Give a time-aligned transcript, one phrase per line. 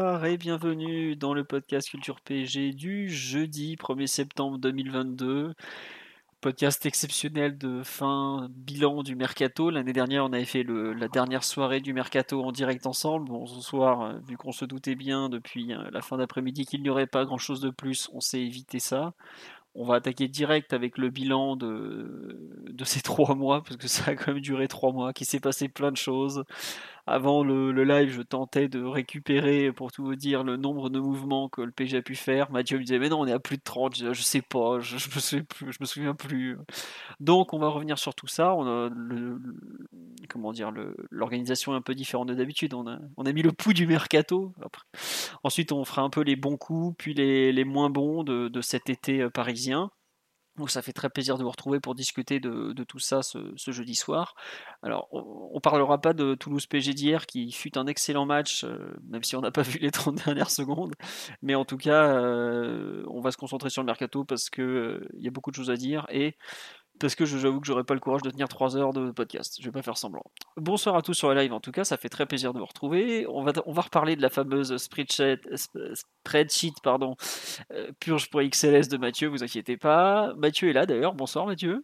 [0.00, 5.52] Et bienvenue dans le podcast Culture PSG du jeudi 1er septembre 2022.
[6.40, 9.68] Podcast exceptionnel de fin bilan du mercato.
[9.68, 13.28] L'année dernière, on avait fait la dernière soirée du mercato en direct ensemble.
[13.28, 16.82] Bon, ce soir, euh, vu qu'on se doutait bien depuis euh, la fin d'après-midi qu'il
[16.82, 19.12] n'y aurait pas grand-chose de plus, on s'est évité ça.
[19.74, 22.38] On va attaquer direct avec le bilan de,
[22.70, 25.40] de ces trois mois, parce que ça a quand même duré trois mois, qu'il s'est
[25.40, 26.44] passé plein de choses.
[27.10, 31.48] Avant le, live, je tentais de récupérer, pour tout vous dire, le nombre de mouvements
[31.48, 32.50] que le PG a pu faire.
[32.50, 34.78] Mathieu me disait, mais non, on est à plus de 30, je, je sais pas,
[34.80, 36.56] je, je, me souviens plus.
[37.18, 38.54] Donc, on va revenir sur tout ça.
[38.54, 38.90] On a
[40.28, 40.72] comment dire,
[41.10, 42.74] l'organisation est un peu différente de d'habitude.
[42.74, 44.54] On a, mis le pouls du mercato.
[45.42, 48.88] Ensuite, on fera un peu les bons coups, puis les, moins bons de, de cet
[48.88, 49.90] été euh, parisien.
[50.56, 53.94] Donc ça fait très plaisir de vous retrouver pour discuter de, tout ça ce, jeudi
[53.94, 54.34] soir.
[54.82, 58.94] Alors on, ne parlera pas de Toulouse PG d'hier qui fut un excellent match, euh,
[59.08, 60.94] même si on n'a pas vu les 30 dernières secondes.
[61.42, 65.08] Mais en tout cas, euh, on va se concentrer sur le mercato parce qu'il euh,
[65.18, 66.36] y a beaucoup de choses à dire et
[67.00, 69.56] parce que j'avoue que j'aurais pas le courage de tenir 3 heures de podcast.
[69.58, 70.22] Je vais pas faire semblant.
[70.56, 72.66] Bonsoir à tous sur le live en tout cas, ça fait très plaisir de vous
[72.66, 73.26] retrouver.
[73.28, 75.40] On va, on va reparler de la fameuse spreadsheet,
[75.94, 77.16] spreadsheet pardon,
[77.72, 80.34] euh, purge pour XLS de Mathieu, vous inquiétez pas.
[80.36, 81.82] Mathieu est là d'ailleurs, bonsoir Mathieu.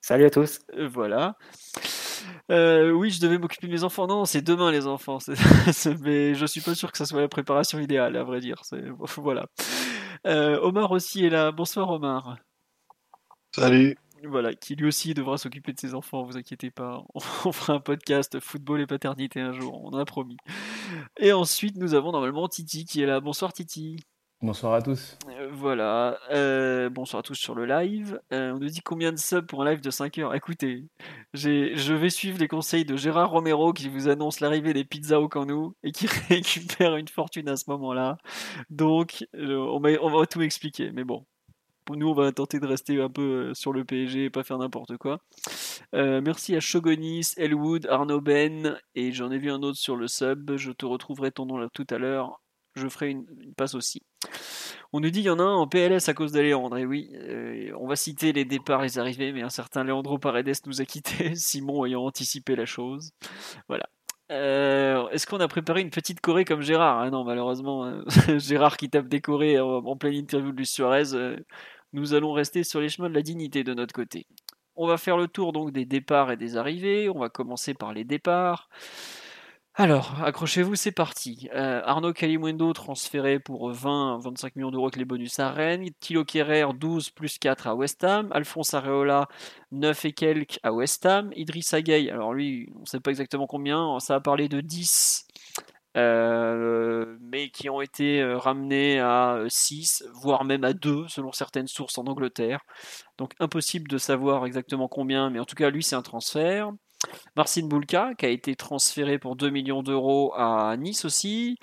[0.00, 0.60] Salut à tous.
[0.74, 1.36] Euh, voilà.
[2.50, 4.06] Euh, oui, je devais m'occuper de mes enfants.
[4.06, 5.18] Non, c'est demain les enfants.
[6.00, 8.62] mais je suis pas sûr que ça soit la préparation idéale, à vrai dire.
[9.16, 9.46] Voilà.
[10.26, 11.52] Euh, Omar aussi est là.
[11.52, 12.38] Bonsoir Omar.
[13.58, 13.96] Salut.
[14.24, 17.04] Voilà, qui lui aussi devra s'occuper de ses enfants, vous inquiétez pas.
[17.14, 20.36] On fera un podcast football et paternité un jour, on en a promis.
[21.18, 23.20] Et ensuite, nous avons normalement Titi qui est là.
[23.20, 24.00] Bonsoir Titi.
[24.40, 25.18] Bonsoir à tous.
[25.28, 28.20] Euh, voilà, euh, bonsoir à tous sur le live.
[28.32, 30.34] Euh, on nous dit combien de subs pour un live de 5 heures.
[30.36, 30.84] Écoutez,
[31.34, 35.28] je vais suivre les conseils de Gérard Romero qui vous annonce l'arrivée des pizzas au
[35.28, 38.18] Canou et qui récupère une fortune à ce moment-là.
[38.70, 40.92] Donc, on va, on va tout expliquer.
[40.92, 41.26] Mais bon,
[41.96, 44.58] nous, on va tenter de rester un peu euh, sur le PSG et pas faire
[44.58, 45.20] n'importe quoi.
[45.94, 50.08] Euh, merci à Shogonis, Elwood, Arnaud Ben, et j'en ai vu un autre sur le
[50.08, 50.56] sub.
[50.56, 52.40] Je te retrouverai ton nom là tout à l'heure.
[52.74, 54.02] Je ferai une, passe aussi.
[54.92, 56.78] On nous dit qu'il y en a un en PLS à cause d'Aléandre.
[56.78, 60.54] Et oui, euh, on va citer les départs, les arrivées, mais un certain Leandro Paredes
[60.66, 63.10] nous a quittés, Simon ayant anticipé la chose.
[63.68, 63.88] Voilà.
[64.30, 67.00] Est-ce qu'on a préparé une petite Corée comme Gérard?
[67.00, 68.02] Ah Non, malheureusement, euh,
[68.38, 71.14] Gérard qui tape des Corées en, pleine interview de Luis Suarez,
[71.92, 74.26] nous allons rester sur les chemins de la dignité de notre côté.
[74.76, 77.08] On va faire le tour donc des départs et des arrivées.
[77.08, 78.68] On va commencer par les départs.
[79.80, 81.48] Alors, accrochez-vous, c'est parti.
[81.54, 85.88] Euh, Arnaud Calimundo transféré pour 20-25 millions d'euros avec les bonus à Rennes.
[86.00, 88.28] Thilo Kerrer 12 plus 4 à West Ham.
[88.32, 89.28] Alphonse Areola
[89.70, 91.30] 9 et quelques à West Ham.
[91.36, 95.28] Idriss Gueye, alors lui, on ne sait pas exactement combien, ça a parlé de 10
[95.98, 101.66] euh, mais qui ont été euh, ramenés à 6, voire même à 2, selon certaines
[101.66, 102.60] sources en Angleterre.
[103.18, 106.70] Donc impossible de savoir exactement combien, mais en tout cas, lui, c'est un transfert.
[107.36, 111.58] Marcin Bulka, qui a été transféré pour 2 millions d'euros à Nice aussi.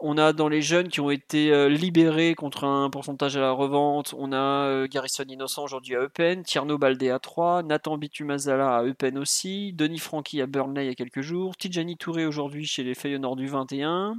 [0.00, 3.50] On a dans les jeunes qui ont été euh, libérés contre un pourcentage à la
[3.50, 8.76] revente, on a euh, Garrison Innocent aujourd'hui à Eupen, Tierno Baldé à 3, Nathan Bitumazala
[8.76, 12.64] à Eupen aussi, Denis Francky à Burnley il y a quelques jours, Tijani Touré aujourd'hui
[12.64, 14.14] chez les Feyenoord du 21,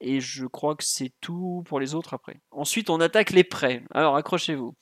[0.00, 2.36] et je crois que c'est tout pour les autres après.
[2.52, 3.82] Ensuite, on attaque les prêts.
[3.90, 4.74] Alors, accrochez-vous.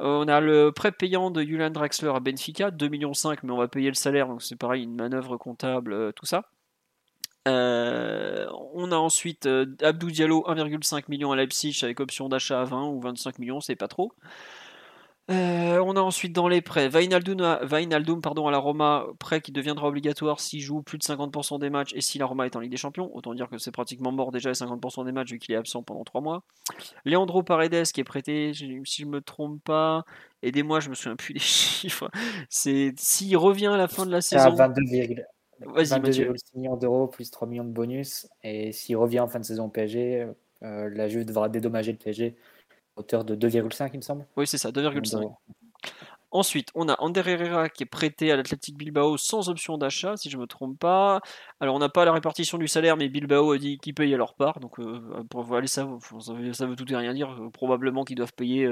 [0.00, 3.12] Euh, on a le prêt payant de Julian Draxler à Benfica, 2,5 millions,
[3.44, 6.50] mais on va payer le salaire, donc c'est pareil, une manœuvre comptable, tout ça.
[7.46, 12.64] Euh, on a ensuite euh, Abdou Diallo 1,5 million à Leipzig avec option d'achat à
[12.64, 14.12] 20 ou 25 millions, c'est pas trop.
[15.30, 19.88] Euh, on a ensuite dans les prêts Vainaldum, pardon, à la Roma, prêt qui deviendra
[19.88, 22.70] obligatoire s'il joue plus de 50% des matchs et si la Roma est en Ligue
[22.70, 23.10] des Champions.
[23.14, 25.82] Autant dire que c'est pratiquement mort déjà les 50% des matchs vu qu'il est absent
[25.82, 26.42] pendant 3 mois.
[27.06, 30.04] Leandro Paredes qui est prêté, si je me trompe pas,
[30.42, 32.10] aidez-moi, je me souviens plus des chiffres.
[32.50, 34.44] C'est s'il revient à la fin de la saison.
[34.44, 34.84] À 22,
[35.60, 38.28] 22,6 millions d'euros plus 3 millions de bonus.
[38.42, 40.26] Et s'il revient en fin de saison au PSG,
[40.62, 42.36] euh, la Juve devra dédommager le PSG
[42.96, 44.26] à hauteur de 2,5, il me semble.
[44.36, 45.32] Oui, c'est ça, 2,5.
[46.30, 50.30] Ensuite, on a Ander Herrera qui est prêté à l'Athletic Bilbao sans option d'achat, si
[50.30, 51.20] je ne me trompe pas.
[51.60, 54.16] Alors, on n'a pas la répartition du salaire, mais Bilbao a dit qu'ils payent à
[54.16, 54.58] leur part.
[54.58, 55.88] Donc, euh, pour aller ça,
[56.52, 57.38] ça veut tout et rien dire.
[57.52, 58.68] Probablement qu'ils doivent payer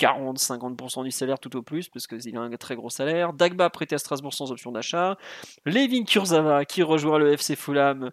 [0.00, 3.32] 40-50% du salaire tout au plus, parce qu'il a un très gros salaire.
[3.32, 5.16] Dagba prêté à Strasbourg sans option d'achat.
[5.64, 8.10] Levin Kurzava qui rejoint le FC Fulham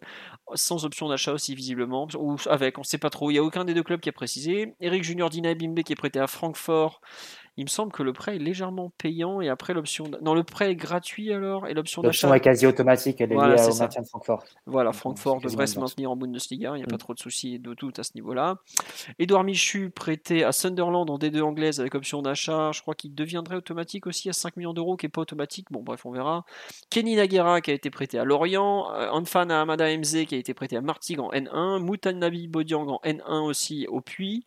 [0.55, 3.29] sans option d'achat aussi visiblement, ou avec, on ne sait pas trop.
[3.29, 4.75] Il n'y a aucun des deux clubs qui a précisé.
[4.79, 7.01] Eric Junior Dina Bimbe qui est prêté à Francfort
[7.59, 10.05] il me semble que le prêt est légèrement payant et après l'option.
[10.21, 12.27] Non, le prêt est gratuit alors et l'option d'achat.
[12.27, 14.45] L'option est quasi automatique, elle est liée au maintien de Francfort.
[14.65, 16.99] Voilà, Francfort devrait se maintenir en Bundesliga, il n'y a pas mm.
[16.99, 18.59] trop de soucis de tout à ce niveau-là.
[19.19, 23.57] Edouard Michu, prêté à Sunderland en D2 anglaise avec option d'achat, je crois qu'il deviendrait
[23.57, 26.45] automatique aussi à 5 millions d'euros, qui n'est pas automatique, bon bref, on verra.
[26.89, 30.53] Kenny Naguera qui a été prêté à Lorient, euh, Anfan Hamada MZ qui a été
[30.53, 34.45] prêté à Martigues en N1, Moutan Nabi Bodiang en N1 aussi au Puy.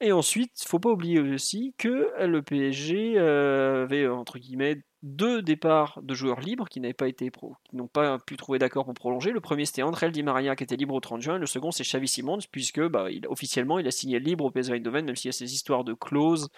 [0.00, 6.00] Et ensuite, faut pas oublier aussi que le PSG euh, avait entre guillemets deux départs
[6.02, 8.94] de joueurs libres qui n'avaient pas été pro, qui n'ont pas pu trouver d'accord pour
[8.94, 9.30] prolonger.
[9.30, 11.84] Le premier c'était André Di Maria qui était libre au 30 juin, le second c'est
[11.84, 15.30] Xavi Simons puisque bah, officiellement il a signé libre au PSV Eindhoven même s'il y
[15.30, 16.48] a ces histoires de clauses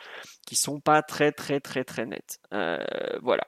[0.46, 2.40] qui sont pas très très très très nettes.
[2.54, 2.78] Euh,
[3.22, 3.44] voilà.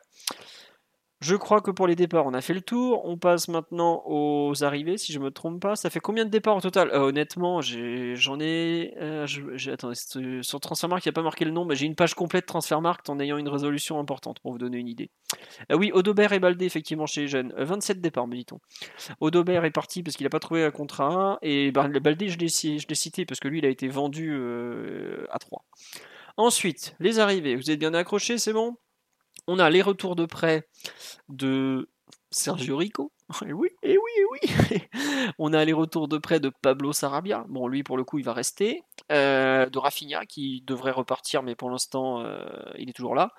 [1.21, 3.05] Je crois que pour les départs, on a fait le tour.
[3.05, 5.77] On passe maintenant aux arrivées, si je me trompe pas.
[5.77, 6.89] Ça fait combien de départs au total?
[6.93, 8.95] Euh, Honnêtement, j'en ai.
[8.97, 9.27] Euh,
[9.71, 12.47] attends, sur Transfermarkt, il n'y a pas marqué le nom, mais j'ai une page complète
[12.47, 15.11] Transfermarkt en ayant une résolution importante pour vous donner une idée.
[15.71, 17.53] Euh, oui, Odobert et Baldé, effectivement, chez les jeunes.
[17.55, 18.59] 27 départs, me dit-on.
[19.21, 21.39] Odobert est parti parce qu'il n'a pas trouvé un contrat.
[21.43, 24.35] Et Baldé, je l'ai cité parce que lui, il a été vendu
[25.31, 25.67] à 3.
[26.39, 27.57] Ensuite, les arrivées.
[27.57, 28.79] Vous êtes bien accrochés, c'est bon?
[29.51, 30.69] On a les retours de prêt
[31.29, 31.89] de
[32.31, 33.13] Sergio Rico.
[33.47, 34.83] Et oui, et oui, et oui.
[35.39, 37.45] on a les retours de prêt de Pablo Sarabia.
[37.49, 38.83] Bon, lui, pour le coup, il va rester.
[39.13, 42.43] Euh, de Rafinha, qui devrait repartir, mais pour l'instant, euh,
[42.77, 43.33] il est toujours là.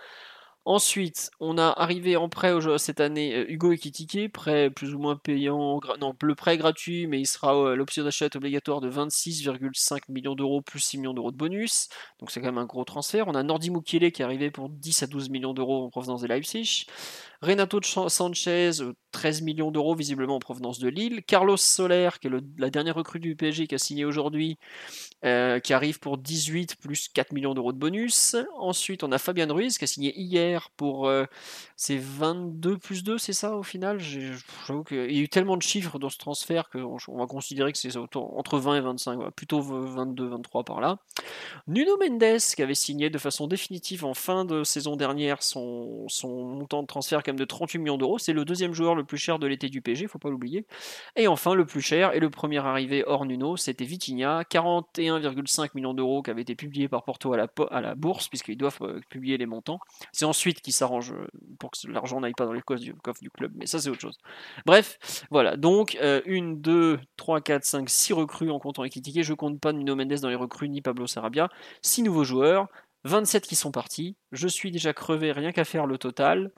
[0.64, 5.16] Ensuite, on a arrivé en prêt cette année euh, Hugo Ekitike, prêt plus ou moins
[5.16, 10.36] payant, non, le prêt gratuit, mais il sera euh, l'option d'achat obligatoire de 26,5 millions
[10.36, 13.28] d'euros plus 6 millions d'euros de bonus, donc c'est quand même un gros transfert.
[13.28, 16.22] On a Nordi Mukiele qui est arrivé pour 10 à 12 millions d'euros en provenance
[16.22, 16.86] de Leipzig.
[17.42, 18.72] Renato Sanchez,
[19.12, 21.24] 13 millions d'euros visiblement en provenance de Lille.
[21.24, 24.60] Carlos Soler, qui est la dernière recrue du PSG qui a signé aujourd'hui,
[25.26, 28.36] euh, qui arrive pour 18 plus 4 millions d'euros de bonus.
[28.58, 31.26] Ensuite, on a Fabien Ruiz qui a signé hier pour euh,
[31.76, 34.00] ses 22 plus 2, c'est ça au final?
[34.00, 37.78] J'avoue qu'il y a eu tellement de chiffres dans ce transfert qu'on va considérer que
[37.80, 41.00] c'est entre 20 et 25, plutôt 22, 23 par là.
[41.68, 46.46] Nuno Mendes qui avait signé de façon définitive en fin de saison dernière son, son
[46.46, 48.18] montant de transfert de 38 millions d'euros.
[48.18, 50.66] C'est le deuxième joueur le plus cher de l'été du PG, faut pas l'oublier.
[51.16, 55.94] Et enfin, le plus cher et le premier arrivé hors Nuno, c'était Vitinha, 41,5 millions
[55.94, 59.46] d'euros qui avait été publié par Porto à la, bourse, puisqu'ils doivent euh, publier les
[59.46, 59.80] montants.
[60.12, 61.28] C'est ensuite qu'ils s'arrangent euh,
[61.60, 64.18] pour que l'argent n'aille pas dans les coffres du, club, mais ça c'est autre chose.
[64.66, 64.98] Bref,
[65.30, 65.58] voilà.
[65.58, 69.24] Donc, euh, une, deux, trois, quatre, cinq, six recrues en comptant Ekitike.
[69.24, 71.50] Je compte pas Nuno Mendes dans les recrues ni Pablo Sarabia.
[71.82, 72.68] Six nouveaux joueurs.
[73.04, 74.16] 27 qui sont partis.
[74.32, 76.52] Je suis déjà crevé, rien qu'à faire le total.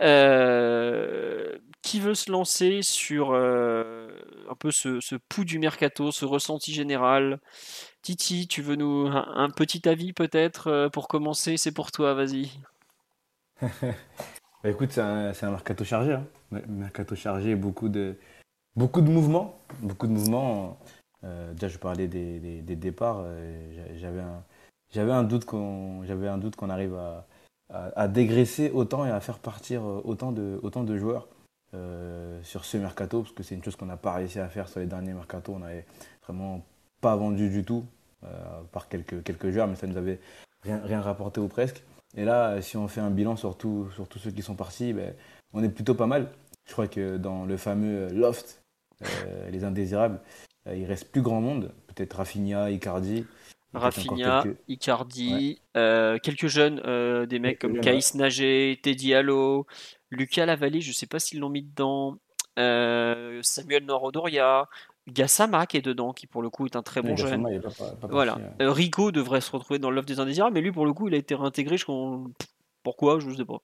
[0.00, 4.08] Euh, qui veut se lancer sur euh,
[4.50, 7.40] un peu ce, ce, pouls du mercato, ce ressenti général?
[8.02, 11.56] Titi, tu veux nous un, petit avis peut-être euh, pour commencer?
[11.56, 12.50] C'est pour toi, vas-y.
[13.60, 16.14] bah écoute, c'est un, mercato chargé.
[16.14, 16.26] Hein.
[16.66, 18.16] Mercato chargé, beaucoup de,
[18.74, 19.60] beaucoup de mouvements.
[19.80, 20.80] Beaucoup de mouvements.
[21.22, 23.24] déjà, je parlais des, des, des départs.
[23.96, 24.42] J'avais un
[24.92, 27.26] j'avais un doute qu'on j'avais un doute qu'on arrive à,
[27.70, 31.28] à, dégraisser autant et à faire partir euh, autant de, autant de joueurs
[31.74, 34.68] euh, sur ce mercato, parce que c'est une chose qu'on n'a pas réussi à faire
[34.68, 35.52] sur les derniers mercato.
[35.54, 35.84] On n'avait
[36.24, 36.64] vraiment
[37.00, 37.84] pas vendu du tout,
[38.24, 38.28] euh,
[38.72, 40.18] par quelques, quelques joueurs, mais ça nous avait
[40.62, 41.82] rien, rien rapporté ou presque.
[42.16, 43.56] Et là, si on fait un bilan sur,
[43.94, 45.14] sur tous ceux qui sont partis, ben,
[45.52, 46.30] on est plutôt pas mal.
[46.66, 48.62] Je crois que dans le fameux loft,
[49.50, 50.20] les indésirables,
[50.66, 51.72] il reste plus grand monde.
[51.86, 53.26] Peut-être Rafinha, Icardi.
[53.74, 59.66] Rafinha, Icardi, euh, quelques jeunes, euh, des mecs comme Kaïs Nager, Teddy Allo,
[60.10, 62.16] Lucas Lavallee, je sais pas s'ils l'ont mis dedans,
[62.58, 64.68] euh, Samuel Norodoria,
[65.06, 67.46] Gassama qui est dedans, qui pour le coup est un très bon jeune.
[68.08, 68.38] voilà.
[68.58, 71.18] Rico devrait se retrouver dans l'œuvre des indésirables, mais lui pour le coup il a
[71.18, 71.76] été réintégré.
[71.76, 71.84] Je...
[72.82, 73.60] Pourquoi Je sais pas.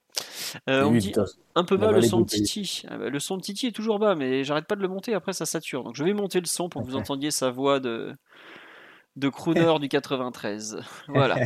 [0.67, 1.15] on dit
[1.55, 2.83] un peu bas le son de Titi.
[2.89, 5.15] Ah bah, le son de Titi est toujours bas, mais j'arrête pas de le monter.
[5.15, 5.83] Après ça sature.
[5.83, 8.15] Donc je vais monter le son pour que vous entendiez sa voix de
[9.17, 10.79] de crooner du 93.
[11.09, 11.37] Voilà.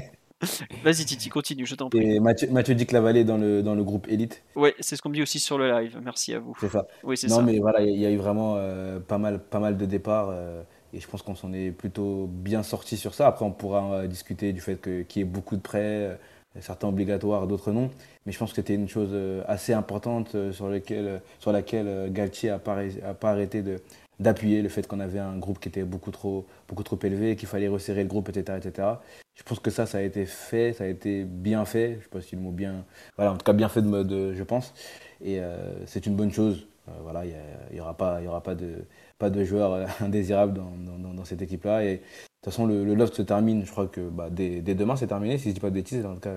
[0.85, 1.99] Vas-y Titi, continue, je t'en prie.
[1.99, 4.45] Et Mathieu, Mathieu dit que la vallée dans le, dans le groupe élite.
[4.55, 5.99] Oui, c'est ce qu'on me dit aussi sur le live.
[6.03, 6.57] Merci à vous.
[6.61, 6.87] C'est ça.
[7.03, 9.77] Oui, c'est non, mais voilà, il y, a eu vraiment euh, pas, mal, pas mal
[9.77, 10.29] de départs.
[10.31, 13.27] Euh, et je pense qu'on s'en est plutôt bien sorti sur ça.
[13.27, 16.17] Après, on pourra euh, discuter du fait qu'il y ait beaucoup de prêts,
[16.61, 17.91] certains obligatoires, d'autres non.
[18.25, 19.11] Mais je pense que c'était une chose
[19.49, 22.77] assez importante sur, laquelle, sur laquelle Galtier n'a pas,
[23.19, 23.81] pas arrêté de,
[24.21, 27.49] d'appuyer le fait qu'on avait un groupe qui était beaucoup trop, beaucoup trop élevé, qu'il
[27.49, 28.89] fallait resserrer le groupe, etc., etc.
[29.35, 31.93] Je pense que ça, ça a été fait, ça a été bien fait.
[31.93, 32.85] Je ne sais pas si le mot bien.
[33.17, 34.75] Voilà, en tout cas, bien fait de mode, je pense.
[35.21, 36.67] Et euh, c'est une bonne chose.
[36.89, 37.35] Euh, voilà, il
[37.73, 38.85] n'y aura, pas, y aura pas, de,
[39.19, 41.85] pas de joueurs euh, indésirables dans, dans, dans cette équipe-là.
[41.85, 42.03] Et de
[42.43, 45.07] toute façon, le, le, loft se termine, je crois que bah, dès, dès, demain, c'est
[45.07, 45.39] terminé.
[45.39, 46.35] Si je ne dis pas de bêtises, en tout cas,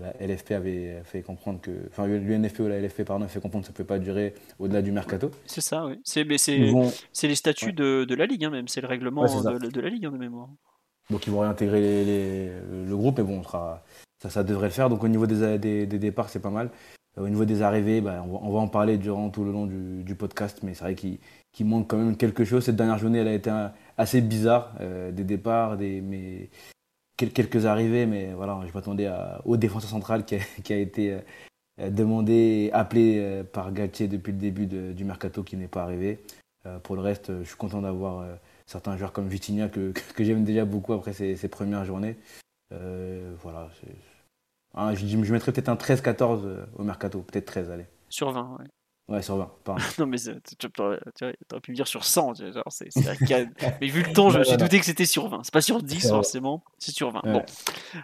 [0.00, 1.70] la, LFP avait fait comprendre que.
[1.88, 4.34] Enfin, l'UNFP ou la LFP, pardon, a fait comprendre que ça ne peut pas durer
[4.58, 5.30] au-delà du mercato.
[5.46, 6.00] C'est ça, oui.
[6.04, 8.68] C'est les statuts de, de, la Ligue, hein, même.
[8.68, 10.48] C'est le règlement de, de, la Ligue, hein, de mémoire.
[11.10, 12.50] Donc, ils vont réintégrer les,
[12.86, 13.82] le groupe, mais bon, ça,
[14.28, 14.88] ça, devrait le faire.
[14.88, 16.70] Donc, au niveau des, des, des départs, c'est pas mal.
[17.18, 19.52] Euh, au niveau des arrivées, bah, on, va, on, va, en parler durant tout le
[19.52, 22.64] long du, du podcast, mais c'est vrai qu'il manque quand même quelque chose.
[22.64, 23.50] Cette dernière journée, elle a été
[23.96, 24.74] assez bizarre.
[24.80, 26.50] Euh, des départs, des, mais
[27.18, 29.10] quelques arrivées, mais voilà, je m'attendais
[29.44, 31.20] au défenseur central qui a, qui a été
[31.80, 35.82] euh, demandé, appelé euh, par Galtier depuis le début de, du mercato qui n'est pas
[35.82, 36.18] arrivé.
[36.66, 38.26] Euh, pour le reste, je suis content d'avoir
[38.66, 42.16] certains joueurs comme Vitinha que, que j'aime déjà beaucoup après ses, ses premières journées.
[42.70, 43.68] voilà,
[44.74, 47.86] ah, je, je mettrais peut-être un 13-14 au mercato, peut-être 13, allez.
[48.08, 48.66] Sur 20, ouais.
[49.08, 49.82] Ouais, sur 20, pardon.
[49.98, 52.34] non, mais tu aurais pu me dire sur 100.
[52.34, 52.88] Genre, c'est,
[53.80, 55.44] mais vu le temps, je me suis douté que c'était sur 20.
[55.44, 57.22] C'est pas sur 10, forcément, c'est sur 20.
[57.24, 57.42] Bon.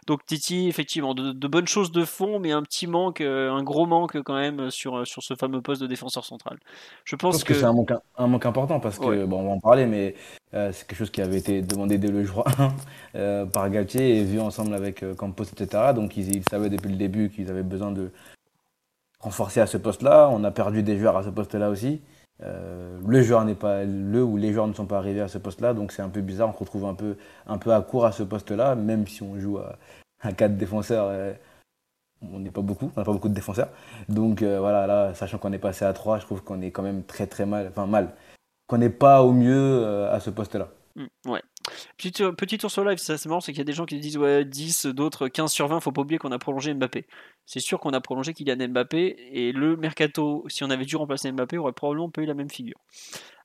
[0.06, 3.84] Donc, Titi, effectivement, de, bonnes choses de fond, mais un petit manque, euh, un gros
[3.84, 6.58] manque quand même sur, euh, sur ce fameux poste de défenseur central.
[7.04, 9.60] Je pense, que, c'est un manque, un manque important parce que, bon, on va en
[9.60, 10.14] parler, mais
[10.54, 12.44] euh, c'est quelque chose qui avait été demandé dès le jour
[13.14, 15.92] 1 par Galtier et vu ensemble avec Campos, etc.
[15.94, 18.10] Donc, ils, ils savaient depuis le début qu'ils avaient besoin de
[19.24, 20.28] renforcé à ce poste-là.
[20.30, 22.02] On a perdu des joueurs à ce poste-là aussi.
[22.42, 25.38] Euh, le joueur n'est pas le ou les joueurs ne sont pas arrivés à ce
[25.38, 26.48] poste-là, donc c'est un peu bizarre.
[26.50, 27.16] On se retrouve un peu,
[27.46, 31.06] un peu à court à ce poste-là, même si on joue à, 4 défenseurs.
[31.08, 31.32] Euh,
[32.32, 33.68] on n'est pas beaucoup, on n'a pas beaucoup de défenseurs.
[34.08, 36.82] Donc euh, voilà, là, sachant qu'on est passé à 3, je trouve qu'on est quand
[36.82, 38.10] même très très mal, enfin mal,
[38.66, 40.68] qu'on n'est pas au mieux à ce poste-là.
[40.96, 41.42] Mmh, ouais.
[41.96, 44.44] Petit, tour sur live, c'est marrant, c'est qu'il y a des gens qui disent ouais,
[44.44, 47.06] 10, d'autres 15 sur 20, faut pas oublier qu'on a prolongé Mbappé.
[47.46, 51.30] C'est sûr qu'on a prolongé Kylian Mbappé, et le mercato, si on avait dû remplacer
[51.32, 52.78] Mbappé, aurait probablement pas eu la même figure.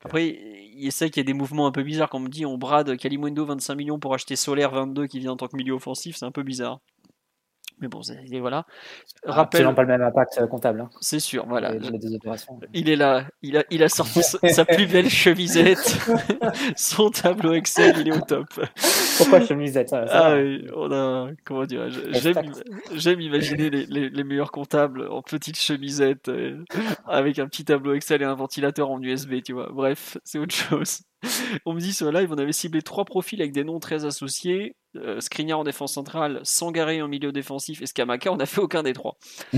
[0.03, 0.39] Après,
[0.73, 2.57] il ça qu'il y a des mouvements un peu bizarres, quand on me dit on
[2.57, 6.15] brade Kalimundo 25 millions pour acheter Solaire 22 qui vient en tant que milieu offensif,
[6.17, 6.79] c'est un peu bizarre.
[7.81, 8.01] Mais bon,
[8.39, 8.65] voilà.
[9.25, 9.61] Ah, Rappel...
[9.61, 10.81] Absolument pas le même impact euh, comptable.
[10.81, 10.89] Hein.
[10.99, 11.73] C'est sûr, voilà.
[12.73, 15.97] Il est là, il a, il a sorti sa plus belle chemisette,
[16.75, 18.47] son tableau Excel, il est au top.
[19.17, 21.87] Pourquoi chemisette Ah oui, on a, comment dire,
[22.93, 26.63] j'aime imaginer les, les, les, meilleurs comptables en petite chemisette, euh,
[27.07, 29.69] avec un petit tableau Excel et un ventilateur en USB, tu vois.
[29.71, 31.01] Bref, c'est autre chose.
[31.65, 34.75] On me dit sur live, on avait ciblé trois profils avec des noms très associés.
[34.95, 38.83] Euh, Skriniar en défense centrale, Sangaré en milieu défensif et Skamaka, on n'a fait aucun
[38.83, 39.17] des trois.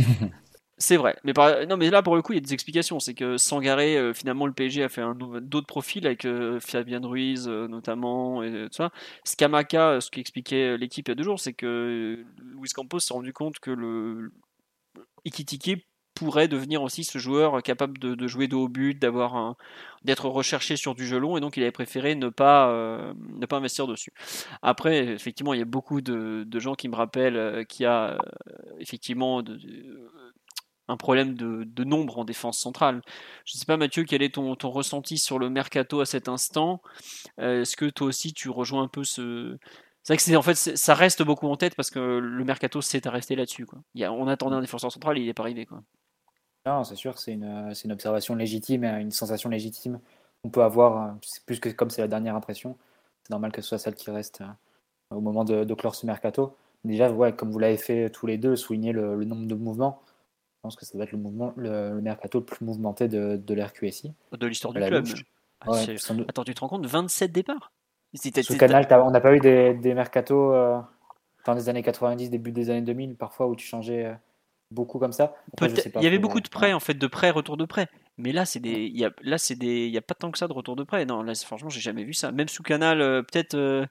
[0.78, 1.34] C'est vrai, mais
[1.68, 3.00] non, mais là pour le coup il y a des explications.
[3.00, 5.04] C'est que Sangaré, euh, finalement le PSG a fait
[5.44, 8.90] d'autres profils avec euh, Fabien Ruiz notamment et tout ça.
[9.24, 13.14] Skamaka, ce qui expliquait l'équipe il y a deux jours, c'est que Luis Campos s'est
[13.14, 14.32] rendu compte que le
[15.24, 15.86] Ikitike
[16.22, 19.56] pourrait devenir aussi ce joueur capable de, jouer de haut but, d'avoir
[20.04, 23.46] d'être recherché sur du jeu long, et donc il avait préféré ne pas, euh, ne
[23.48, 24.14] pas investir dessus.
[24.62, 28.12] Après, effectivement, il y a beaucoup de, gens qui me rappellent euh, qu'il y a
[28.12, 28.18] euh,
[28.78, 29.42] effectivement
[30.88, 33.02] un problème de, nombre en défense centrale.
[33.46, 36.30] Je ne sais pas, Mathieu, quel est ton, ton, ressenti sur le mercato à cet
[36.30, 36.84] instant?
[37.40, 39.58] Est-ce que toi aussi tu rejoins un peu ce,
[40.04, 42.82] c'est vrai que c'est en fait ça reste beaucoup en tête parce que le mercato
[42.82, 43.66] s'est arrêté là-dessus.
[43.66, 43.80] Quoi.
[43.96, 45.66] On attendait un défenseur central, il n'est pas arrivé.
[45.66, 45.84] Quoi.
[46.66, 50.00] Non, c'est sûr, c'est une, une, observation légitime et une sensation légitime.
[50.44, 51.12] On peut avoir, euh,
[51.46, 52.78] plus que comme c'est la dernière impression,
[53.24, 56.56] c'est normal que ce soit celle qui reste euh, au moment de, clore ce mercato.
[56.84, 60.02] Déjà, ouais, comme vous l'avez fait tous les deux, souligner le, nombre de mouvements.
[60.08, 63.54] Je pense que ça va être le, mouvement, le, mercato le plus mouvementé de, de
[63.54, 64.14] l'RQSI.
[64.32, 65.06] De l'histoire du club.
[65.62, 65.74] Ah,
[66.28, 67.72] Attends, tu te rends compte 27 départs
[68.16, 70.80] Sous Canal, on n'a pas eu des, des mercatos euh,
[71.46, 74.16] dans les années 90, début des années 2000, parfois où tu changeais
[74.72, 75.36] beaucoup comme ça.
[75.62, 77.90] il y avait beaucoup de prêts en fait, de prêts, retour de prêts.
[78.18, 80.32] Mais là, c'est des, il y a, là, c'est des, il y a pas tant
[80.32, 81.06] que ça de retour de prêts.
[81.06, 82.32] Non, là, franchement, j'ai jamais vu ça.
[82.32, 83.86] Même sous Canal, euh, peut-être euh,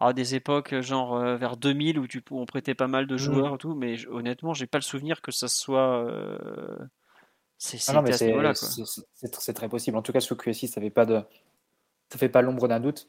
[0.00, 3.18] à des époques genre euh, vers 2000 où tu, on prêtait pas mal de mmh.
[3.18, 3.74] joueurs et tout.
[3.74, 6.06] Mais honnêtement, j'ai pas le souvenir que ça soit.
[7.58, 9.96] c'est, c'est, très possible.
[9.96, 11.22] En tout cas, sous QSI, ça fait pas de,
[12.10, 13.08] ça fait pas l'ombre d'un doute.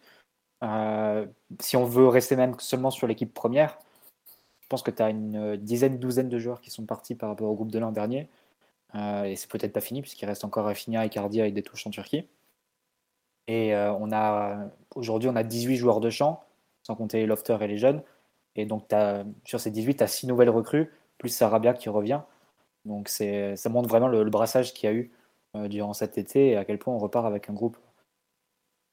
[1.60, 3.80] si on veut rester même seulement sur l'équipe première,
[4.70, 7.50] pense que tu as une euh, dizaine, douzaine de joueurs qui sont partis par rapport
[7.50, 8.30] au groupe de l'an dernier.
[8.96, 11.86] Euh, et c'est peut-être pas fini, puisqu'il reste encore Rafinha et Cardia avec des touches
[11.88, 12.28] en Turquie.
[13.48, 16.44] Et euh, on a aujourd'hui, on a 18 joueurs de champ,
[16.84, 18.04] sans compter les lofters et les jeunes.
[18.56, 22.22] Et donc, as, sur ces 18, tu as 6 nouvelles recrues, plus Sarabia qui revient.
[22.86, 25.12] Donc, ça montre vraiment le, brassage qu'il y a eu
[25.56, 27.78] euh, durant cet été et à quel point on repart avec un groupe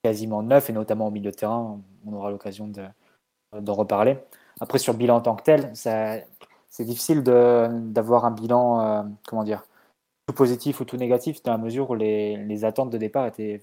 [0.02, 1.80] quasiment neuf, et notamment au milieu de terrain.
[2.06, 2.68] On aura l'occasion
[3.60, 4.18] d'en reparler.
[4.60, 9.44] Après, sur le bilan en tant que tel, c'est difficile d'avoir un bilan, euh, comment
[9.44, 9.64] dire,
[10.26, 13.60] tout positif ou tout négatif, dans la mesure où les, les attentes de départ étaient,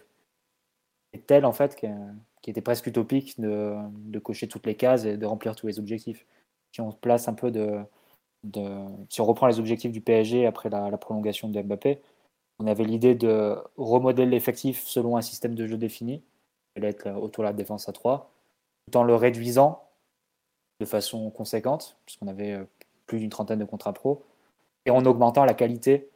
[1.27, 5.25] telles, en fait, qui était presque utopique de, de, cocher toutes les cases et de
[5.25, 6.25] remplir tous les objectifs.
[6.71, 7.79] Si on place un peu de,
[8.43, 8.61] de
[9.09, 12.01] si on reprend les objectifs du PSG après la, prolongation de Mbappé,
[12.59, 17.09] on avait l'idée de remodeler l'effectif selon un système de jeu défini, qui allait être
[17.11, 18.32] autour de la défense à 3,
[18.85, 19.83] tout en le réduisant
[20.79, 22.65] de façon conséquente, puisqu'on avait euh,
[23.05, 24.23] plus d'une trentaine de contrats pro,
[24.85, 26.09] et en augmentant la qualité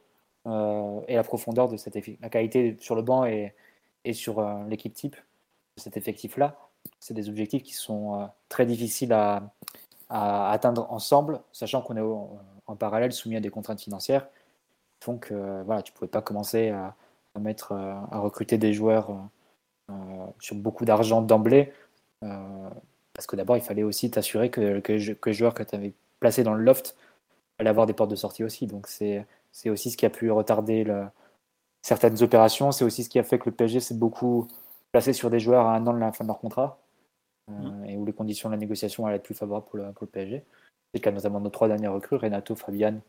[0.46, 3.54] euh, et la profondeur de cet effectif, la qualité sur le banc et,
[4.04, 5.16] et sur euh, l'équipe type
[5.76, 6.58] de cet effectif-là.
[7.00, 9.50] C'est des objectifs qui sont très difficiles à,
[10.08, 12.00] atteindre ensemble, sachant qu'on est
[12.66, 14.26] en parallèle soumis à des contraintes financières.
[15.04, 16.94] Donc voilà, tu ne pouvais pas commencer à,
[17.38, 19.10] mettre, à recruter des joueurs
[20.40, 21.72] sur beaucoup d'argent d'emblée
[22.20, 25.92] parce que d'abord, il fallait aussi t'assurer que, que, que, le joueur que tu avais
[26.20, 26.96] placé dans le loft
[27.58, 28.66] allait avoir des portes de sortie aussi.
[28.66, 29.24] Donc c'est
[29.66, 31.06] aussi ce qui a pu retarder le,
[31.82, 32.72] certaines opérations.
[32.72, 34.48] C'est aussi ce qui a fait que le PSG s'est beaucoup
[34.92, 36.78] placé sur des joueurs à un an de la fin de leur contrat
[37.50, 37.84] euh, mm.
[37.86, 40.10] et où les conditions de la négociation allaient être plus favorables pour le, pour le
[40.10, 40.44] PSG.
[40.92, 43.00] C'est le cas notamment de nos trois dernières recrues, Renato, Fabian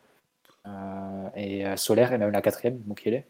[0.67, 3.23] euh, et euh, Solaire, et même la quatrième, Mukele.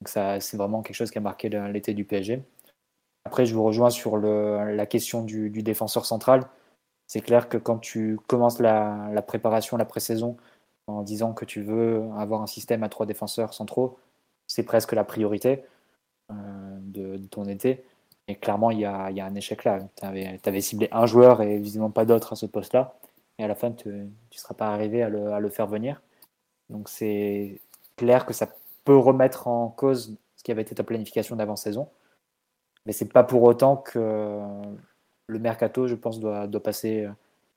[0.00, 2.42] Donc ça, c'est vraiment quelque chose qui a marqué l'été du PSG.
[3.24, 6.48] Après, je vous rejoins sur la question du, défenseur central.
[7.06, 10.36] C'est clair que quand tu commences la, préparation, la pré-saison,
[10.86, 13.98] en disant que tu veux avoir un système à trois défenseurs centraux,
[14.46, 15.64] c'est presque la priorité
[16.30, 16.34] euh,
[16.80, 17.84] de, ton été.
[18.28, 19.78] Et clairement, il y a, un échec là.
[19.96, 22.94] Tu avais, ciblé un joueur et visiblement pas d'autre à ce poste-là.
[23.38, 26.02] Et à la fin, tu ne seras pas arrivé à le faire venir.
[26.70, 27.60] Donc c'est
[27.96, 28.48] clair que ça
[28.84, 31.88] peut remettre en cause ce qui avait été ta planification d'avant-saison.
[32.86, 34.40] Mais c'est pas pour autant que
[35.26, 37.08] le mercato, je pense, doit, doit passer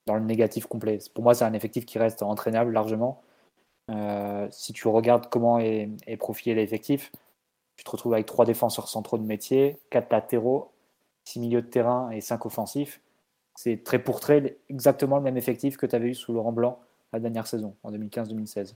[0.06, 1.00] dans le négatif complet.
[1.14, 3.22] Pour moi, c'est un effectif qui reste entraînable largement.
[3.92, 7.12] Euh, si tu regardes comment est, est profilé l'effectif,
[7.76, 10.72] tu te retrouves avec trois défenseurs centraux de métier, quatre latéraux,
[11.26, 13.02] six milieux de terrain et cinq offensifs.
[13.56, 16.80] C'est très pour très exactement le même effectif que tu avais eu sous Laurent Blanc
[17.14, 18.76] la dernière saison, en 2015-2016.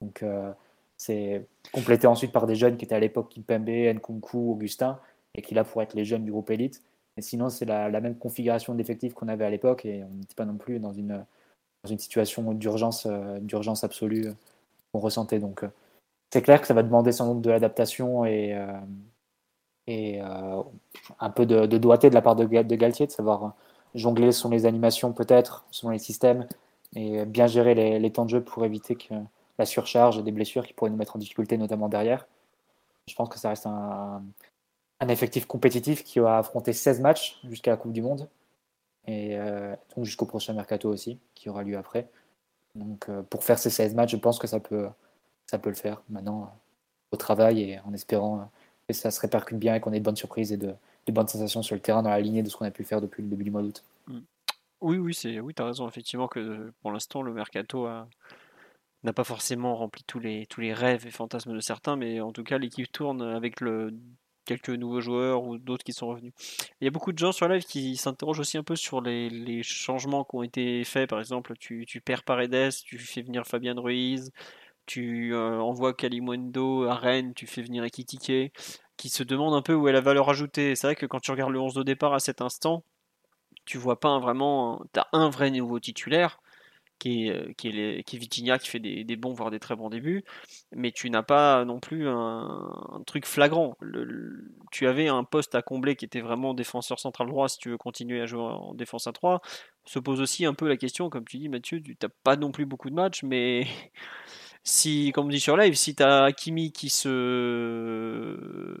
[0.00, 0.52] Donc, euh,
[0.96, 5.00] c'est complété ensuite par des jeunes qui étaient à l'époque Kimpembe, Nkunku, Augustin,
[5.34, 6.82] et qui là pour être les jeunes du groupe élite.
[7.16, 10.44] Mais sinon, c'est la, même configuration d'effectifs qu'on avait à l'époque et on n'était pas
[10.44, 11.24] non plus dans une,
[11.84, 14.32] dans une situation d'urgence euh, d'urgence absolue
[14.92, 15.38] qu'on ressentait.
[15.38, 15.68] Donc, euh,
[16.32, 18.72] c'est clair que ça va demander sans doute de l'adaptation et, euh,
[19.86, 23.56] et un peu de, doigté de la part de, de Galtier, de savoir
[23.96, 26.46] jongler sur les animations peut-être, selon les systèmes,
[26.94, 29.14] et bien gérer les, les, temps de jeu pour éviter que
[29.58, 32.28] la surcharge et des blessures qui pourraient nous mettre en difficulté, notamment derrière.
[33.08, 34.22] Je pense que ça reste un,
[35.00, 38.28] un effectif compétitif qui va affronter 16 matchs jusqu'à la Coupe du Monde.
[39.06, 42.08] Et euh, donc jusqu'au prochain mercato aussi, qui aura lieu après.
[42.74, 44.88] Donc euh, pour faire ces 16 matchs, je pense que ça peut,
[45.46, 46.54] ça peut le faire maintenant
[47.10, 48.48] au travail et en espérant
[48.86, 50.74] que ça se répercute bien et qu'on ait de bonnes surprises et de,
[51.08, 53.22] bonnes sensations sur le terrain dans la lignée de ce qu'on a pu faire depuis
[53.22, 53.82] le début du mois d'août.
[54.06, 54.20] Mm.
[54.82, 57.86] Oui, oui, c'est oui, tu as raison, effectivement, que pour l'instant, le mercato
[59.02, 62.32] n'a pas forcément rempli tous les, tous les rêves et fantasmes de certains, mais en
[62.32, 63.92] tout cas, l'équipe tourne avec le
[64.44, 66.32] quelques nouveaux joueurs ou d'autres qui sont revenus.
[66.80, 69.62] Il y a beaucoup de gens sur live qui s'interrogent aussi un peu sur les,
[69.62, 71.08] changements qui ont été faits.
[71.08, 74.32] Par exemple, tu, perds Paredes, tu fais venir Fabien Ruiz,
[74.86, 78.52] tu euh, envoies Kalimundo à Rennes, tu fais venir Ekitike,
[78.96, 80.74] qui se demandent un peu où est la valeur ajoutée.
[80.74, 82.84] C'est vrai que quand tu regardes le 11 de départ à cet instant,
[83.64, 84.82] tu vois pas un vraiment.
[84.92, 86.40] Tu as un vrai nouveau titulaire
[87.00, 90.24] qui est, euh, qui est, qui qui fait des, bons, voire des très bons débuts,
[90.72, 93.76] mais tu n'as pas non plus un, truc flagrant.
[94.70, 97.78] tu avais un poste à combler qui était vraiment défenseur central droit si tu veux
[97.78, 99.40] continuer à jouer en défense à 3.
[99.86, 102.52] Se pose aussi un peu la question, comme tu dis Mathieu, tu n'as pas non
[102.52, 103.66] plus beaucoup de matchs, mais
[104.62, 108.76] si, comme on dit sur live, si tu as Kimi qui se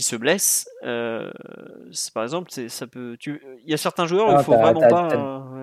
[0.00, 1.30] qui se blesse, euh,
[2.14, 3.18] par exemple, ça peut.
[3.26, 5.08] Il y a certains joueurs où il faut vraiment pas.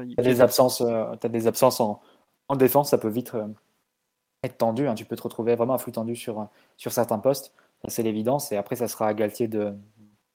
[0.08, 2.02] Tu as, des absences, euh, as des absences en,
[2.48, 3.48] en, défense, ça peut vite euh,
[4.44, 4.88] être tendu.
[4.88, 4.94] Hein.
[4.94, 6.48] Tu peux te retrouver vraiment un flux tendu sur,
[6.78, 7.52] sur certains postes.
[7.88, 8.52] C'est l'évidence.
[8.52, 9.74] Et après, ça sera à Galtier de,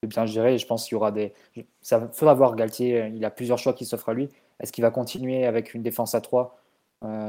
[0.03, 0.55] de bien gérer.
[0.55, 1.33] Et je pense qu'il y aura des.
[1.81, 3.12] Ça faudra voir Galtier.
[3.15, 4.31] Il a plusieurs choix qui s'offrent à lui.
[4.59, 6.59] Est-ce qu'il va continuer avec une défense à 3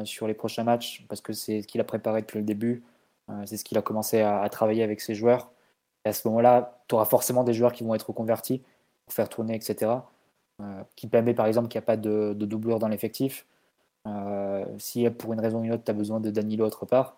[0.06, 1.06] sur les prochains matchs?
[1.08, 2.84] Parce que c'est ce qu'il a préparé depuis le début.
[3.46, 5.53] c'est ce qu'il a commencé à, à travailler avec ses joueurs.
[6.06, 8.62] Et à ce moment-là, tu auras forcément des joueurs qui vont être reconvertis
[9.06, 9.92] pour faire tourner, etc.
[10.96, 13.46] qui permet par exemple qu'il n'y a pas de, de doublure dans l'effectif.
[14.78, 17.18] si pour une raison ou une autre, tu as besoin de Danilo autre part,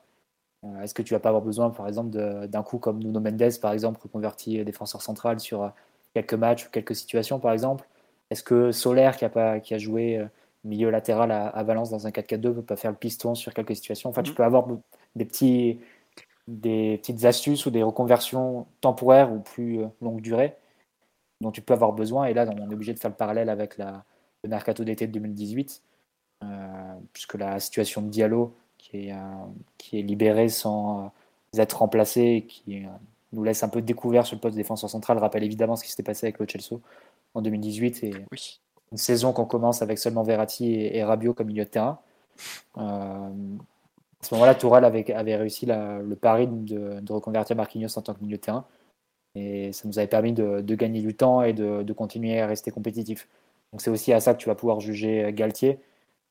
[0.81, 3.73] est-ce que tu vas pas avoir besoin, par exemple, d'un coup comme Nuno Mendes, par
[3.73, 5.71] exemple, reconverti défenseur central sur
[6.13, 7.87] quelques matchs ou quelques situations, par exemple?
[8.31, 10.25] Est-ce que Solaire, qui a, pas, qui a joué
[10.63, 14.09] milieu latéral à, Valence dans un 4-4-2, peut pas faire le piston sur quelques situations?
[14.09, 14.35] Enfin, tu mm.
[14.35, 14.67] peux avoir
[15.15, 15.79] des, petits,
[16.47, 20.55] des petites astuces ou des reconversions temporaires ou plus longue durée
[21.41, 22.25] dont tu peux avoir besoin.
[22.25, 24.05] Et là, on est obligé de faire le parallèle avec la,
[24.43, 25.81] le mercato d'été de 2018,
[27.13, 28.55] puisque la situation de Diallo
[28.89, 29.45] qui est, euh,
[29.77, 32.89] qui est libéré sans euh, être remplacé qui euh,
[33.33, 35.89] nous laisse un peu découvert sur le poste de défenseur central rappelle évidemment ce qui
[35.89, 36.79] s'était passé avec le Chelsea
[37.33, 38.13] en 2018 et
[38.91, 41.99] une saison qu'on commence avec seulement Verratti et, Rabiot comme milieu de terrain.
[44.25, 48.37] À ce moment-là, Tourelle avait, réussi le pari de, reconvertir Marquinhos en tant que milieu
[48.37, 48.65] de terrain.
[49.35, 53.27] Et ça nous avait permis de, gagner du temps et de, continuer à rester compétitif.
[53.71, 55.79] Donc c'est aussi à ça que tu vas pouvoir juger Galtier.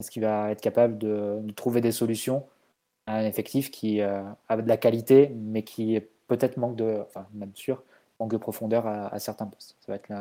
[0.01, 2.45] Est-ce qu'il va être capable de, trouver des solutions
[3.07, 7.29] à un effectif qui euh, a de la qualité, mais qui peut-être manque de, enfin
[7.33, 7.85] même sûr,
[8.19, 9.77] manque de profondeur à, certains postes.
[9.87, 10.13] Ça va être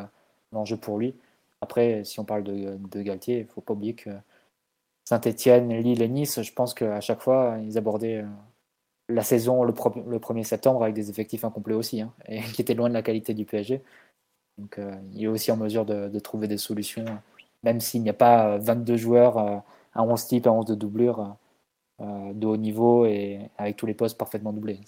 [0.52, 1.16] l'enjeu pour lui.
[1.62, 4.12] Après, si on parle de, Galtier, il ne faut pas oublier que
[5.06, 8.28] Saint-Etienne, Lille et Nice, je pense qu'à chaque fois, ils abordaient euh,
[9.10, 12.90] la saison le, 1er septembre avec des effectifs incomplets aussi, hein, et qui étaient loin
[12.90, 13.82] de la qualité du PSG.
[14.58, 17.06] Donc euh, il est aussi en mesure de trouver des solutions
[17.64, 21.36] même s'il n'y a pas 22 euh, joueurs à 11 types, à 11 de doublure
[22.00, 24.80] de haut niveau et avec tous les postes parfaitement doublés.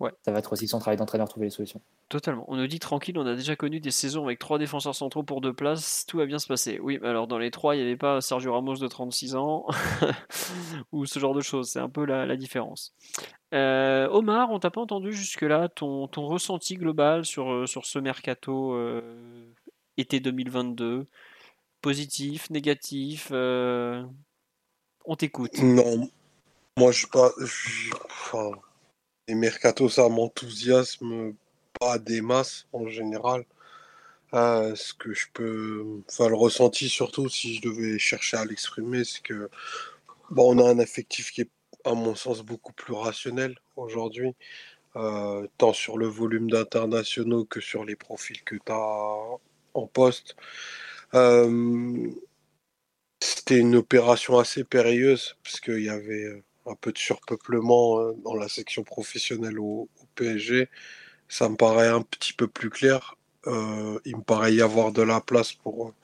[0.00, 0.10] Ouais.
[0.24, 1.80] ça va être aussi son travail d'entraîneur, trouver les solutions.
[2.08, 2.44] Totalement.
[2.48, 5.40] On nous dit tranquille, on a déjà connu des saisons avec trois défenseurs centraux pour
[5.40, 6.78] deux places, tout va bien se passer.
[6.80, 9.66] Oui, alors dans les trois, il n'y avait pas Sergio Ramos de 36 ans
[10.92, 11.70] ou ce genre de choses.
[11.70, 12.94] C'est un peu la, différence.
[13.52, 18.74] Omar, on t'a pas entendu jusque-là ton, ton, ressenti global sur, sur ce mercato
[19.96, 21.06] été 2022
[21.80, 24.02] Positif, négatif euh,
[25.04, 25.56] On t'écoute.
[25.62, 26.10] Non,
[26.76, 27.30] moi je pas.
[28.04, 28.50] enfin,
[29.28, 31.34] les mercato, ça m'enthousiasme
[31.78, 33.44] pas des masses en général.
[34.34, 36.02] Euh, ce que je peux.
[36.08, 39.50] Enfin, le ressenti surtout, si je devais chercher à l'exprimer, c'est que
[40.30, 41.50] bon, on a un effectif qui est,
[41.84, 44.34] à mon sens, beaucoup plus rationnel aujourd'hui.
[44.96, 49.38] Euh, tant sur le volume d'internationaux que sur les profils que tu as
[49.74, 50.36] en poste.
[51.14, 52.10] Euh,
[53.20, 58.34] c'était une opération assez périlleuse, parce qu'il y avait un peu de surpeuplement euh, dans
[58.34, 60.68] la section professionnelle au, PSG.
[61.28, 63.16] Ça me paraît un petit peu plus clair.
[63.46, 65.94] il me paraît y avoir de la place pour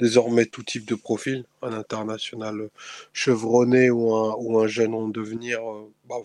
[0.00, 2.70] désormais tout type de profil, un international
[3.12, 5.60] chevronné ou un, jeune en devenir,
[6.08, 6.16] bah,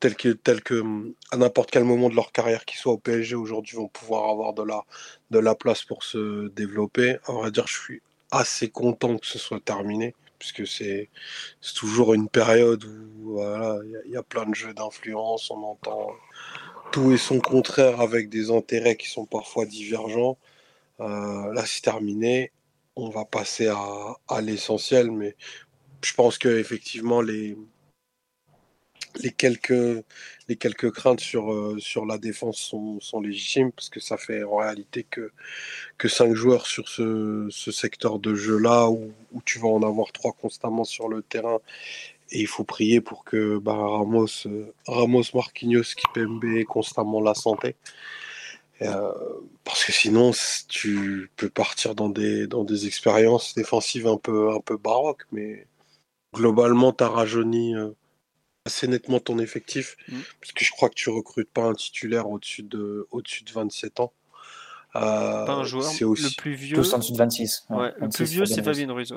[0.00, 0.82] tel que, que
[1.30, 4.52] à n'importe quel moment de leur carrière, qu'ils soient au PSG aujourd'hui, vont pouvoir avoir
[4.52, 4.84] de la,
[5.30, 7.16] de la place pour se développer.
[7.26, 10.14] À vrai dire, je suis assez content que ce soit terminé,
[10.52, 11.08] puisque c'est
[11.74, 16.12] toujours une période où voilà, il y, a plein de jeux d'influence, on entend
[16.92, 20.36] tout et son contraire avec des intérêts qui sont parfois divergents.
[21.00, 22.52] Euh, là, c'est terminé.
[22.94, 25.34] On va passer à, à l'essentiel, mais
[26.02, 27.56] je pense que effectivement les
[29.20, 30.04] les quelques,
[30.48, 34.42] les quelques craintes sur, euh, sur la défense sont, sont, légitimes parce que ça fait
[34.42, 35.32] en réalité que,
[35.98, 39.12] que cinq joueurs sur ce, ce secteur de jeu-là où,
[39.44, 41.58] tu vas en avoir trois constamment sur le terrain
[42.30, 47.34] et il faut prier pour que bah, Ramos, euh, Ramos, Marquinhos, Kipembe aient constamment la
[47.34, 47.76] santé.
[48.82, 49.12] Euh,
[49.62, 50.32] parce que sinon,
[50.68, 55.66] tu peux partir dans des, dans des expériences défensives un peu, un peu baroques, mais
[56.34, 57.74] globalement, tu as rajeuni
[58.64, 60.18] assez nettement ton effectif, mm.
[60.40, 64.00] parce que je crois que tu recrutes pas un titulaire au-dessus de, au-dessus de 27
[64.00, 64.12] ans.
[64.96, 65.84] Euh, pas un joueur.
[65.84, 66.22] C'est aussi...
[66.22, 66.76] Le plus vieux.
[66.76, 67.66] Tous en dessous de 26.
[67.70, 69.12] Ouais, le plus vieux, c'est Fabien Ruiz.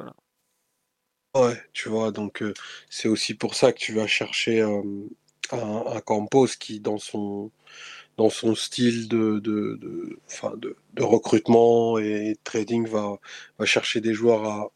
[1.35, 2.53] Ouais, tu vois, donc euh,
[2.89, 4.81] c'est aussi pour ça que tu vas chercher euh,
[5.51, 7.51] un, un, Campos qui, dans son,
[8.17, 10.19] dans son style de, de, de,
[10.55, 13.19] de, de recrutement et de trading, va,
[13.59, 14.71] va chercher des joueurs à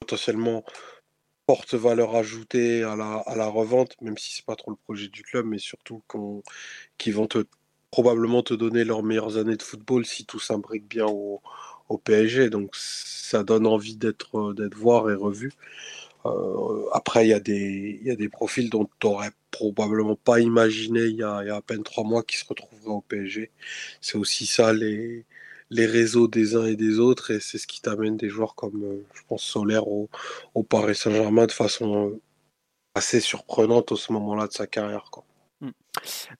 [0.00, 0.64] potentiellement
[1.52, 5.08] porte valeur ajoutée à la, à la revente, même si c'est pas trop le projet
[5.08, 6.02] du club, mais surtout
[6.96, 7.44] qui vont te,
[7.90, 11.42] probablement te donner leurs meilleures années de football si tout s'imbrique bien au,
[11.90, 12.48] au, PSG.
[12.48, 15.52] Donc ça donne envie d'être d'être voir et revu.
[16.24, 21.00] Euh, après, il y, des, y a des profils dont tu n'aurais probablement pas imaginé
[21.02, 23.50] il y, y, a, à peine trois mois qui se retrouveraient au PSG.
[24.00, 25.26] C'est aussi ça les,
[25.72, 28.84] les réseaux des uns et des autres, et c'est ce qui t'amène des joueurs comme,
[28.84, 30.08] euh, je pense, Solaire au,
[30.68, 32.20] Paris Saint-Germain de façon euh,
[32.94, 35.10] assez surprenante au ce moment-là de sa carrière.
[35.60, 35.70] Hmm.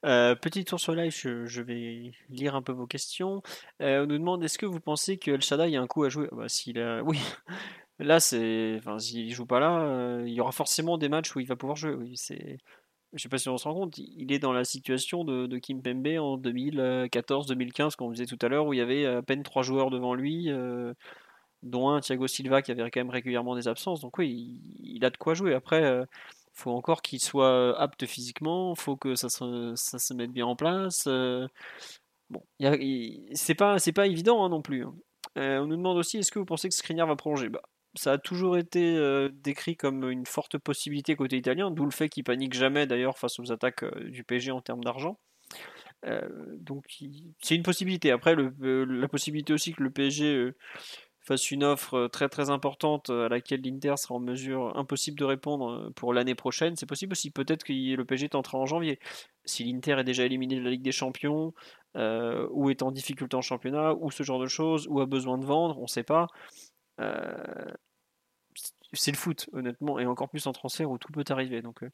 [0.03, 3.42] petit tour sur live, je, vais lire un peu vos questions.
[3.81, 6.29] on nous demande est-ce que vous pensez que El Shaddai a un coup à jouer?
[6.33, 7.03] Bah, s'il a...
[7.05, 7.18] Oui,
[7.99, 8.77] là, c'est.
[8.79, 11.77] Enfin, s'il joue pas là, il y aura forcément des matchs où il va pouvoir
[11.77, 11.95] jouer.
[13.12, 15.83] Je sais pas si on se rend compte, il est dans la situation de, Kim
[15.83, 19.42] Pembe en 2014-2015, comme on disait tout à l'heure, où il y avait à peine
[19.42, 20.94] trois joueurs devant lui, euh,
[21.62, 24.01] dont un Thiago Silva qui avait quand même régulièrement des absences.
[24.01, 25.55] Donc oui, il, a de quoi jouer.
[25.55, 26.07] Après, euh,
[26.55, 31.05] faut encore qu'il soit apte physiquement, faut que ça se, mette bien en place.
[31.07, 31.46] Euh.
[32.31, 32.42] bon,
[33.35, 34.85] c'est pas, pas évident hein, non plus.
[34.85, 34.94] Hein.
[35.37, 37.51] on nous demande aussi, est-ce que vous pensez que Skriniar va prolonger?
[37.51, 37.62] Bah,
[37.94, 42.24] ça a toujours été décrit comme une forte possibilité côté italien, d'où le fait qu'il
[42.24, 45.18] panique jamais d'ailleurs face aux attaques du PSG en termes d'argent.
[46.05, 46.85] Donc
[47.40, 48.11] c'est une possibilité.
[48.11, 50.52] Après, la possibilité aussi que le PSG
[51.24, 55.92] fasse une offre très très importante à laquelle l'Inter sera en mesure impossible de répondre
[55.94, 57.31] pour l'année prochaine, c'est possible aussi.
[57.31, 58.98] Peut-être que le PSG tentera en janvier.
[59.44, 61.55] Si l'Inter est déjà éliminé de la Ligue des Champions,
[61.94, 65.44] ou est en difficulté en championnat, ou ce genre de choses, ou a besoin de
[65.44, 66.26] vendre, on ne sait pas.
[67.00, 67.72] Euh,
[68.92, 71.62] c'est le foot, honnêtement, et encore plus en transfert où tout peut arriver.
[71.62, 71.90] Donc, euh,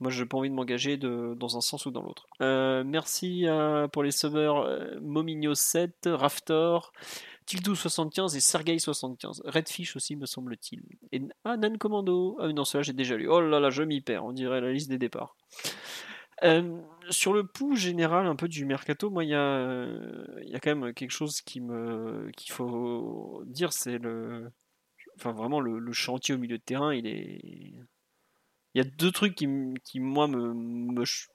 [0.00, 2.26] moi, je n'ai pas envie de m'engager dans un sens ou dans l'autre.
[2.40, 3.46] Euh, merci
[3.92, 4.64] pour les subbers
[5.00, 6.92] Momigno7, Raftor,
[7.48, 9.40] Tildo75 et Sergei75.
[9.44, 10.82] Redfish aussi, me semble-t-il.
[11.12, 12.36] Et ah, Nan Commando.
[12.40, 13.28] Ah non, cela j'ai déjà lu.
[13.28, 14.24] Oh là là, je m'y perds.
[14.24, 15.36] On dirait la liste des départs.
[17.10, 20.94] Sur le pouls général un peu du mercato, moi il y a, a quand même
[20.94, 21.62] quelque chose qu'il
[22.50, 24.50] faut dire, c'est le
[25.18, 27.84] enfin vraiment le, chantier au milieu de terrain, il
[28.74, 29.48] y a deux trucs qui,
[29.84, 30.52] qui moi, me,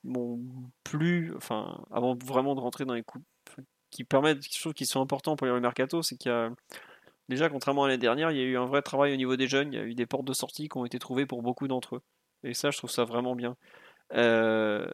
[0.03, 0.39] m'ont
[0.83, 3.25] plu, enfin, avant vraiment de rentrer dans les coups,
[3.91, 6.51] qui permettent, je trouve, qui sont importants pour les mercato, c'est qu'il y a
[7.29, 9.47] déjà, contrairement à l'année dernière, il y a eu un vrai travail au niveau des
[9.47, 11.67] jeunes, il y a eu des portes de sortie qui ont été trouvées pour beaucoup
[11.67, 12.01] d'entre eux.
[12.43, 13.55] Et ça, je trouve ça vraiment bien.
[14.13, 14.85] Euh,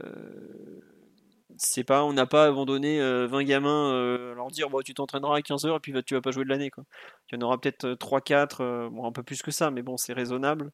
[1.60, 5.38] c'est on n'a pas abandonné 20 euh, gamins euh, à leur dire bon, tu t'entraîneras
[5.38, 6.70] à 15 heures et puis tu vas pas jouer de l'année.
[6.70, 6.86] Quoi.
[7.30, 9.98] Il y en aura peut-être 3-4, euh, bon, un peu plus que ça, mais bon,
[9.98, 10.72] c'est raisonnable.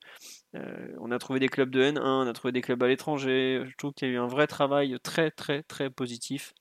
[0.99, 3.63] on a trouvé des clubs de N1, on a trouvé des clubs à l'étranger.
[3.65, 6.53] Je trouve qu'il y a eu un vrai travail très, très, très positif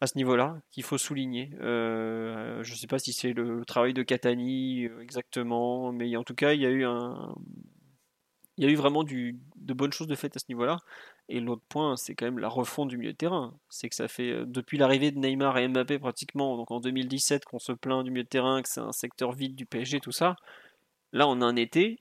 [0.00, 1.50] à ce niveau-là qu'il faut souligner.
[1.60, 6.52] je ne sais pas si c'est le travail de Catani exactement, mais en tout cas,
[6.52, 7.34] il y a eu un,
[8.56, 10.78] il y a eu vraiment de bonnes choses de fait à ce niveau-là.
[11.28, 13.54] Et l'autre point, c'est quand même la refonte du milieu de terrain.
[13.70, 17.44] C'est que ça fait euh, depuis l'arrivée de Neymar et Mbappé pratiquement, donc en 2017,
[17.44, 20.12] qu'on se plaint du milieu de terrain, que c'est un secteur vide du PSG, tout
[20.12, 20.36] ça.
[21.12, 22.00] Là, on a un été,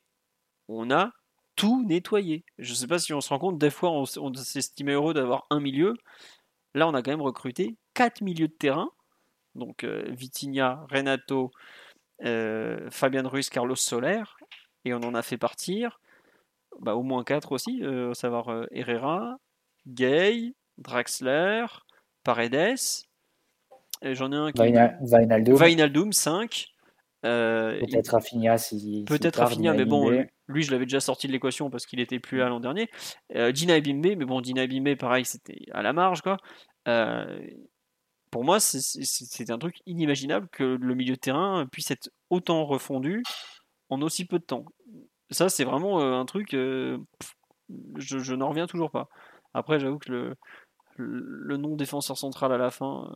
[0.68, 1.12] on a
[1.56, 2.44] tout nettoyé.
[2.58, 5.46] Je ne sais pas si on se rend compte, des fois, on, s'estimait heureux d'avoir
[5.50, 5.94] un milieu.
[6.74, 8.90] Là, on a quand même recruté quatre milieux de terrain.
[9.56, 11.52] Donc euh, Vitinha, Renato,
[12.24, 14.24] euh, Fabian Ruiz, Carlos Soler.
[14.86, 16.00] Et on en a fait partir
[16.79, 19.38] bah, au moins 4 aussi, euh, à savoir euh, Herrera,
[19.88, 21.65] Gay, Draxler,
[22.23, 23.05] Paredes.
[24.03, 24.60] J'en ai un qui.
[25.01, 25.55] Vainaldum.
[25.55, 26.67] Vainaldum, 5.
[27.23, 29.05] Euh, Peut-être Rafinha si.
[29.07, 32.39] Peut-être Rafinha, mais bon, lui, je l'avais déjà sorti de l'équation parce qu'il était plus
[32.39, 32.89] là l'an dernier.
[33.53, 36.38] Dina Bimbe, mais bon, Dina Bimbe, pareil, c'était à la marge, quoi.
[38.31, 43.21] pour moi, c'est un truc inimaginable que le milieu de terrain puisse être autant refondu
[43.89, 44.65] en aussi peu de temps.
[45.32, 46.98] Ça, c'est vraiment euh, un truc, euh,
[47.98, 49.10] je, n'en reviens toujours pas.
[49.54, 50.36] Après, j'avoue que
[50.98, 53.10] le, nom défenseur central à la fin,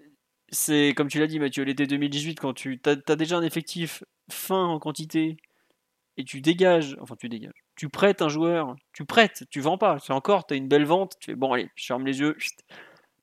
[0.00, 0.06] euh,
[0.50, 4.66] c'est comme tu l'as dit, Mathieu, l'été 2018, quand tu as, déjà un effectif fin
[4.66, 5.36] en quantité
[6.16, 9.98] et tu dégages, enfin tu dégages, tu prêtes un joueur, tu prêtes, tu vends pas,
[10.00, 12.36] c'est encore, tu as une belle vente, tu fais bon, allez, je ferme les yeux,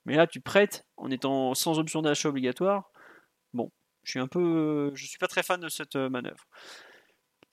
[0.06, 2.90] mais là tu prêtes en étant sans option d'achat obligatoire.
[3.54, 3.72] Bon,
[4.04, 6.48] je suis un peu, je suis pas très fan de cette manœuvre.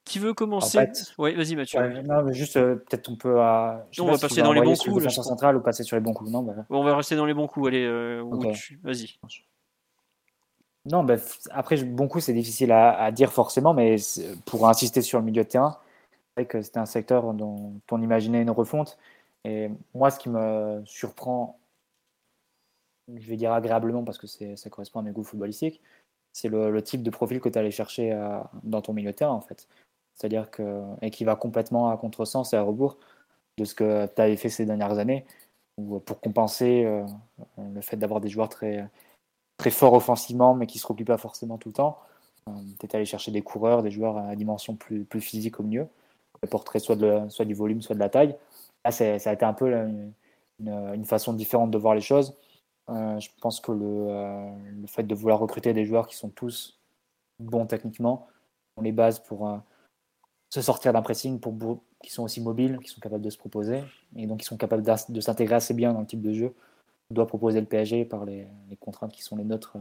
[0.07, 0.89] Qui veut commencer
[1.19, 1.81] Oui, vas-y Mathieu.
[2.03, 3.41] non, mais juste euh, peut-être on peut.
[3.41, 5.13] Euh, on va passer dans les bons coups.
[5.13, 6.31] centrale ou passer sur les bons coups.
[6.31, 7.67] Non, bah, On va rester dans les bons coups.
[7.67, 8.23] Allez, euh,
[8.85, 9.19] vas-y.
[10.85, 11.17] Non, bah,
[11.51, 13.97] après, bon coup, c'est difficile à, dire forcément, mais
[14.45, 15.77] pour insister sur le milieu de terrain,
[16.37, 18.99] c'est vrai que c'était un secteur dont on imaginait une refonte.
[19.43, 21.59] Et moi, ce qui me surprend,
[23.13, 25.83] je vais dire agréablement parce que ça correspond à mes goûts footballistiques,
[26.33, 28.17] c'est le, le, type de profil que tu allais chercher
[28.63, 29.67] dans ton milieu de terrain en fait
[30.17, 32.97] c'est-à-dire que, et qui va complètement à contresens et à rebours
[33.59, 35.25] de ce que tu avais fait ces dernières années,
[35.77, 37.05] pour compenser euh,
[37.59, 38.89] le fait d'avoir des joueurs très,
[39.59, 41.99] très forts offensivement, mais qui ne se replient pas forcément tout le temps,
[42.49, 45.63] euh, tu es allé chercher des coureurs, des joueurs à dimension plus, plus physique au
[45.63, 45.85] mieux,
[46.35, 46.97] qui apporteraient soit,
[47.29, 48.37] soit du volume, soit de la taille.
[48.85, 49.73] Là, ça a été un peu
[50.61, 52.35] une, façon différente de voir les choses.
[52.89, 56.79] Euh, je pense que le, le, fait de vouloir recruter des joueurs qui sont tous
[57.41, 58.29] bons techniquement,
[58.77, 59.61] ont les bases pour
[60.51, 63.83] se sortir d'un pressing pour qui sont aussi mobiles, qui sont capables de se proposer,
[64.15, 66.55] et donc qui sont capables de s'intégrer assez bien dans le type de jeu
[67.11, 68.47] doit proposer le PSG par les,
[68.81, 69.77] contraintes qui sont les nôtres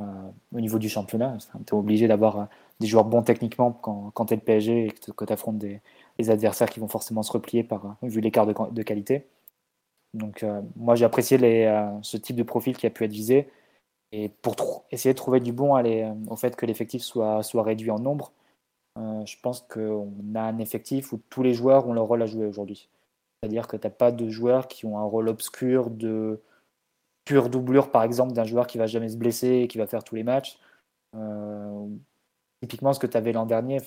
[0.00, 0.04] euh,
[0.52, 1.36] au niveau du championnat.
[1.66, 2.48] tu es obligé d'avoir
[2.80, 5.80] des joueurs bons techniquement quand, quand tu es le PSG et que tu affrontes des,
[6.18, 9.26] adversaires qui vont forcément se replier par, vu l'écart de, qualité.
[10.12, 10.44] Donc
[10.76, 11.38] moi j'ai apprécié
[12.02, 13.48] ce type de profil qui a pu être visé.
[14.12, 15.74] Et pour essayer de trouver du bon
[16.28, 18.30] au fait que l'effectif soit, soit réduit en nombre,
[18.98, 22.26] euh, je pense qu'on a un effectif où tous les joueurs ont leur rôle à
[22.26, 22.88] jouer aujourd'hui.
[23.40, 26.40] C'est-à-dire que tu n'as pas de joueurs qui ont un rôle obscur de
[27.24, 30.04] pure doublure, par exemple, d'un joueur qui va jamais se blesser et qui va faire
[30.04, 30.58] tous les matchs.
[31.14, 31.86] Euh,
[32.60, 33.78] typiquement, ce que tu avais l'an dernier,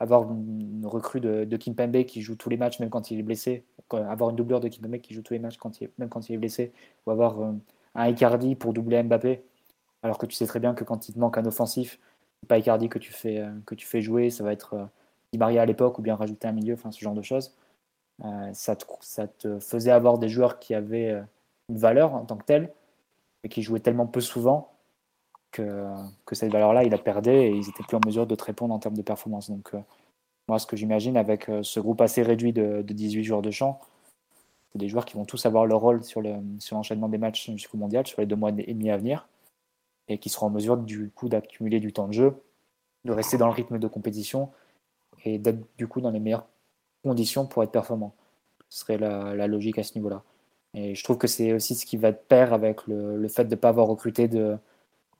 [0.00, 3.22] avoir une, recrue de, de Kimpembe qui joue tous les matchs, même quand il est
[3.22, 5.58] blessé, avoir une doublure de Kimpembe qui joue tous les matchs,
[5.98, 6.72] même quand il est blessé,
[7.06, 7.52] ou avoir euh,
[7.94, 9.44] un Icardi pour doubler Mbappé,
[10.02, 11.98] alors que tu sais très bien que quand il te manque un offensif,
[12.48, 14.84] pas Icardi que tu fais, euh, que tu fais jouer, ça va être euh,
[15.32, 17.54] Di Maria à l'époque ou bien rajouter un milieu, enfin ce genre de choses.
[18.24, 21.22] Euh, ça, te, ça, te, faisait avoir des joueurs qui avaient
[21.68, 22.72] une valeur en tant que telle,
[23.42, 24.72] mais qui jouaient tellement peu souvent
[25.50, 25.86] que,
[26.26, 28.74] que cette valeur-là, il la perdait et ils n'étaient plus en mesure de te répondre
[28.74, 29.50] en termes de performance.
[29.50, 29.72] Donc,
[30.48, 33.80] moi, ce que j'imagine avec ce groupe assez réduit de, 18 joueurs de champ,
[34.72, 37.78] c'est des joueurs qui vont tous avoir leur rôle sur l'enchaînement sur des matchs jusqu'au
[37.78, 39.26] mondial, sur les deux mois et demi à venir
[40.12, 42.34] et qui seront en mesure du coup d'accumuler du temps de jeu,
[43.04, 44.50] de rester dans le rythme de compétition
[45.24, 46.46] et d'être du coup dans les meilleures
[47.04, 48.14] conditions pour être performant.
[48.68, 50.22] Ce serait la, logique à ce niveau-là.
[50.74, 53.50] Et je trouve que c'est aussi ce qui va être pair avec le, fait de
[53.50, 54.56] ne pas avoir recruté de,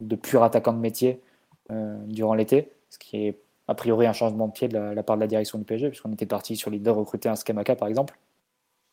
[0.01, 1.21] de purs attaquants de métier
[1.71, 5.17] euh, durant l'été, ce qui est a priori un changement de pied de la, part
[5.17, 7.89] de la direction du PSG, puisqu'on était parti sur l'idée de recruter un Skamaka par
[7.89, 8.19] exemple,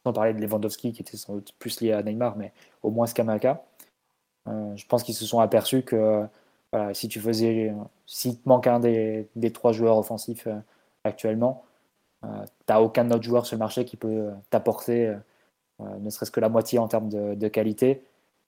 [0.06, 3.08] sans parler de Lewandowski qui était sans doute plus lié à Neymar, mais au moins
[3.08, 3.64] Skamaka.
[4.48, 6.26] Euh, je pense qu'ils se sont aperçus que
[6.94, 7.74] si tu faisais,
[8.06, 10.60] s'il te manque un des, trois joueurs offensifs euh,
[11.04, 11.64] actuellement,
[12.24, 15.16] euh, tu n'as aucun autre joueur sur le marché qui peut t'apporter
[15.80, 18.04] ne serait-ce que la moitié en termes de, qualité.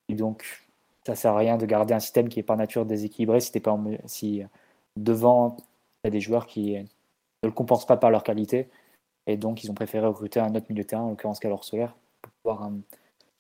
[0.10, 0.66] Et donc,
[1.06, 3.80] ça sert à rien de garder un système qui est par nature déséquilibré si, pas
[4.06, 4.44] si
[4.98, 5.56] devant,
[6.04, 6.84] il y a des joueurs qui ne
[7.44, 8.70] le compensent pas par leur qualité.
[9.28, 11.96] Et donc, ils ont préféré recruter un autre milieu de terrain, en l'occurrence Calor Solaire,
[12.22, 12.70] pour pouvoir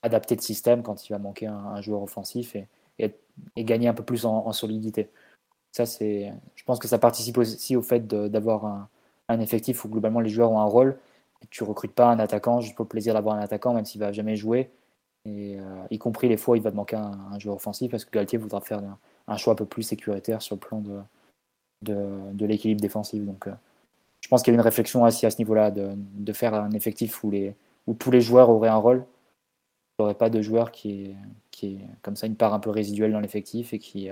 [0.03, 2.67] adapter le système quand il va manquer un, joueur offensif et,
[3.57, 5.09] gagner un peu plus en, solidité.
[5.71, 8.87] Ça, c'est, je pense que ça participe aussi au fait d'avoir
[9.29, 10.97] un, effectif où globalement les joueurs ont un rôle.
[11.41, 14.01] Et tu recrutes pas un attaquant juste pour le plaisir d'avoir un attaquant, même s'il
[14.01, 14.69] va jamais jouer.
[15.25, 18.05] Et, euh, y compris les fois où il va te manquer un, joueur offensif, parce
[18.05, 18.81] que Galtier voudra faire
[19.27, 20.83] un, choix un peu plus sécuritaire sur le plan
[21.81, 23.23] de, l'équilibre défensif.
[23.23, 23.53] Donc, euh,
[24.19, 27.23] je pense qu'il y a une réflexion aussi à ce niveau-là de, faire un effectif
[27.23, 29.05] où tous les joueurs auraient un rôle
[30.01, 31.15] n'aurait pas de joueur qui est,
[31.51, 34.09] qui est comme ça une part un peu résiduelle dans l'effectif et qui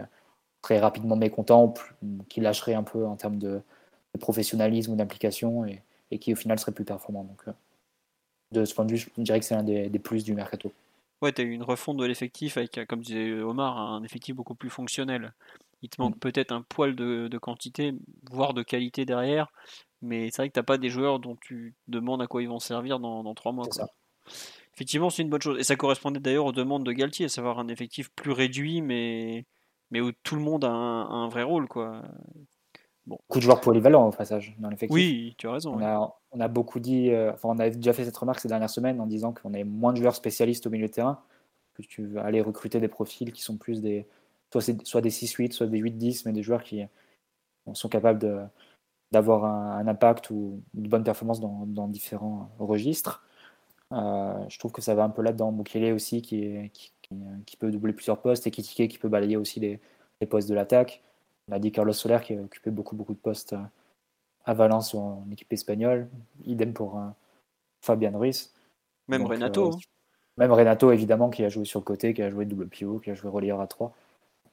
[0.64, 1.74] serait rapidement mécontent
[2.04, 3.62] ou qui lâcherait un peu en termes de,
[4.20, 5.82] professionnalisme ou d'implication et,
[6.20, 7.24] qui au final serait plus performant.
[7.24, 7.52] Donc, euh,
[8.52, 10.72] de ce point de vue, je dirais que c'est un des, plus du mercato.
[11.22, 14.56] Ouais, tu as eu une refonte de l'effectif avec, comme disait Omar, un effectif beaucoup
[14.56, 15.34] plus fonctionnel.
[15.82, 16.20] Il te manque mm.
[16.20, 17.94] peut-être un poil de, quantité,
[18.32, 19.52] voire de qualité derrière,
[20.02, 22.50] mais c'est vrai que tu n'as pas des joueurs dont tu demandes à quoi ils
[22.50, 23.66] vont servir dans, trois mois.
[23.72, 23.88] Ça
[24.80, 25.60] effectivement, c'est une bonne chose.
[25.60, 29.46] Et ça correspondait d'ailleurs aux demandes de Galtier, à savoir un effectif plus réduit, mais,
[29.92, 31.68] mais où tout le monde a un, vrai rôle.
[31.68, 32.02] Quoi.
[33.06, 33.18] Bon.
[33.28, 34.96] Beaucoup de joueurs polyvalents au passage dans l'effectif.
[34.96, 35.74] Oui, tu as raison.
[35.76, 38.48] On, a, on a, beaucoup dit, euh, enfin, on a déjà fait cette remarque ces
[38.48, 41.22] dernières semaines en disant qu'on avait moins de joueurs spécialistes au milieu de terrain,
[41.74, 44.08] que tu vas aller recruter des profils qui sont plus des,
[44.50, 46.86] soit, soit des 6-8, soit des 8-10, mais des joueurs qui
[47.74, 48.40] sont capables de,
[49.12, 53.26] d'avoir un, impact ou une bonne performance dans, dans différents registres.
[53.92, 55.52] Euh, je trouve que ça va un peu là-dedans.
[55.52, 56.92] Mukele aussi, qui, qui,
[57.46, 59.80] qui, peut doubler plusieurs postes, et Kitike qui peut balayer aussi les,
[60.22, 61.02] les postes de l'attaque.
[61.50, 63.64] On a dit Carlos Soler qui a occupé beaucoup, beaucoup de postes euh,
[64.46, 66.08] à Valence ou en équipe espagnole.
[66.46, 67.08] Idem pour euh,
[67.82, 68.54] Fabian Ruiz.
[69.08, 69.74] Même Renato.
[69.74, 69.80] Hein.
[70.38, 73.10] Même Renato, évidemment, qui a joué sur le côté, qui a joué double pivot, qui
[73.10, 73.94] a joué relayeur à 3.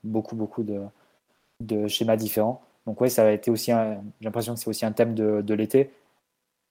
[0.02, 0.82] Beaucoup, beaucoup de,
[1.60, 2.62] de schémas différents.
[2.86, 3.70] Donc, ouais, ça a été aussi.
[3.70, 5.90] J'ai l'impression que c'est aussi un thème de, de l'été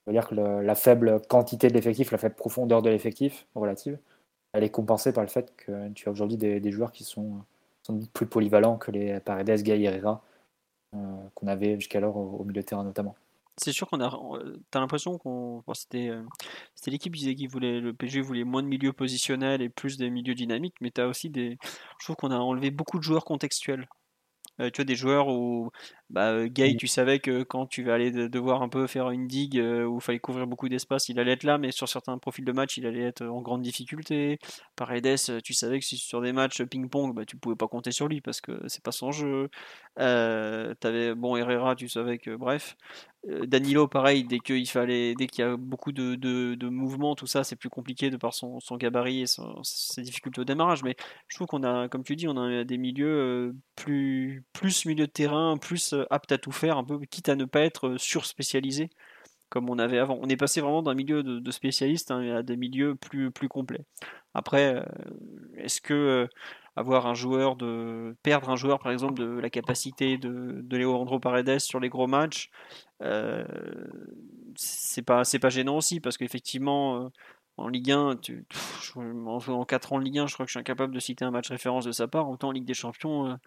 [0.07, 3.97] veut dire que la faible quantité de l'effectif, la faible profondeur de l'effectif relative,
[4.53, 7.43] elle est compensée par le fait que tu as aujourd'hui des, joueurs qui sont,
[8.13, 10.97] plus polyvalents que les Paredes, Gay euh,
[11.33, 13.15] qu'on avait jusqu'alors au, au, milieu de terrain notamment.
[13.57, 14.09] C'est sûr qu'on a.
[14.71, 15.63] T'as l'impression qu'on.
[15.73, 16.21] c'était, euh,
[16.73, 17.79] c'était l'équipe qui disait qu'il voulait.
[17.79, 21.29] Le PG voulait moins de milieux positionnels et plus des milieux dynamiques, mais t'as aussi
[21.29, 21.57] des.
[21.99, 23.87] Je trouve qu'on a enlevé beaucoup de joueurs contextuels.
[24.61, 25.71] Euh, tu vois, des joueurs où
[26.09, 29.27] bah, euh, Gay, tu savais que quand tu vas aller devoir un peu faire une
[29.27, 32.17] digue euh, où il fallait couvrir beaucoup d'espace, il allait être là, mais sur certains
[32.17, 34.39] profils de match, il allait être en grande difficulté.
[34.75, 38.07] Paredes, tu savais que si sur des matchs ping-pong, bah, tu pouvais pas compter sur
[38.07, 39.49] lui parce que c'est pas son jeu.
[39.99, 42.75] Euh, avais, bon, Herrera, tu savais que, bref.
[43.27, 47.27] Euh, Danilo, pareil, dès qu'il fallait, dès qu'il y a beaucoup de, de, mouvements, tout
[47.27, 49.25] ça, c'est plus compliqué de par son, son gabarit et
[49.63, 50.83] ses difficultés au démarrage.
[50.83, 50.95] Mais
[51.27, 55.07] je trouve qu'on a, comme tu dis, on a des milieux euh, plus, plus milieu
[55.07, 57.97] de terrain, plus euh, aptes à tout faire, un peu quitte à ne pas être
[57.97, 58.89] surspécialisé
[59.49, 60.19] comme on avait avant.
[60.21, 63.85] On est passé vraiment d'un milieu de, spécialistes hein, à des milieux plus, plus complets.
[64.33, 64.83] Après,
[65.55, 66.27] est-ce que
[66.75, 71.19] avoir un joueur de perdre un joueur par exemple de la capacité de, de Leandro
[71.19, 72.49] Paredes sur les gros matchs
[73.01, 73.43] euh,
[74.55, 77.09] c'est pas c'est pas gênant aussi parce qu'effectivement euh,
[77.57, 78.45] en Ligue 1 tu,
[78.95, 81.31] en, 4 ans en Ligue 1 je crois que je suis incapable de citer un
[81.31, 82.29] match référence de sa part.
[82.29, 83.37] Autant en Ligue des Champions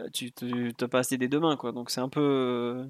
[0.00, 0.32] euh, tu
[0.80, 1.72] n'as pas assez des deux mains quoi.
[1.72, 2.86] Donc c'est un peu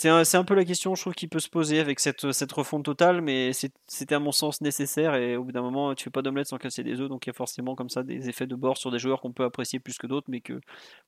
[0.00, 2.84] c'est un, peu la question, je trouve, qui peut se poser avec cette, cette refonte
[2.84, 6.22] totale, mais c'était à mon sens nécessaire et au bout d'un moment, tu fais pas
[6.22, 8.54] d'omelette sans casser des œufs, donc il y a forcément comme ça des effets de
[8.54, 10.60] bord sur des joueurs qu'on peut apprécier plus que d'autres, mais que,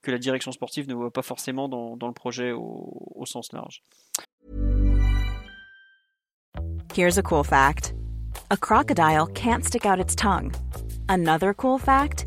[0.03, 3.53] que la direction sportive ne voit pas forcément dans, dans le projet au, au sens
[3.53, 3.85] large.
[6.93, 7.95] Here's a cool fact.
[8.51, 10.53] A crocodile can't stick out its tongue.
[11.09, 12.27] Another cool fact,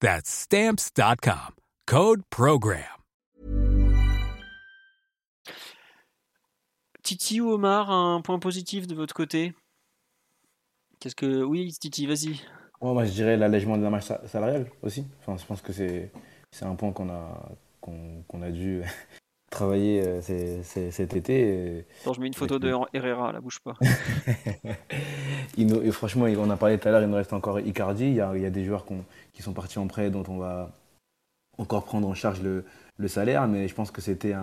[0.00, 1.54] That's stamps.com.
[1.86, 2.84] Code program.
[7.02, 9.54] Titi ou Omar, un point positif de votre côté?
[11.00, 11.42] Qu'est-ce que.
[11.42, 12.40] Oui, Titi, vas-y.
[12.82, 15.06] moi, je dirais l'allègement de la marge salariale aussi.
[15.20, 16.12] Enfin, je pense que c'est,
[16.50, 17.48] c'est un point qu'on a,
[17.80, 18.82] qu'on, a dû
[19.50, 21.86] travailler euh, cet été.
[22.02, 23.74] Attends, je mets une photo de Herrera, la bouge pas.
[25.56, 28.04] et franchement, on a parlé tout à l'heure, il nous reste encore Icardi.
[28.04, 28.84] Il y a, il y a des joueurs
[29.38, 30.72] qui sont partis en prêt dont on va
[31.58, 32.64] encore prendre en charge le,
[32.96, 34.34] le salaire, mais je pense que c'était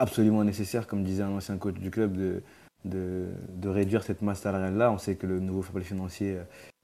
[0.00, 2.42] absolument nécessaire, comme disait un ancien coach du club, de,
[2.84, 4.90] de, de, réduire cette masse salariale-là.
[4.90, 6.38] On sait que le nouveau fair financier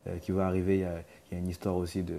[0.07, 2.19] euh, qui va arriver, il y, a, il y, a, une histoire aussi de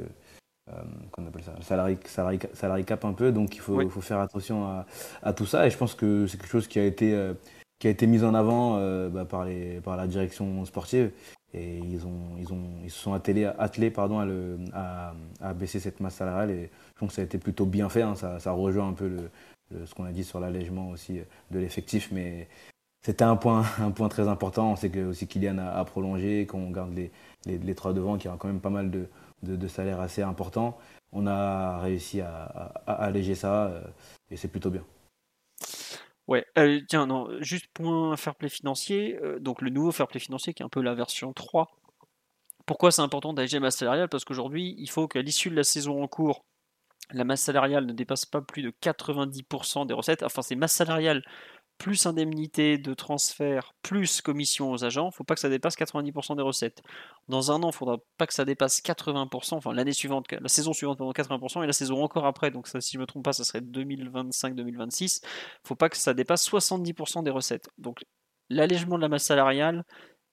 [0.70, 0.74] euh,
[1.14, 4.66] qu'on appelle ça, salarié, salarié, salarié, cap un peu, donc il faut, faut faire attention
[4.66, 4.86] à,
[5.24, 5.66] à, tout ça.
[5.66, 7.34] Et je pense que c'est quelque chose qui a été, euh,
[7.80, 11.12] qui a été mis en avant euh, bah, par, les, par la direction sportive.
[11.54, 14.20] Et ils, ont, ils, ont, ils se sont attelés, pardon,
[14.74, 16.52] à, baisser cette masse salariale.
[16.52, 18.02] Et je pense que ça a été plutôt bien fait.
[18.02, 18.16] Hein.
[18.16, 19.18] Ça, rejoint un peu
[19.86, 21.20] ce qu'on a dit sur l'allègement aussi
[21.52, 22.10] de l'effectif.
[22.12, 22.48] Mais
[23.04, 23.64] c'était un point,
[24.10, 24.72] très important.
[24.72, 26.98] On sait que aussi Kylian a, prolongé, qu'on garde
[27.46, 29.08] les, trois devant, qui ont quand même pas mal de,
[29.44, 30.78] de, salaires assez importants.
[31.12, 33.82] On a réussi à, alléger ça euh,
[34.30, 34.84] et c'est plutôt bien.
[36.32, 39.20] Ouais, euh, tiens, non, juste point fair play financier.
[39.22, 41.68] Euh, donc le nouveau fair play financier qui est un peu la version 3.
[42.66, 44.08] Pourquoi c'est important la masse salariale?
[44.08, 46.46] Parce qu'aujourd'hui, il faut qu'à l'issue de la saison en cours,
[47.12, 50.24] la masse salariale ne dépasse pas plus de 90% des recettes.
[50.24, 51.22] Enfin, c'est masse salariale
[51.82, 55.76] plus indemnité de transfert, plus commission aux agents, il ne faut pas que ça dépasse
[55.76, 56.84] 90% des recettes.
[57.28, 60.48] Dans un an, il ne faudra pas que ça dépasse 80%, enfin l'année suivante, la
[60.48, 63.08] saison suivante pendant 80% et la saison encore après, donc ça, si je ne me
[63.08, 67.68] trompe pas, ça serait 2025-2026, il ne faut pas que ça dépasse 70% des recettes.
[67.80, 68.06] Donc
[68.50, 69.84] l'allègement de la masse salariale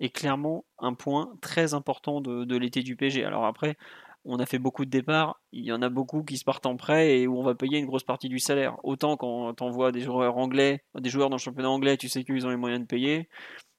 [0.01, 3.25] est clairement un point très important de, de l'été du PG.
[3.25, 3.79] Alors après,
[4.25, 6.77] on a fait beaucoup de départs, il y en a beaucoup qui se partent en
[6.77, 8.77] prêt et où on va payer une grosse partie du salaire.
[8.83, 12.25] Autant quand on voit des joueurs anglais, des joueurs dans le championnat anglais, tu sais
[12.25, 13.29] qu'ils ont les moyens de payer.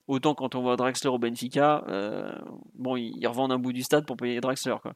[0.08, 2.32] Autant quand on voit Draxler au Benfica, euh,
[2.74, 4.76] bon, ils, revendent un bout du stade pour payer Draxler.
[4.82, 4.94] Quoi.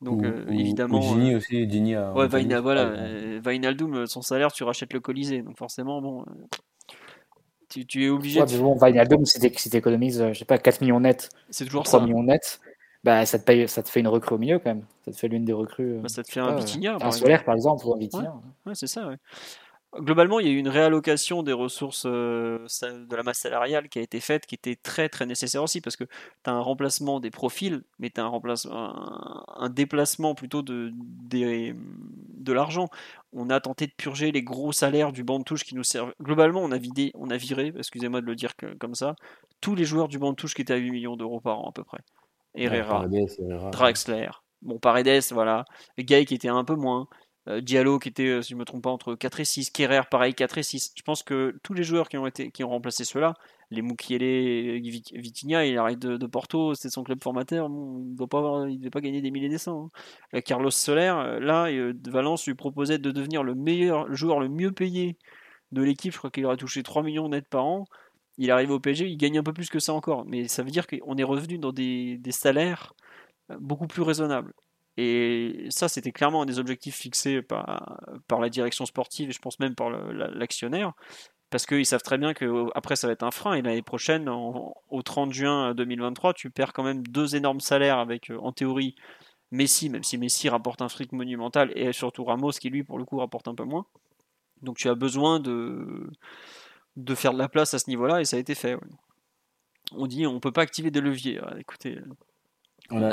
[0.00, 1.00] Donc euh, évidemment.
[1.00, 2.12] Gini euh, aussi, Gini a.
[2.12, 2.92] Ouais, voilà,
[3.40, 5.42] Vainaldum, son salaire, tu rachètes le Colisée.
[5.42, 6.24] Donc forcément, bon.
[7.68, 8.40] Tu, es obligé.
[8.40, 8.58] Ouais, de...
[8.58, 12.24] bon, Vainaldum, si tu économises, je sais pas, 4 millions net, c'est toujours 3 millions
[12.24, 12.60] net,
[13.04, 14.84] bah, ça, te paye, ça te fait une recrue au milieu quand même.
[15.04, 15.98] Ça te fait l'une des recrues.
[16.00, 16.98] Bah, ça te fait un Vitinha.
[17.00, 18.34] Un solaire par exemple, ou un Vitinha.
[18.66, 19.10] Ouais, c'est ça.
[19.92, 23.98] Globalement, il y a eu une réallocation des ressources euh, de la masse salariale qui
[23.98, 27.18] a été faite, qui était très très nécessaire aussi, parce que tu as un remplacement
[27.18, 32.88] des profils, mais tu as un, remplacement, un, déplacement plutôt de, de l'argent.
[33.32, 36.14] On a tenté de purger les gros salaires du banc de touche qui nous servent.
[36.22, 39.16] Globalement, on a, vidé, on a viré, excusez-moi de le dire comme ça,
[39.60, 41.70] tous les joueurs du banc de touche qui étaient à 8 millions d'euros par an
[41.70, 41.98] à peu près.
[42.54, 43.06] Herrera,
[43.72, 44.30] Draxler,
[44.62, 45.64] bon Paredes, voilà,
[45.98, 47.08] Gay qui était un peu moins.
[47.48, 49.70] Euh, Diallo qui était, euh, si je ne me trompe pas, entre 4 et 6,
[49.70, 50.92] Kerrer pareil 4 et 6.
[50.94, 53.34] Je pense que tous les joueurs qui ont, été, qui ont remplacé ceux-là,
[53.70, 54.80] les Mukiele,
[55.12, 58.90] Vitinha, il arrive de, Porto, c'est son club formateur, il ne doit pas il devait
[58.90, 59.84] pas gagner des milliers des cents.
[59.86, 60.00] Hein.
[60.34, 61.68] Euh, Carlos Soler, là,
[62.08, 65.16] Valence lui proposait de devenir le meilleur joueur, le mieux payé
[65.72, 66.12] de l'équipe.
[66.12, 67.86] Je crois qu'il aurait touché 3 millions net par an.
[68.40, 70.24] Il arrive au PSG, il gagne un peu plus que ça encore.
[70.24, 72.94] Mais ça veut dire qu'on est revenu dans des, salaires
[73.60, 74.54] beaucoup plus raisonnables.
[74.96, 79.38] Et ça, c'était clairement un des objectifs fixés par, par la direction sportive et je
[79.40, 80.94] pense même par l'actionnaire.
[81.50, 83.54] Parce qu'ils savent très bien qu'après, ça va être un frein.
[83.54, 88.30] Et l'année prochaine, au 30 juin 2023, tu perds quand même deux énormes salaires avec,
[88.30, 88.94] euh, en théorie,
[89.50, 93.04] Messi, même si Messi rapporte un fric monumental, et surtout Ramos, qui lui, pour le
[93.04, 93.84] coup, rapporte un peu moins.
[94.62, 96.08] Donc tu as besoin de,
[96.96, 98.76] de faire de la place à ce niveau-là, et ça a été fait.
[99.92, 101.40] On dit on peut pas activer des leviers.
[101.42, 101.98] Ah, écoutez,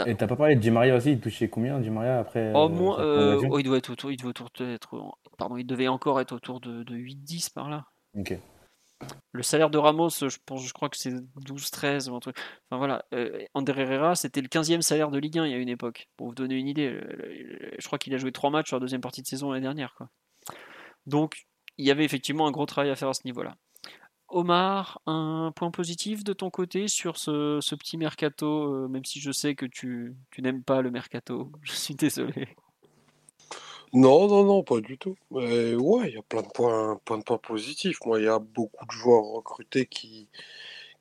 [0.07, 2.67] et t'as pas parlé de Di Maria aussi, il touchait combien Di Maria après Oh,
[2.67, 6.19] moi, euh, oh, il doit être autour, il devait autour être, pardon, il devait encore
[6.19, 7.85] être autour de, 8-10 par là.
[8.17, 8.37] Ok.
[9.31, 11.13] Le salaire de Ramos, je pense, je crois que c'est
[11.45, 12.35] 12-13 ou un truc.
[12.65, 15.57] Enfin voilà, euh, André Herrera, c'était le 15e salaire de Ligue 1 il y a
[15.57, 16.07] une époque.
[16.17, 16.99] Pour vous donner une idée,
[17.77, 19.93] je crois qu'il a joué 3 matchs sur la deuxième partie de saison l'année dernière.
[19.95, 20.09] Quoi.
[21.05, 21.45] Donc,
[21.77, 23.55] il y avait effectivement un gros travail à faire à ce niveau-là.
[24.29, 29.31] Omar, un point positif de ton côté sur ce, petit mercato, euh, même si je
[29.31, 32.47] sais que tu, n'aimes pas le mercato, je suis désolé.
[33.93, 35.15] Non, non, non, pas du tout.
[35.31, 37.99] Mais ouais, il y a plein de points, de points positifs.
[38.05, 40.27] Moi, il y a beaucoup de joueurs recrutés qui,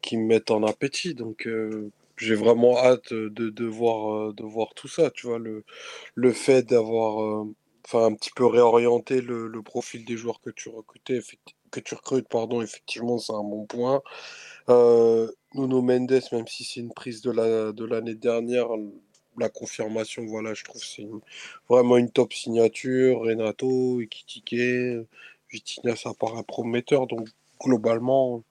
[0.02, 1.14] qui me mettent en appétit.
[1.14, 5.10] Donc, euh, j'ai vraiment hâte de, voir, euh, de voir tout ça.
[5.10, 5.64] Tu vois, le,
[6.14, 7.44] le fait d'avoir
[7.94, 11.20] un petit peu réorienté le, le, profil des joueurs que tu recrutais,
[11.70, 14.02] que tu recrutes, pardon, effectivement, c'est un bon point.
[14.68, 18.68] Euh, Nuno Mendes, même si c'est une prise de l'année de l'année dernière,
[19.38, 21.06] la confirmation, voilà, je trouve c'est
[21.68, 23.20] vraiment une top signature.
[23.20, 25.06] Renato, Ikitike,
[25.50, 27.06] Vitinha, ça paraît prometteur.
[27.06, 27.28] Donc,
[27.60, 28.42] globalement,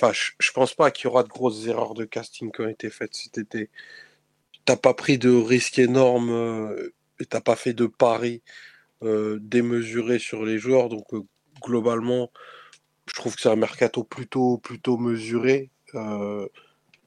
[0.00, 2.90] je, je pense pas qu'il y aura de grosses erreurs de casting qui ont été
[2.90, 3.70] faites cet été.
[4.64, 8.42] T'as pas pris de risques énormes euh, et t'as pas fait de paris
[9.02, 10.88] euh, démesurés sur les joueurs.
[10.88, 11.22] Donc, euh,
[11.62, 12.30] globalement,
[13.06, 16.48] je trouve que c'est un mercato plutôt, plutôt mesuré, euh,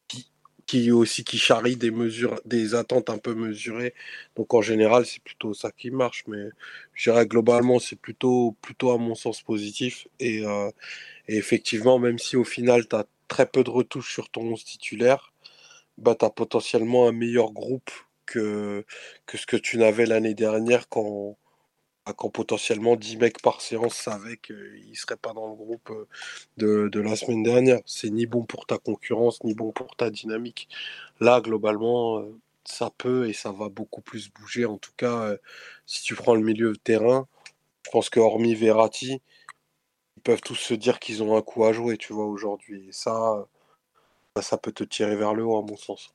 [0.08, 0.30] qui,
[0.68, 3.94] qui, aussi qui charrie des mesures, des attentes un peu mesurées.
[4.36, 6.24] Donc en général, c'est plutôt ça qui marche.
[6.28, 6.50] Mais
[6.94, 10.08] je dirais globalement, c'est plutôt, plutôt à mon sens positif.
[10.20, 10.70] Et, euh,
[11.28, 15.34] effectivement, même si au final, tu as très peu de retouches sur ton 11 titulaire,
[15.98, 17.92] bah, tu as potentiellement un meilleur groupe
[18.26, 18.86] que,
[19.26, 21.38] que ce que tu n'avais l'année dernière quand,
[22.14, 25.92] quand potentiellement 10 mecs par séance savaient qu'ils ne seraient pas dans le groupe
[26.62, 27.80] euh, de, la semaine dernière.
[27.86, 30.70] C'est ni bon pour ta concurrence, ni bon pour ta dynamique.
[31.20, 34.66] Là, globalement, euh, ça peut et ça va beaucoup plus bouger.
[34.66, 35.38] En tout cas, euh,
[35.86, 37.28] si tu prends le milieu de terrain,
[37.84, 39.22] je pense que hormis Verratti,
[40.18, 42.88] ils peuvent tous se dire qu'ils ont un coup à jouer, tu vois, aujourd'hui.
[42.90, 43.48] Et ça,
[44.42, 46.14] ça peut te tirer vers le haut, à mon sens.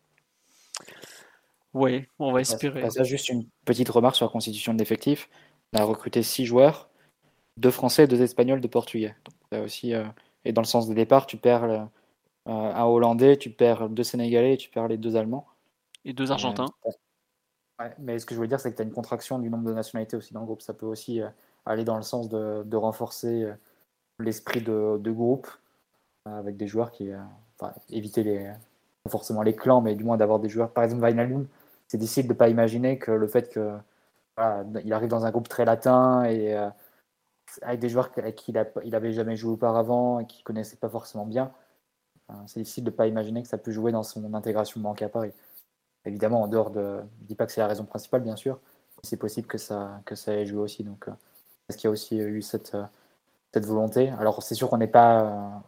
[1.72, 2.91] Oui, on va espérer.
[2.91, 5.28] Ça, juste une petite remarque sur la constitution de l'effectif.
[5.73, 6.89] On a recruté six joueurs,
[7.57, 9.14] deux Français, deux Espagnols, deux Portugais.
[9.53, 10.05] aussi, euh,
[10.45, 11.85] et dans le sens des départs, tu perds euh,
[12.47, 15.47] un Hollandais, tu perds deux Sénégalais tu perds les deux Allemands.
[16.05, 16.66] Et deux Argentins.
[17.99, 19.75] mais ce que je veux dire, c'est que tu as une contraction du nombre de
[19.75, 20.62] nationalités aussi dans le groupe.
[20.62, 21.29] Ça peut aussi euh,
[21.66, 23.53] aller dans le sens de, renforcer
[24.18, 25.49] l'esprit de, groupe
[26.25, 27.11] avec des joueurs qui.
[27.59, 28.51] enfin, éviter les,
[29.09, 30.71] forcément les clans, mais du moins d'avoir des joueurs.
[30.71, 31.47] Par exemple, Vinalum,
[31.89, 33.77] c'est difficile de ne pas imaginer que le fait que
[34.84, 36.68] il arrive dans un groupe très latin et euh,
[37.62, 38.53] avec des joueurs avec qui
[38.84, 41.53] il n'avait jamais joué auparavant et qu'il ne connaissait pas forcément bien.
[42.47, 45.09] c'est difficile de ne pas imaginer que ça peut jouer dans son intégration banque à
[45.09, 45.32] Paris.
[46.05, 46.80] Évidemment, en dehors de.
[47.18, 48.59] Je ne dis pas que c'est la raison principale, bien sûr,
[49.03, 50.84] c'est possible que ça, que ça ait joué aussi.
[50.84, 51.12] Donc, euh,
[51.68, 52.84] est-ce qu'il y a aussi eu cette, euh,
[53.53, 54.11] cette volonté?
[54.18, 55.62] Alors, c'est sûr qu'on n'est pas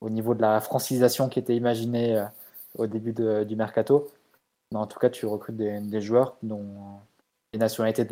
[0.00, 2.24] au niveau de la francisation qui était imaginée
[2.76, 4.10] au début du mercato,
[4.72, 7.00] mais en tout cas, tu recrutes des joueurs dont
[7.56, 8.02] les nationalités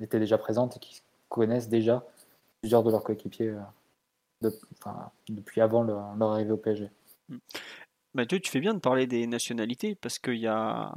[0.00, 2.04] étaient déjà présentes et qui connaissent déjà
[2.60, 3.54] plusieurs de leurs coéquipiers
[4.42, 4.50] euh,
[5.28, 6.90] depuis avant leur, arrivée au PSG.
[8.14, 10.92] Mathieu, tu fais bien de parler des nationalités parce qu'il y a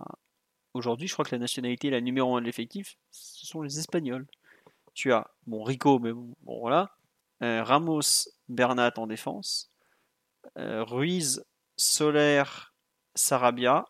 [0.73, 4.25] aujourd'hui, je crois que la nationalité la numéro 1 de l'effectif, ce sont les Espagnols.
[4.95, 6.95] Tu as, bon, Rico, mais bon, voilà.
[7.43, 9.71] Euh, Ramos, Bernat en défense.
[10.57, 11.45] Euh, Ruiz,
[11.77, 12.43] Soler,
[13.13, 13.85] Sarabia.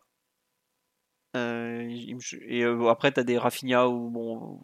[1.36, 1.88] Euh,
[2.47, 4.59] et après, tu as des Rafinha ou bon,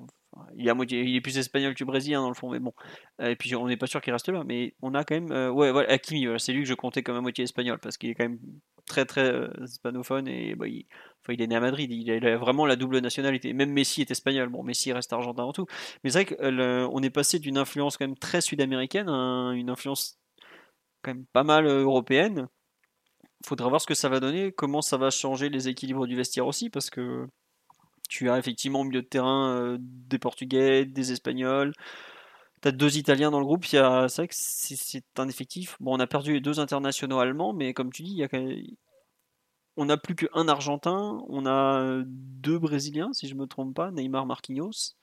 [0.58, 2.74] il, il est plus espagnol que brésilien dans le fond, mais bon.
[3.22, 5.32] Et puis on n'est pas sûr qu'il reste là, mais on a quand même.
[5.54, 8.16] ouais, voilà, Hakimi, c'est lui que je comptais comme à moitié espagnol parce qu'il est
[8.16, 8.40] quand même
[8.86, 10.86] très très hispanophone et bah, il,
[11.34, 13.54] il est né à Madrid, il a, vraiment la double nationalité.
[13.54, 15.66] Même Messi est espagnol, bon, Messi reste argentin en tout.
[16.04, 20.18] Mais c'est vrai qu'on est passé d'une influence quand même très sud-américaine à une influence
[21.02, 22.48] quand même pas mal européenne.
[23.46, 26.48] Faudra voir ce que ça va donner, comment ça va changer les équilibres du vestiaire
[26.48, 27.28] aussi, parce que
[28.10, 31.74] tu as effectivement au milieu de terrain des Portugais, des Espagnols.
[32.62, 33.66] Tu as deux Italiens dans le groupe.
[33.66, 35.78] C'est vrai que c'est un effectif.
[35.80, 38.24] Bon, on a perdu les deux internationaux allemands, mais comme tu dis,
[39.78, 43.92] on n'a plus qu'un Argentin, on a deux Brésiliens, si je ne me trompe pas,
[43.92, 44.96] Neymar, Marquinhos.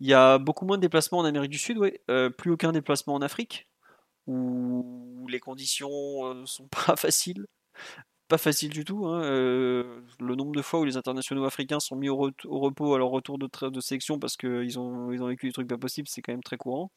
[0.00, 2.00] Il y a beaucoup moins de déplacements en Amérique du Sud, ouais.
[2.10, 3.68] Euh, plus aucun déplacement en Afrique,
[4.28, 5.90] où les conditions
[6.26, 7.44] euh, sont pas faciles.
[8.28, 9.06] Pas facile du tout.
[9.06, 9.22] Hein.
[9.22, 13.10] Euh, le nombre de fois où les internationaux africains sont mis au, repos à leur
[13.10, 16.22] retour de, de sélection parce qu'ils ont, ils ont vécu des trucs pas possibles, c'est
[16.22, 16.90] quand même très courant.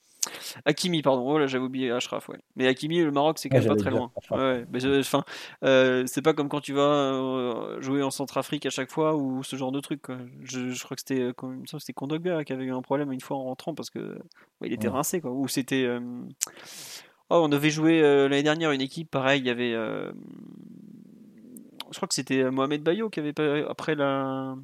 [0.65, 1.30] Hakimi, pardon.
[1.30, 2.30] Oh là, j'avais oublié Ashraf.
[2.30, 2.38] Ouais.
[2.55, 4.11] Mais Hakimi, le Maroc, c'est quand même pas très loin.
[4.32, 4.65] Ouais,
[4.99, 5.23] enfin,
[5.63, 9.43] euh, c'est pas comme quand tu vas euh, jouer en Centrafrique à chaque fois ou
[9.43, 10.03] ce genre de truc.
[10.43, 11.32] Je, crois que c'était
[11.80, 14.17] c'était Kondogba qui avait eu un problème une fois en rentrant parce que
[14.61, 15.21] bah, il était rincé.
[15.21, 15.32] Quoi.
[15.32, 15.88] Ou c'était.
[17.30, 19.71] Oh, on avait joué l'année dernière une équipe, pareil, il y avait.
[19.73, 20.13] je
[21.95, 23.34] crois que c'était Mohamed Bayo qui avait
[23.67, 24.55] après la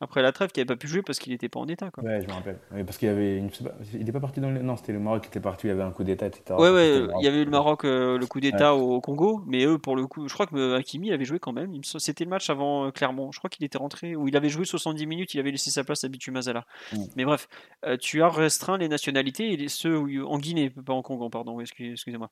[0.00, 1.90] après la trêve qui n'avait pas pu jouer parce qu'il n'était pas en état.
[1.90, 2.04] Quoi.
[2.04, 2.58] Ouais, je me rappelle.
[2.84, 3.50] parce qu'il avait une...
[3.92, 4.62] Il n'était pas parti dans le.
[4.62, 6.58] Non, c'était le Maroc qui était parti, il y avait un coup d'état, etc.
[6.58, 9.64] Ouais, ouais, il y avait eu le Maroc, euh, le coup d'état au Congo, mais
[9.64, 11.72] eux, pour le coup, je crois que Hakimi avait joué quand même.
[11.82, 13.32] C'était le match avant euh, Clermont.
[13.32, 15.84] Je crois qu'il était rentré, ou il avait joué 70 minutes, il avait laissé sa
[15.84, 16.66] place à Bitu Mazala.
[16.92, 17.04] Mm.
[17.16, 17.48] Mais bref,
[17.86, 22.30] euh, tu as restreint les nationalités et ceux en Guinée, pas en Congo, pardon, excusez-moi.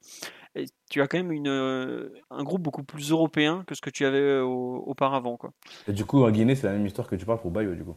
[0.91, 4.41] tu as quand même une, un groupe beaucoup plus européen que ce que tu avais
[4.41, 5.37] auparavant.
[5.37, 5.53] Quoi.
[5.89, 7.85] Et du coup, en Guinée, c'est la même histoire que tu parles pour Bayo, du
[7.85, 7.97] coup.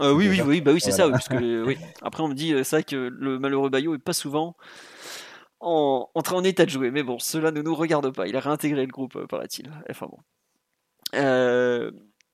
[0.00, 1.08] Euh, oui, oui, oui, bah oui, c'est ça.
[1.08, 1.76] Parce que, oui.
[2.02, 4.56] Après, on me dit, euh, c'est vrai que le malheureux Bayo est pas souvent
[5.60, 6.90] en, en, en état de jouer.
[6.90, 8.26] Mais bon, cela ne nous regarde pas.
[8.28, 9.70] Il a réintégré le groupe, euh, paraît-il.
[9.90, 10.18] Enfin bon.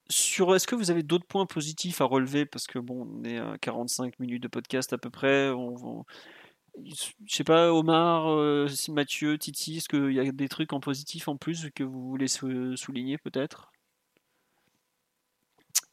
[0.09, 2.47] sur, est-ce que vous avez d'autres points positifs à relever?
[2.47, 5.51] Parce que bon, on est à 45 minutes de podcast à peu près.
[5.51, 6.05] On,
[6.85, 8.37] je sais pas, Omar,
[8.89, 12.29] Mathieu, Titi, est-ce qu'il y a des trucs en positif en plus que vous voulez
[12.29, 13.71] souligner peut-être?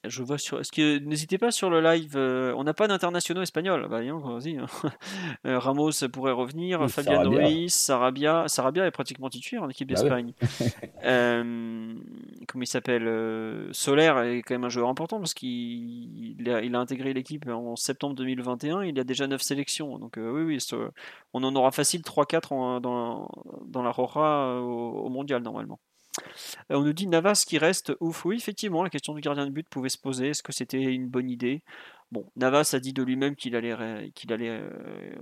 [0.10, 0.60] Je vois sur.
[0.60, 2.14] Est-ce que n'hésitez pas sur le live.
[2.16, 3.88] Euh, on n'a pas d'internationaux espagnols.
[3.90, 4.58] Bah, vas-y.
[4.58, 4.66] Hein.
[5.46, 6.90] Euh, Ramos pourrait revenir.
[6.90, 8.46] Fabien Ruiz, Sarabia.
[8.48, 10.34] Sarabia est pratiquement titulaire en équipe bah d'Espagne.
[11.06, 11.94] euh,
[12.48, 16.80] comment il s'appelle Solaire est quand même un joueur important parce qu'il a, il a,
[16.80, 18.84] intégré l'équipe en septembre 2021.
[18.84, 20.00] Il a déjà 9 sélections.
[20.00, 20.58] Donc oui, oui,
[21.34, 23.30] on en aura facile 3-4 dans,
[23.66, 25.80] dans la Roja au mondial normalement.
[26.72, 28.26] Euh, on nous dit Navas qui reste ouf.
[28.26, 30.30] Oui, effectivement, la question du gardien de but pouvait se poser.
[30.30, 31.64] Est-ce que c'était une bonne idée?
[32.12, 34.70] Bon, Navas a dit de lui-même qu'il allait, qu'il allait euh,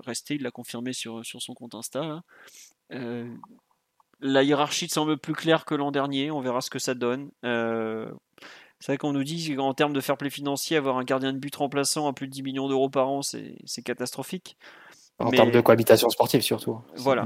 [0.06, 0.36] rester.
[0.36, 2.22] Il l'a confirmé sur, sur son compte Insta.
[2.94, 3.28] Euh,
[4.20, 6.32] la hiérarchie semble plus claire que l'an dernier.
[6.32, 7.32] On verra ce que ça donne.
[7.42, 11.40] c'est vrai qu'on nous dit qu'en termes de fair play financier, avoir un gardien de
[11.40, 14.58] but remplaçant à plus de 10 millions d'euros par an, c'est, catastrophique.
[15.18, 16.82] En termes de cohabitation sportive, surtout.
[16.96, 17.26] Voilà.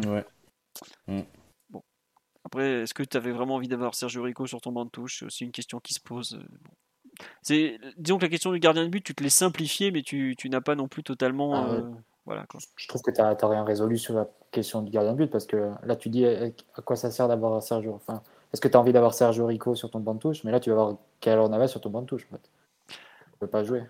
[1.07, 1.21] Mm.
[2.45, 5.19] Après, est-ce que tu avais vraiment envie d'avoir Sergio Rico sur ton banc de touche?
[5.19, 6.35] C'est aussi une question qui se pose.
[6.35, 10.01] Euh, c'est, disons que la question du gardien de but, tu te l'es simplifié, mais
[10.01, 11.53] tu, tu n'as pas non plus totalement.
[11.53, 11.81] Ah euh,
[12.25, 12.45] voilà,
[12.77, 15.45] Je trouve que tu n'as rien résolu sur la question du gardien de but, parce
[15.45, 17.93] que là, tu dis à quoi ça sert d'avoir Sergio?
[17.93, 18.21] Enfin,
[18.53, 20.43] est-ce que tu as envie d'avoir Sergio Rico sur ton banc de touche?
[20.43, 22.25] Mais là, tu vas avoir Kaylor Navas sur ton banc de touche.
[22.31, 22.49] En fait.
[22.89, 23.83] Il ne peut pas jouer.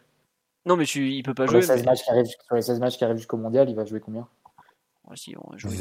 [0.65, 1.61] Non, mais tu, il peut pas jouer.
[1.61, 1.81] sur les
[2.61, 4.27] 16 matchs qui arrivent jusqu'au mondial, il va jouer combien?
[5.15, 5.75] Si, on va jouer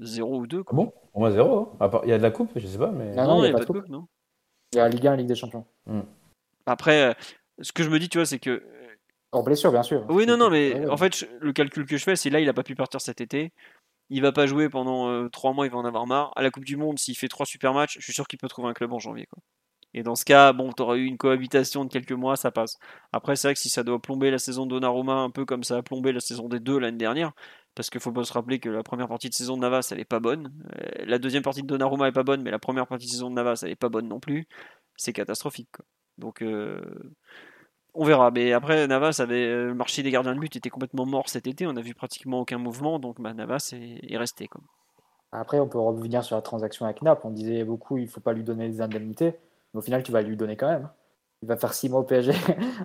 [0.00, 0.64] 0 ou 2.
[0.66, 0.92] Ah bon?
[1.14, 1.90] On va 0 hein.
[2.04, 2.90] Il y a de la coupe, je sais pas.
[2.90, 3.14] Mais...
[3.14, 3.88] Non, il n'y a, pas de coupe.
[3.88, 4.06] non.
[4.72, 5.64] Il y a la Ligue 1 et Ligue des Champions.
[5.86, 6.00] Hmm.
[6.66, 7.14] Après, euh,
[7.60, 8.62] ce que je me dis, tu vois, c'est que.
[9.32, 10.04] En blessure, bien sûr.
[10.08, 12.52] Oui, non, non, mais en fait, le calcul que je fais, c'est là, il n'a
[12.52, 13.52] pas pu partir cet été.
[14.10, 16.32] Il va pas jouer pendant 3 euh, mois, il va en avoir marre.
[16.36, 18.48] À la Coupe du Monde, s'il fait 3 super matchs, je suis sûr qu'il peut
[18.48, 19.26] trouver un club en janvier.
[19.26, 19.42] Quoi.
[19.94, 22.78] Et dans ce cas, bon, tu auras eu une cohabitation de quelques mois, ça passe.
[23.12, 25.62] Après, c'est vrai que si ça doit plomber la saison de Donnarumma un peu comme
[25.62, 27.32] ça a plombé la saison des deux l'année dernière,
[27.74, 30.00] parce qu'il faut pas se rappeler que la première partie de saison de Navas, elle
[30.00, 30.52] est pas bonne.
[30.76, 33.30] Euh, la deuxième partie de Donnarumma est pas bonne, mais la première partie de saison
[33.30, 34.46] de Navas, elle est pas bonne non plus.
[34.96, 35.70] C'est catastrophique.
[36.16, 36.80] Donc, euh,
[37.94, 38.30] on verra.
[38.30, 41.48] Mais après, Navas avait euh, le marché des gardiens de but était complètement mort cet
[41.48, 41.66] été.
[41.66, 44.46] On a vu pratiquement aucun mouvement, donc bah, Navas est, resté.
[44.46, 44.60] Quoi.
[45.32, 47.24] Après, on peut revenir sur la transaction avec Nap.
[47.24, 49.34] On disait beaucoup, il faut pas lui donner des indemnités,
[49.72, 50.88] mais au final, tu vas lui donner quand même.
[51.42, 52.32] il va faire 6 mois au PSG,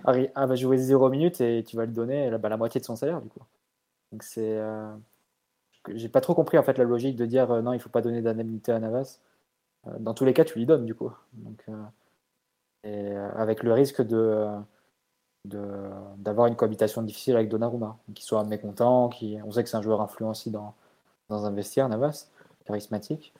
[0.08, 2.96] il va jouer 0 minutes et tu vas lui donner bah, la moitié de son
[2.96, 3.42] salaire du coup.
[4.12, 4.58] Donc c'est.
[4.58, 4.94] Euh,
[5.88, 8.02] j'ai pas trop compris en fait la logique de dire euh, non, il faut pas
[8.02, 9.18] donner d'indemnité à Navas.
[9.86, 11.12] Euh, dans tous les cas, tu lui donnes du coup.
[11.34, 11.64] Donc,
[12.84, 14.48] et avec le risque de
[15.46, 19.82] d'avoir une cohabitation difficile avec Donnarumma, qu'il soit mécontent, qui, on sait que c'est un
[19.82, 20.74] joueur influent aussi dans,
[21.30, 22.28] dans un vestiaire, Navas,
[22.66, 23.32] charismatique,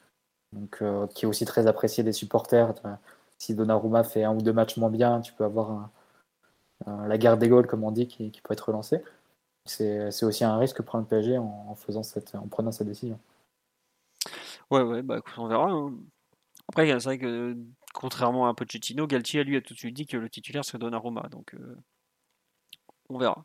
[0.55, 0.83] donc,
[1.15, 2.73] qui est aussi très apprécié des supporters
[3.39, 5.91] si Donnarumma fait un ou deux matchs moins bien, tu peux avoir
[6.87, 9.03] la guerre des goals, comme on dit, qui, peut être relancée.
[9.67, 13.19] C'est aussi un risque que prend le PSG en, faisant cette, en prenant cette décision.
[14.71, 15.71] Ouais, ouais, bah on verra.
[15.71, 15.95] Hein.
[16.69, 17.57] Après, c'est vrai que
[17.93, 21.29] contrairement à Pochettino, Galtier, lui, a tout de suite dit que le titulaire serait Donnarumma.
[21.31, 21.77] Donc, euh,
[23.09, 23.45] on verra.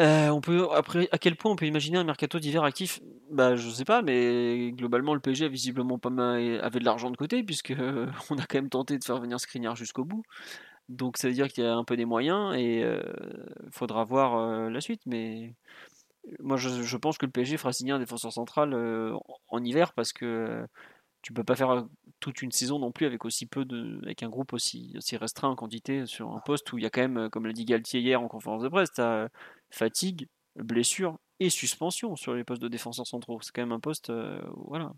[0.00, 3.00] Euh, on peut, après, à quel point on peut imaginer un mercato d'hiver actif?
[3.32, 7.10] Bah, je sais pas, mais globalement, le PSG a visiblement pas mal, avait de l'argent
[7.10, 7.72] de côté, puisque
[8.30, 10.22] on a quand même tenté de faire venir Skriniar jusqu'au bout.
[10.88, 13.02] Donc, ça veut dire qu'il y a un peu des moyens et il euh,
[13.70, 15.02] faudra voir euh, la suite.
[15.06, 15.54] Mais
[16.40, 18.74] moi, je, pense que le PSG fera signer un défenseur central
[19.48, 20.66] en hiver parce que
[21.22, 21.86] tu peux pas faire
[22.20, 25.56] toute une saison non plus avec aussi peu de, avec un groupe aussi, restreint en
[25.56, 28.20] quantité sur un poste où il y a quand même, comme l'a dit Galtier hier
[28.20, 29.28] en conférence de presse, as
[29.70, 33.40] fatigue, blessure et suspension sur les postes de défenseurs centraux.
[33.42, 34.92] C'est quand même un poste, euh, voilà.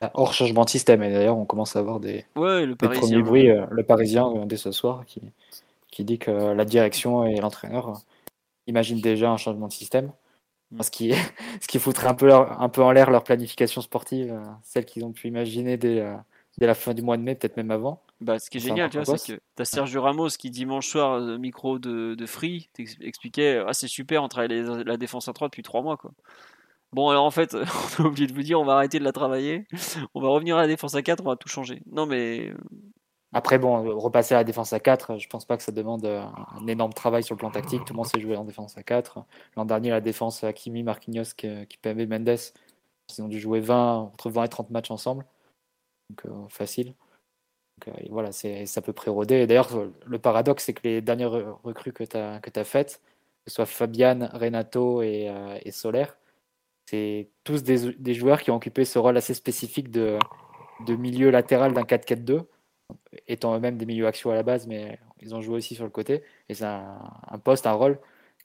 [0.00, 3.22] Ah, hors changement de système, et d'ailleurs on commence à avoir des, ouais, le premiers
[3.22, 3.50] bruits.
[3.50, 5.20] Euh, le Parisien, euh, dès ce soir, qui,
[5.90, 8.02] qui dit que la direction et l'entraîneur
[8.66, 10.12] imaginent déjà un changement de système.
[10.70, 10.82] Mm.
[10.82, 11.12] Ce qui,
[11.60, 15.12] ce qui foutrait un peu, un peu en l'air leur planification sportive, celle qu'ils ont
[15.12, 16.04] pu imaginer dès,
[16.58, 18.02] dès la fin du mois de mai, peut-être même avant.
[18.20, 21.38] Bah, ce qui est génial, c'est que tu as Sergio Ramos qui dimanche soir, euh,
[21.38, 25.62] micro de, de Free, t'expliquait Ah, c'est super, on travaille la défense à 3 depuis
[25.62, 25.96] 3 mois.
[25.96, 26.10] Quoi.
[26.92, 27.54] Bon, alors en fait,
[27.98, 29.66] on a de vous dire, on va arrêter de la travailler,
[30.14, 31.82] on va revenir à la défense à 4, on va tout changer.
[31.90, 32.50] Non, mais.
[32.50, 32.56] Euh,
[33.32, 36.22] Après, bon, repasser à la défense à 4, je pense pas que ça demande euh,
[36.60, 37.84] un énorme travail sur le plan tactique.
[37.84, 39.24] Tout le monde sait jouer en défense à 4.
[39.56, 42.38] L'an dernier, la défense Kimi, Marquinhos, Kipembe, Mendes,
[43.10, 45.26] ils ont dû jouer 20, entre 20 et 30 matchs ensemble.
[46.10, 46.94] Donc, facile.
[47.86, 49.46] Donc, euh, voilà, c'est à peu près rodé.
[49.46, 49.70] D'ailleurs,
[50.06, 51.32] le paradoxe, c'est que les dernières
[51.62, 53.00] recrues que tu as faites,
[53.44, 56.17] que ce soit Fabian, Renato et, euh, et Solaire,
[56.90, 60.18] c'est tous des, joueurs qui ont occupé ce rôle assez spécifique de,
[60.88, 62.46] milieu latéral d'un 4-4-2,
[63.26, 65.90] étant eux-mêmes des milieux axiaux à la base, mais ils ont joué aussi sur le
[65.90, 66.22] côté.
[66.48, 68.00] Et c'est un, poste, un rôle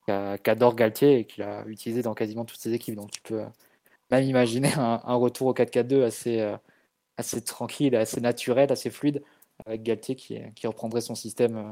[0.07, 2.95] qu'adore Galtier et qu'il a utilisé dans quasiment toutes ses équipes.
[2.95, 3.43] Donc tu peux
[4.11, 6.57] même imaginer un, retour au 4-4-2 assez, euh,
[7.15, 9.23] assez tranquille, assez naturel, assez fluide,
[9.65, 11.71] avec Galtier qui, reprendrait son système euh,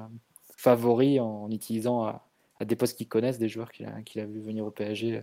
[0.56, 2.24] favori en, utilisant à,
[2.64, 3.88] des postes qu'il connaissent, des joueurs qu'il
[4.22, 5.22] a, vu venir au PSG euh,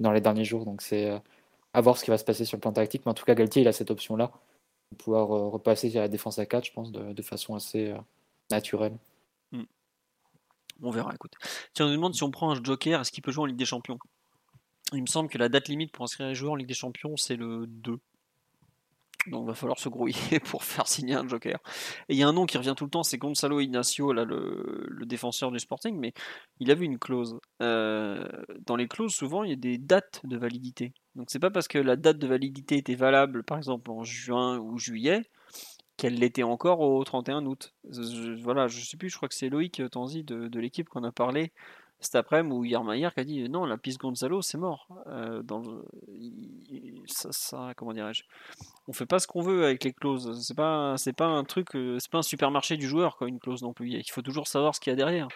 [0.00, 0.64] dans les derniers jours.
[0.64, 1.18] Donc c'est euh,
[1.72, 3.02] à voir ce qui va se passer sur le plan tactique.
[3.06, 4.32] Mais en tout cas, Galtier, il a cette option-là
[4.92, 7.94] de pouvoir repasser à la défense à 4, je pense, de, façon assez
[8.50, 8.96] naturelle.
[9.52, 9.62] Hmm.
[10.82, 11.34] On verra, écoute.
[11.74, 13.56] Tiens, on nous demande si on prend un joker, est-ce qu'il peut jouer en Ligue
[13.56, 13.98] des Champions?
[14.92, 17.16] Il me semble que la date limite pour inscrire les joueurs en Ligue des Champions,
[17.16, 18.00] c'est le 2.
[19.26, 21.58] Donc il va falloir se grouiller pour faire signer un joker.
[22.08, 24.24] Et il y a un nom qui revient tout le temps, c'est Gonzalo Ignacio, là,
[24.24, 26.12] le, défenseur du Sporting, mais
[26.60, 27.38] il avait une clause.
[27.62, 28.24] Euh,
[28.66, 30.92] dans les clauses, souvent, il y a des dates de validité.
[31.16, 34.58] Donc c'est pas parce que la date de validité était valable, par exemple en juin
[34.58, 35.22] ou juillet,
[35.96, 37.74] qu'elle l'était encore au 31 août.
[38.42, 41.52] Voilà, je sais plus, je crois que c'est Loïc Tanzi de l'équipe qu'on a parlé
[42.00, 45.62] cet après-midi où Yermayer qui a dit non la piste Gonzalo c'est mort euh, dans
[47.06, 48.22] ça, ça, comment dirais-je
[48.88, 51.76] on fait pas ce qu'on veut avec les clauses c'est pas c'est pas un truc
[51.76, 53.90] euh, c'est pas un supermarché du joueur quoi une clause non plus.
[53.90, 55.28] Il faut toujours savoir ce qu'il y a derrière.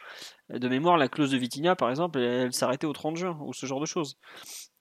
[0.50, 3.66] De mémoire la clause de Vitinha par exemple elle, s'arrêtait au 30 juin ou ce
[3.66, 4.16] genre de choses.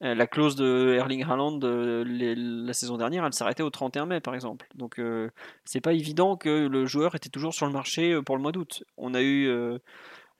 [0.03, 4.35] Euh, la clause de Erling Haaland la saison dernière elle s'arrêtait au 31 mai par
[4.35, 4.67] exemple.
[4.75, 4.99] Donc
[5.65, 8.83] c'est pas évident que le joueur était toujours sur le marché pour le mois d'août.
[8.97, 9.79] On a eu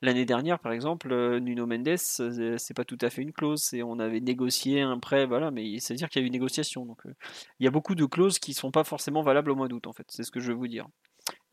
[0.03, 1.87] L'année dernière, par exemple, euh, Nuno Mendes,
[2.19, 3.73] euh, c'est pas tout à fait une clause.
[3.85, 6.85] On avait négocié un prêt, voilà, mais c'est-à-dire qu'il y a eu une négociation.
[6.85, 7.15] Donc, euh,
[7.61, 9.93] il y a beaucoup de clauses qui sont pas forcément valables au mois d'août, en
[9.93, 10.05] fait.
[10.09, 10.87] C'est ce que je veux vous dire.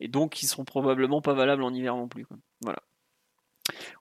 [0.01, 2.25] Et donc, qui seront probablement pas valables en hiver non plus.
[2.59, 2.79] Voilà.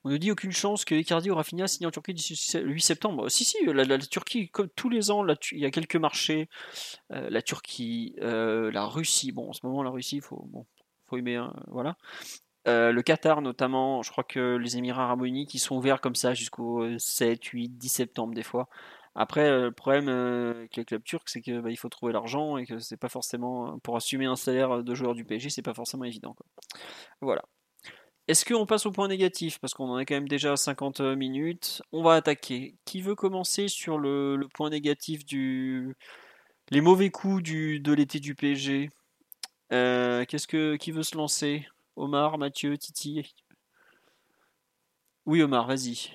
[0.03, 2.73] On ne dit aucune chance que Icardi aura fini à signer en Turquie d'ici le
[2.73, 3.29] 8 septembre.
[3.29, 6.49] Si, si, la, Turquie, comme tous les ans, il y a quelques marchés.
[7.11, 9.31] la Turquie, la Russie.
[9.31, 10.67] Bon, en ce moment, la Russie, il faut, bon,
[11.07, 11.41] faut aimer.
[11.69, 11.97] voilà.
[12.69, 16.15] Euh, le Qatar notamment, je crois que les Émirats Arabes Unis qui sont ouverts comme
[16.15, 18.69] ça jusqu'au 7, 8, 10 septembre des fois.
[19.15, 22.59] Après, euh, le problème euh, avec les clubs turcs, c'est qu'il bah, faut trouver l'argent
[22.59, 25.75] et que c'est pas forcément pour assumer un salaire de joueur du PSG, c'est pas
[25.75, 26.37] forcément évident.
[27.21, 27.43] Voilà.
[28.29, 29.59] Est-ce qu'on passe au point négatif?
[29.59, 31.83] Parce qu'on en est quand même déjà à 50 minutes.
[31.93, 32.77] On va attaquer.
[32.85, 35.97] Qui veut commencer sur le, point négatif du.
[36.71, 38.91] Les mauvais coups de l'été du PSG
[39.71, 41.67] Qu'est-ce que qui veut se lancer?
[41.97, 43.35] Omar, Mathieu, Titi.
[45.27, 46.11] Oui, Omar, vas-y.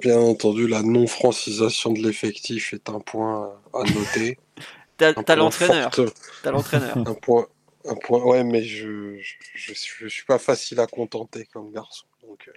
[0.00, 4.38] Bien entendu, la non-francisation de l'effectif est un point à noter.
[4.96, 5.90] T'as l'entraîneur.
[6.42, 6.96] T'as l'entraîneur.
[6.96, 7.46] Un point,
[7.84, 8.22] un point.
[8.22, 9.18] Ouais, mais je,
[9.54, 12.06] je, suis, pas facile à contenter comme garçon.
[12.26, 12.52] Donc, euh,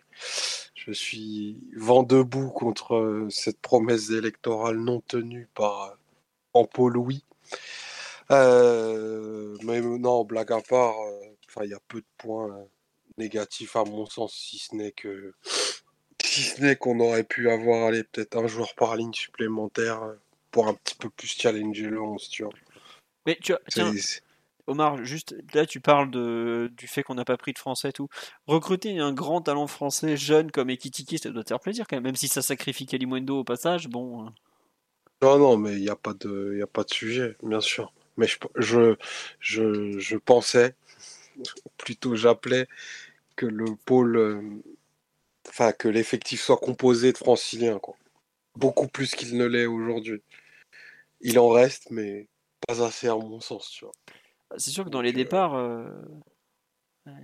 [0.73, 5.97] je suis vent debout contre euh, cette promesse électorale non tenue par
[6.73, 7.25] Paul Louis.
[8.31, 10.95] Euh, mais non, blague à part,
[11.49, 12.65] enfin, il y a peu de points
[13.17, 15.33] négatifs à mon sens, si ce n'est que
[16.23, 20.01] si ce n'est qu'on aurait pu avoir allez, peut-être un joueur par ligne supplémentaire
[20.51, 22.53] pour un petit peu plus challenger le 11, tu vois.
[23.25, 23.93] Mais tu vois, tiens,
[24.69, 27.93] Omar, juste là, tu parles de, du fait qu'on n'a pas pris de français et
[27.93, 28.07] tout.
[28.45, 32.03] Recruter un grand talent français jeune comme Ekitiki, ça doit te faire plaisir quand même,
[32.03, 33.87] même si ça sacrifie Kalimundo au passage.
[33.87, 34.27] Bon.
[34.27, 34.33] Hein.
[35.23, 37.91] Non, non, mais il n'y a, pas de, a pas de sujet, bien sûr.
[38.15, 38.95] Mais je, je,
[39.39, 40.75] je, je pensais,
[41.77, 42.67] plutôt j'appelais,
[43.35, 44.41] que le pôle, euh,
[45.47, 47.95] enfin, que l'effectif soit composé de franciliens, quoi.
[48.55, 50.21] Beaucoup plus qu'il ne l'est aujourd'hui.
[51.21, 52.27] Il en reste, mais
[52.67, 53.93] pas assez à mon sens, tu vois.
[54.57, 55.55] C'est sûr que dans les départs.
[55.55, 55.89] Euh,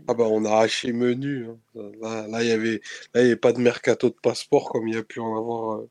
[0.07, 1.47] ah bah on a haché menu.
[1.47, 1.91] Hein.
[2.01, 2.81] Là, il y avait,
[3.13, 5.79] là, il avait pas de mercato de passeport comme il y a pu en avoir
[5.79, 5.89] euh,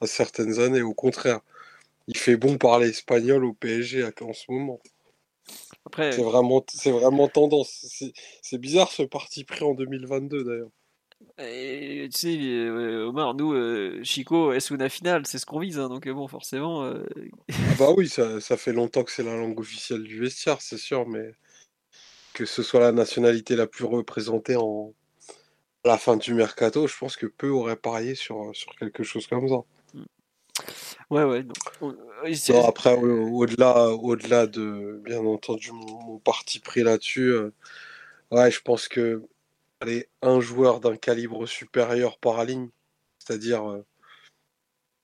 [0.00, 0.82] à certaines années.
[0.82, 1.40] Au contraire,
[2.08, 4.80] il fait bon parler espagnol au PSG en ce moment.
[5.84, 8.02] Après, c'est vraiment, c'est vraiment tendance.
[8.42, 10.70] C'est bizarre ce parti pris en 2022 d'ailleurs.
[11.38, 15.88] Et, tu sais, euh, Omar, nous, euh, Chico, Esuna finale, c'est ce qu'on vise, hein,
[15.88, 16.84] donc euh, bon, forcément.
[16.84, 16.94] Ah
[17.78, 21.06] bah oui, ça, ça, fait longtemps que c'est la langue officielle du vestiaire, c'est sûr,
[21.06, 21.32] mais
[22.34, 24.92] que ce soit la nationalité la plus représentée en
[25.84, 29.26] à la fin du mercato, je pense que peu auraient parié sur, sur quelque chose
[29.26, 29.62] comme ça.
[29.94, 30.04] Mm.
[31.10, 31.46] Ouais, ouais.
[32.66, 37.32] Après, au-delà, de, bien entendu, mon parti pris là-dessus,
[38.30, 39.22] ouais, je pense que
[40.22, 42.68] un joueur d'un calibre supérieur par ligne,
[43.18, 43.84] c'est-à-dire euh,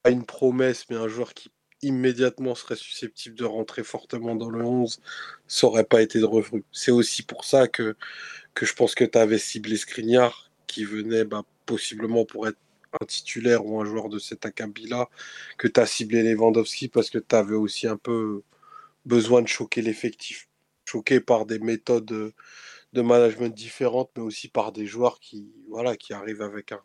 [0.02, 1.50] pas une promesse, mais un joueur qui
[1.82, 5.00] immédiatement serait susceptible de rentrer fortement dans le 11,
[5.48, 6.64] ça n'aurait pas été de refus.
[6.70, 7.96] C'est aussi pour ça que,
[8.54, 12.58] que je pense que tu avais ciblé Skriniar, qui venait bah, possiblement pour être
[13.00, 15.08] un titulaire ou un joueur de cet acabit-là,
[15.58, 18.42] que tu as ciblé Lewandowski parce que tu avais aussi un peu
[19.06, 20.48] besoin de choquer l'effectif.
[20.84, 22.32] Choqué par des méthodes
[22.92, 26.82] de management différentes, mais aussi par des joueurs qui, voilà, qui arrivent avec un,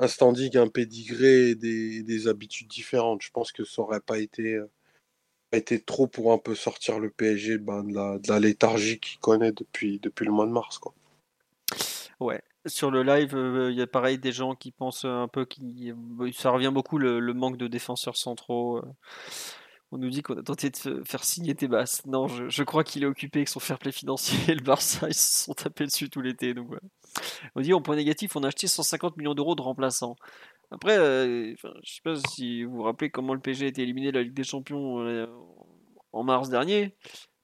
[0.00, 3.22] un standing, un pédigré et des, des, habitudes différentes.
[3.22, 4.70] Je pense que ça aurait pas été, euh,
[5.52, 9.20] été trop pour un peu sortir le PSG ben, de, la, de la léthargie qu'il
[9.20, 10.78] connaît depuis, depuis le mois de mars.
[10.78, 10.94] Quoi.
[12.18, 15.44] Ouais, sur le live, euh, il y a pareil des gens qui pensent un peu
[15.44, 15.92] qui
[16.34, 18.78] ça revient beaucoup le, manque de défenseurs centraux.
[18.78, 18.82] Euh.
[19.92, 22.02] On nous dit qu'on a tenté de faire signer Tebas.
[22.06, 25.14] Non, je, crois qu'il est occupé avec son fair play financier et le Barça, ils
[25.14, 26.54] se sont tapés dessus tout l'été.
[26.54, 26.68] Donc
[27.56, 30.14] On dit en point négatif, on a acheté 150 millions d'euros de remplaçants.
[30.70, 34.12] Après, euh, je sais pas si vous vous rappelez comment le PSG a été éliminé
[34.12, 35.26] de la Ligue des Champions euh,
[36.12, 36.94] en mars dernier,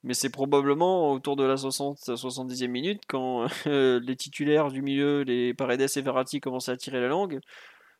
[0.03, 5.23] mais c'est probablement autour de la 60, 70e minute quand euh, les titulaires du milieu,
[5.23, 7.39] les Paredes et Verratti commencent à tirer la langue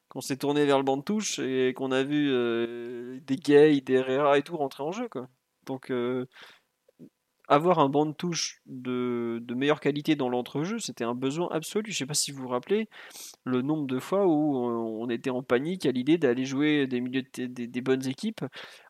[0.09, 3.81] qu'on s'est tourné vers le banc de touche et qu'on a vu euh, des Gay,
[3.81, 5.09] des Herrera et tout rentrer en jeu.
[5.65, 6.25] Donc, euh,
[7.47, 11.91] avoir un banc de touche de, meilleure qualité dans l'entrejeu, c'était un besoin absolu.
[11.91, 12.89] Je sais pas si vous vous rappelez
[13.45, 17.23] le nombre de fois où on était en panique à l'idée d'aller jouer des, milieux
[17.35, 18.43] des, bonnes équipes.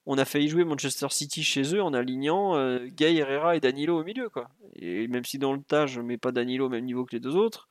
[0.07, 3.99] On a failli jouer Manchester City chez eux en alignant euh, Gay, Herrera et Danilo
[3.99, 4.29] au milieu.
[4.29, 4.49] Quoi.
[4.75, 7.19] Et même si dans le tas, je mets pas Danilo au même niveau que les
[7.19, 7.67] deux autres,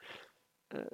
[0.74, 0.84] euh,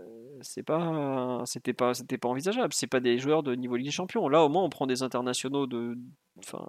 [0.43, 3.93] c'est pas c'était pas c'était pas envisageable c'est pas des joueurs de niveau Ligue des
[3.93, 5.97] Champions là au moins on prend des internationaux de
[6.39, 6.67] enfin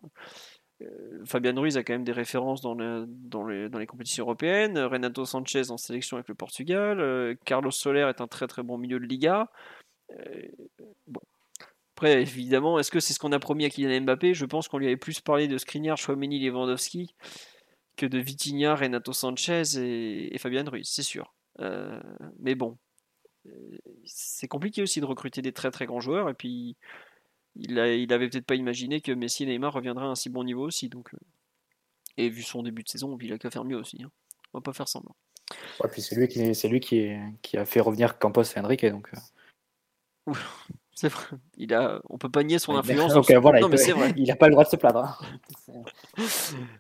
[0.82, 4.78] euh, Fabian Ruiz a quand même des références dans, dans, les, dans, les, compétitions européennes.
[4.80, 7.00] Renato Sanchez en sélection avec le Portugal.
[7.00, 9.50] Euh, Carlos Soler est un très très bon milieu de Liga.
[11.08, 11.22] bon.
[12.04, 14.34] Après, évidemment, est-ce que c'est ce qu'on a promis à Kylian Mbappé?
[14.34, 17.16] Je pense qu'on lui avait plus parlé de Skriniar, Chouameni, Lewandowski
[17.96, 21.34] que de Vitinha, Renato Sanchez et, et Fabian Ruiz, c'est sûr.
[22.40, 22.78] mais bon,
[24.04, 26.30] c'est compliqué aussi de recruter des très très grands joueurs.
[26.30, 26.76] Et puis,
[27.56, 30.30] il, a, il avait peut-être pas imaginé que Messi et Neymar reviendraient à un si
[30.30, 30.90] bon niveau aussi.
[30.90, 31.18] Donc, euh,
[32.18, 34.04] et vu son début de saison, il a qu'à faire mieux aussi.
[34.04, 34.12] Hein.
[34.54, 35.16] On va pas faire semblant.
[35.90, 38.86] puis c'est lui, qui, c'est lui qui, qui, a fait revenir Campos et Enrique.
[38.86, 39.10] Donc...
[40.28, 40.34] Euh.
[40.96, 41.26] C'est vrai.
[41.58, 43.14] Il a, on peut pas nier son influence.
[43.42, 44.14] voilà, non, il, mais c'est vrai.
[44.18, 45.04] il a pas le droit de se plaindre.
[45.04, 45.84] Hein.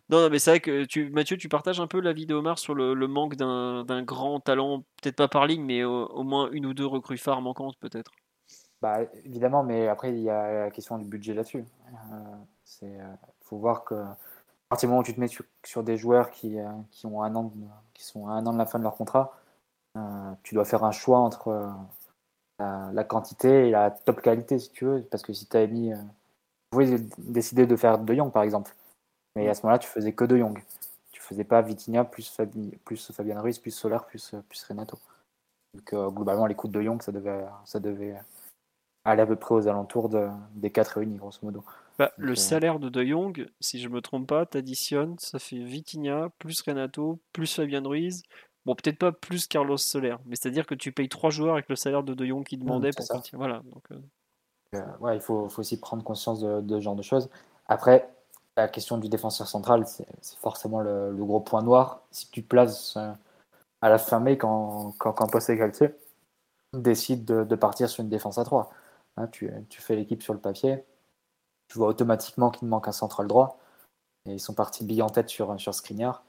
[0.09, 2.59] non, non, mais c'est vrai que tu, Mathieu, tu partages un peu l'avis de Omar
[2.59, 6.73] sur le, manque d'un grand talent, peut-être pas par ligne, mais au, moins une ou
[6.73, 8.11] deux recrues phares manquantes, peut-être.
[8.81, 11.65] Bah, évidemment, mais après, il y a la question du budget là-dessus.
[12.81, 13.95] Il euh, faut voir que
[14.69, 15.29] partir du moment où tu te mets
[15.63, 16.57] sur, des joueurs qui,
[16.91, 17.51] qui, ont un an
[17.93, 19.37] qui sont à un an de la fin de leur contrat,
[20.43, 21.71] tu dois faire un choix entre
[22.59, 25.03] la, quantité et la top qualité, si tu veux.
[25.03, 25.91] Parce que si tu avais mis.
[25.91, 25.97] tu
[26.71, 28.73] pouvais décider de faire De Jong, par exemple.
[29.35, 30.61] Mais à ce moment-là, tu faisais que De Jong.
[31.11, 34.97] Tu faisais pas Vitinha plus, Fabi, plus Fabien Ruiz, plus Soler, plus, plus Renato.
[35.73, 38.15] Donc globalement, les coups de De Jong, ça devait, ça devait
[39.05, 41.63] aller à peu près aux alentours de, des 4 réunis, grosso modo.
[41.99, 45.59] Bah, le euh, salaire de De Jong, si je me trompe pas, t'additionnes, ça fait
[45.59, 48.23] Vitinha, plus Renato, plus Fabien Ruiz.
[48.65, 51.75] Bon, peut-être pas plus Carlos Soler, mais c'est-à-dire que tu payes trois joueurs avec le
[51.75, 53.37] salaire de De Jong qui demandait pour partir.
[53.37, 53.61] Voilà.
[53.65, 53.99] Donc, euh.
[54.75, 57.29] Euh, ouais, il faut, faut, aussi prendre conscience de, ce genre de choses.
[57.67, 58.09] Après,
[58.57, 60.07] la question du défenseur central, c'est
[60.39, 62.01] forcément le, gros point noir.
[62.11, 62.97] Si tu places
[63.81, 65.89] à la fin mai, quand, quand Campos et Galtier
[66.73, 68.71] décide de, de, partir sur une défense à 3,
[69.17, 70.83] hein, tu, tu fais l'équipe sur le papier
[71.73, 73.59] tu vois automatiquement qu'il manque un central droit.
[74.27, 76.23] Et ils sont partis bille en tête sur, sur Skriniar.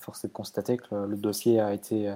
[0.00, 2.14] Force est de constater que le, dossier a été euh,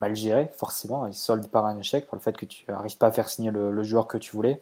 [0.00, 3.08] mal géré, forcément, et solde par un échec, pour le fait que tu n'arrives pas
[3.08, 4.60] à faire signer le, joueur que tu voulais,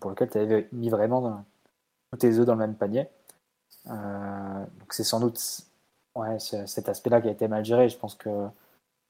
[0.00, 1.44] pour lequel tu avais mis vraiment
[2.10, 3.08] tous tes œufs dans le même panier.
[3.88, 5.40] Euh, donc c'est sans doute
[6.14, 7.88] ouais, cet aspect-là qui a été mal géré.
[7.88, 8.50] Je pense qu'il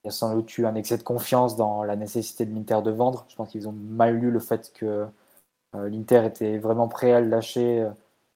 [0.04, 2.90] y a sans doute eu un excès de confiance dans la nécessité de l'Inter de
[2.90, 3.26] vendre.
[3.28, 5.06] Je pense qu'ils ont mal lu le fait que
[5.74, 7.86] euh, L'Inter était vraiment prêt à le lâcher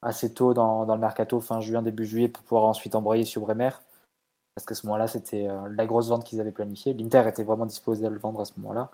[0.02, 3.70] assez tôt dans, le mercato, fin juin, début juillet, pour pouvoir ensuite embrayer sur Bremer.
[4.54, 6.92] Parce qu'à ce moment-là, c'était euh, la grosse vente qu'ils avaient planifiée.
[6.94, 8.90] L'Inter était vraiment disposé à le vendre à ce moment-là.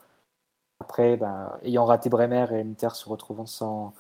[0.81, 3.95] Après, ben, ayant raté Bremer et l'Inter se retrouvant sans,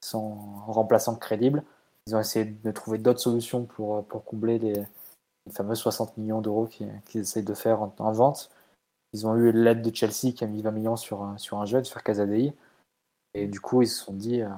[0.00, 1.62] sans remplaçant crédible,
[2.06, 4.84] ils ont essayé de trouver d'autres solutions pour, pour combler les,
[5.52, 8.50] fameux 60 millions d'euros qu'ils essayent de faire en, vente.
[9.12, 11.84] Ils ont eu l'aide de Chelsea qui a mis 20 millions sur, sur un jeune,
[11.84, 12.54] sur Casadei.
[13.34, 14.48] Et du coup, ils se sont dit, euh,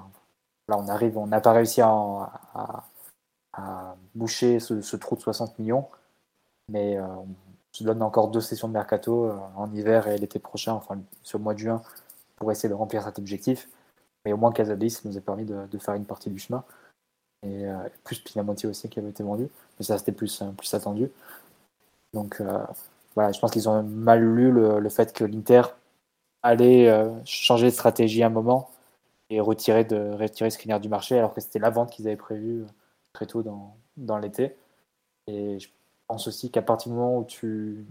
[0.68, 2.32] là, on arrive, on n'a pas réussi à,
[4.14, 5.88] boucher ce, trou de 60 millions,
[6.70, 7.26] mais euh, on
[7.72, 11.38] se donne encore deux sessions de mercato euh, en hiver et l'été prochain, enfin sur
[11.38, 11.82] le mois de juin,
[12.36, 13.68] pour essayer de remplir cet objectif.
[14.24, 16.64] Mais au moins, Casadis nous a permis de, faire une partie du chemin.
[17.42, 17.64] Et
[18.04, 19.48] plus Pinamonti aussi qui avait été vendu,
[19.78, 21.10] mais ça c'était plus, plus attendu.
[22.12, 22.42] Donc
[23.14, 25.62] voilà, je pense qu'ils ont mal lu le fait que l'Inter
[26.46, 28.70] euh, changer de stratégie un moment
[29.28, 32.62] et retirer, de, retirer Skriniar du marché alors que c'était la vente qu'ils avaient prévue
[32.62, 32.66] euh,
[33.12, 34.56] très tôt dans, dans l'été.
[35.26, 35.68] Et je
[36.10, 37.86] pense aussi qu'à partir du moment où tu.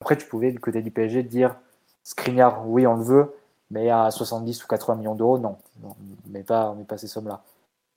[0.00, 1.56] Après, tu pouvais, du côté du PSG, dire
[2.04, 3.34] Skriniar, oui, on le veut,
[3.70, 5.58] mais à 70 ou 80 millions d'euros, non.
[5.82, 5.96] non
[6.26, 7.42] on met pas, on pas ces sommes-là.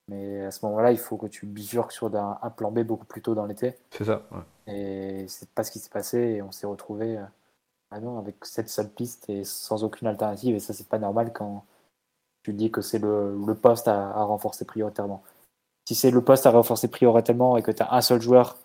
[0.08, 3.06] Mais à ce moment-là, il faut que tu bifurques sur un, un, plan B beaucoup
[3.06, 3.76] plus tôt dans l'été.
[3.92, 4.24] C'est ça.
[4.32, 4.74] Ouais.
[4.74, 7.24] Et c'est pas ce qui s'est passé et on s'est retrouvé euh,
[7.92, 10.56] ah non, avec cette seule piste et sans aucune alternative.
[10.56, 11.66] Et ça, c'est pas normal quand
[12.44, 15.24] tu dis que c'est le, le, poste à, renforcer prioritairement.
[15.88, 18.58] Si c'est le poste à renforcer prioritairement et que tu as un seul joueur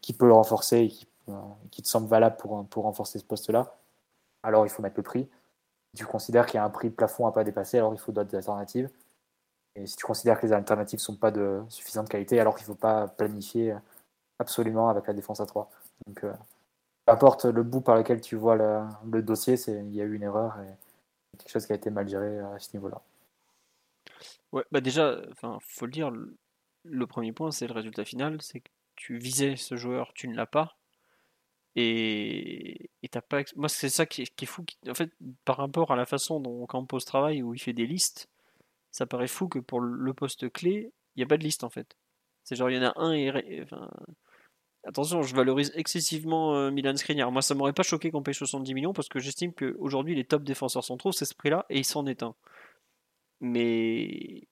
[0.00, 1.32] qui peut le renforcer et qui, euh,
[1.70, 3.74] te semble valable pour, pour renforcer ce poste-là,
[4.42, 5.28] alors il faut mettre le prix.
[5.94, 8.12] Si tu considères qu'il y a un prix plafond à pas dépasser, alors il faut
[8.12, 8.90] d'autres alternatives.
[9.74, 12.62] Et si tu considères que les alternatives ne sont pas de suffisante qualité, alors il
[12.62, 13.74] ne faut pas planifier
[14.38, 15.70] absolument avec la défense à 3.
[16.06, 16.32] Donc, euh,
[17.06, 20.22] peu importe le bout par lequel tu vois le, dossier, il y a eu une
[20.22, 23.00] erreur et quelque chose qui a été mal géré à ce niveau-là.
[24.52, 26.12] Ouais, bah déjà, enfin, faut le dire,
[26.84, 30.36] le premier point, c'est le résultat final, c'est que tu visais ce joueur, tu ne
[30.36, 30.76] l'as pas.
[31.74, 33.42] Et t'as pas.
[33.56, 34.64] Moi, c'est ça qui est, fou.
[34.88, 35.10] En fait,
[35.44, 38.28] par rapport à la façon dont Campos travaille, où il fait des listes,
[38.90, 41.70] ça paraît fou que pour le poste clé, il n'y a pas de liste en
[41.70, 41.96] fait.
[42.44, 43.64] C'est genre, il y en a un et.
[44.84, 47.30] Attention, je valorise excessivement euh, Milan Skriniar.
[47.30, 50.42] Moi, ça m'aurait pas choqué qu'on paye 70 millions parce que j'estime qu'aujourd'hui, les top
[50.42, 52.34] défenseurs centraux, c'est ce prix-là et il s'en est un.
[53.40, 54.48] Mais.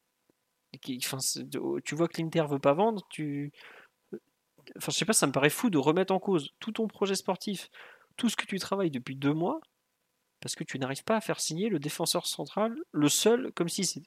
[0.82, 3.52] Tu vois que l'Inter veut pas vendre, tu.
[4.76, 7.14] Enfin, je sais pas, ça me paraît fou de remettre en cause tout ton projet
[7.14, 7.70] sportif,
[8.16, 9.60] tout ce que tu travailles depuis deux mois,
[10.40, 13.84] parce que tu n'arrives pas à faire signer le défenseur central, le seul, comme si
[13.84, 14.02] c'est.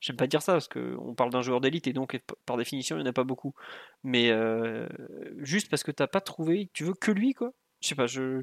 [0.00, 3.02] J'aime pas dire ça parce qu'on parle d'un joueur d'élite et donc par définition il
[3.02, 3.54] n'y en a pas beaucoup.
[4.02, 4.88] Mais euh,
[5.38, 7.52] juste parce que t'as pas trouvé, tu veux que lui quoi?
[7.80, 8.42] Je sais pas, je.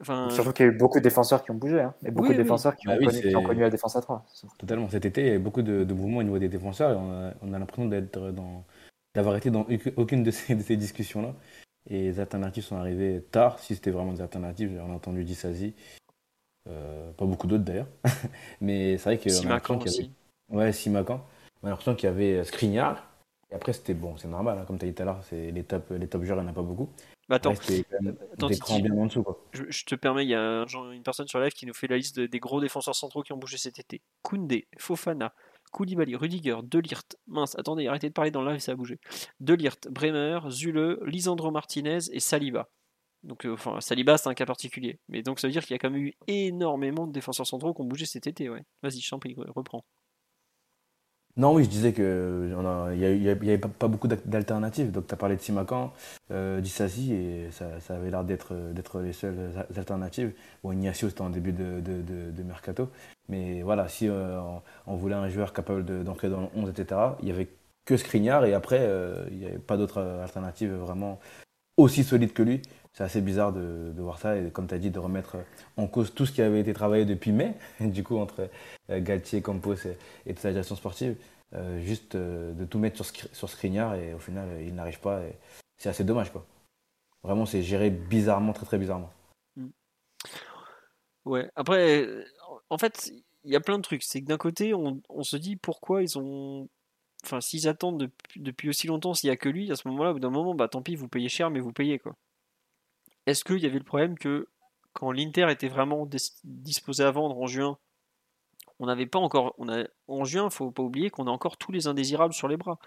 [0.00, 0.28] Enfin...
[0.30, 2.34] Surtout qu'il y a eu beaucoup de défenseurs qui ont bougé, hein, et beaucoup de
[2.34, 4.26] défenseurs qui, ont bah connu, la défense à 3.
[4.58, 4.88] Totalement.
[4.90, 7.54] Cet été, il y a eu beaucoup de, mouvements au niveau des défenseurs et on
[7.54, 8.64] a, l'impression d'être dans
[9.14, 11.34] d'avoir été dans aucune de ces, de ces discussions-là.
[11.90, 14.80] Et les alternatives sont arrivées tard, si c'était vraiment des alternatives.
[14.84, 15.74] On a entendu Dissasi,
[16.68, 17.88] euh, pas beaucoup d'autres d'ailleurs.
[18.60, 19.30] Mais c'est vrai que.
[19.30, 20.10] Si aussi.
[20.48, 21.24] Ouais, Simacan.
[21.62, 23.08] On a l'impression qu'il y avait euh, Skriniar.
[23.50, 25.62] Et après, c'était bon, c'est normal, hein, comme tu as dit tout à l'heure, les
[25.62, 26.88] top, les top joueurs, il n'y en a pas beaucoup.
[27.28, 29.38] Bah attends, bien en dessous, quoi.
[29.52, 32.18] Je, te permets, il y a une personne sur live qui nous fait la liste
[32.18, 34.00] des gros défenseurs centraux qui ont bougé cet été.
[34.22, 35.34] Koundé, Fofana,
[35.72, 39.00] Koulibaly, Rudiger, Delirte, mince, attendez, arrêtez de parler dans live, ça a bougé.
[39.40, 42.68] Delirte, Bremer, Zule, Lisandro Martinez et Saliba.
[43.22, 45.00] Donc, euh, enfin, Saliba, c'est un cas particulier.
[45.08, 47.72] Mais donc, ça veut dire qu'il y a quand même eu énormément de défenseurs centraux
[47.74, 48.64] qui ont bougé cet été, ouais.
[48.82, 49.20] Vas-y, je t'en
[49.54, 49.84] reprends.
[51.38, 54.90] Non, oui, je disais qu'il n'y avait pas, beaucoup d'alternatives.
[54.90, 55.94] Donc, tu as parlé de Simakan,
[56.30, 60.34] euh, d'Issassi, et ça, avait l'air d'être les seules alternatives.
[60.62, 62.90] Bon, Ignacio, c'était en début de, mercato.
[63.32, 64.40] Mais voilà, si euh,
[64.86, 67.48] on, voulait un joueur capable d'entrer dans le 11, etc., il n'y avait
[67.84, 71.18] que Skriniar, et après, euh, il n'y avait pas d'autres alternatives vraiment
[71.76, 72.62] aussi solides que lui.
[72.92, 75.38] C'est assez bizarre de, voir ça, et comme tu as dit, de remettre
[75.78, 78.50] en cause tout ce qui avait été travaillé depuis mai, du coup, entre
[78.90, 79.76] euh, Galtier, Campos
[80.26, 81.16] et, toute la gestion sportive,
[81.54, 85.20] euh, juste euh, de tout mettre sur, Skriniar et au final il n'arrive pas.
[85.76, 86.46] C'est assez dommage quoi.
[87.22, 89.10] Vraiment c'est géré bizarrement, très très bizarrement.
[89.56, 89.68] Mm.
[91.24, 92.06] Ouais, après,
[92.70, 93.12] en fait,
[93.44, 94.02] il y a plein de trucs.
[94.02, 96.68] C'est que d'un côté, on, se dit pourquoi ils ont.
[97.24, 100.14] Enfin, s'ils attendent depuis, aussi longtemps, s'il n'y a que lui, à ce moment-là, au
[100.14, 102.16] bout d'un moment, bah tant pis, vous payez cher, mais vous payez quoi.
[103.26, 104.48] Est-ce qu'il y avait le problème que
[104.92, 106.08] quand l'Inter était vraiment
[106.44, 107.78] disposé à vendre en juin,
[108.80, 109.54] on n'avait pas encore.
[109.58, 112.56] On a, en juin, faut pas oublier qu'on a encore tous les indésirables sur les
[112.56, 112.78] bras.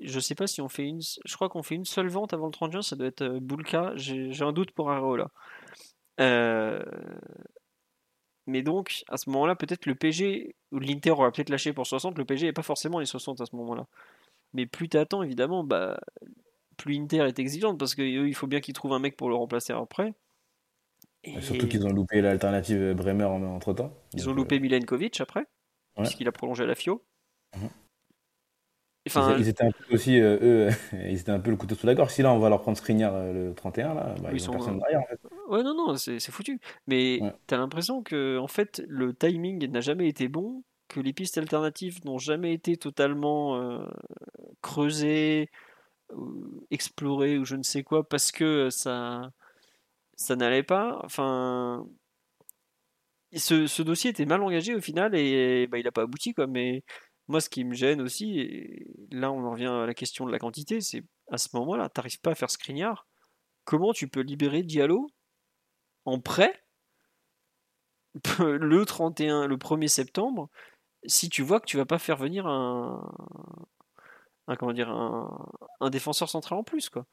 [0.00, 1.00] Je sais pas si on fait une.
[1.02, 3.40] Je crois qu'on fait une seule vente avant le 30 juin, ça doit être euh,
[3.40, 3.92] Boulka.
[3.96, 5.30] J'ai un doute pour Areola.
[6.20, 6.82] Euh,
[8.46, 12.16] mais donc, à ce moment-là, peut-être le PG, ou l'Inter aura peut-être lâché pour 60,
[12.16, 13.86] le PG n'est pas forcément les 60 à ce moment-là.
[14.52, 15.98] Mais plus t'attends, évidemment, bah,
[16.76, 19.72] plus Inter est exigeante, parce qu'il faut bien qu'ils trouvent un mec pour le remplacer
[19.72, 20.14] après.
[21.40, 23.92] Surtout qu'ils ont loupé l'alternative Bremer entre temps.
[24.14, 25.44] Ils ont loupé euh, Milenkovic après,
[25.96, 27.04] puisqu'il a prolongé à la FIO.
[27.56, 27.70] Mhm.
[29.06, 30.70] Enfin, ils, étaient un peu aussi, euh, eux,
[31.08, 32.12] ils étaient un peu le couteau sous la gorge.
[32.12, 34.78] Si là, on va leur prendre Skriniar euh, le 31, là, bah, ils, sont personne
[34.78, 35.00] derrière.
[35.00, 35.20] En fait.
[35.48, 36.60] Ouais, non, non, c'est foutu.
[36.86, 41.12] Mais tu as l'impression que, en fait, le timing n'a jamais été bon, que les
[41.12, 43.80] pistes alternatives n'ont jamais été totalement
[44.60, 45.50] creusées,
[46.70, 49.30] explorées ou je ne sais quoi, parce que ça
[50.16, 51.00] ça n'allait pas.
[51.04, 51.86] Enfin,
[53.34, 56.34] ce, dossier était mal engagé au final et bah, il n'a pas abouti.
[56.34, 56.46] Quoi.
[56.46, 56.82] Mais
[57.28, 60.32] moi, ce qui me gêne aussi, et là on en revient à la question de
[60.32, 63.06] la quantité, c'est à ce moment-là, tu n'arrives pas à faire Skriniar.
[63.64, 65.08] Comment tu peux libérer Diallo
[66.04, 66.64] en prêt
[68.38, 70.48] le 31, le 1er septembre
[71.06, 73.02] si tu vois que tu vas pas faire venir un,
[74.58, 75.48] comment dire un,
[75.80, 77.06] un défenseur central en plus quoi?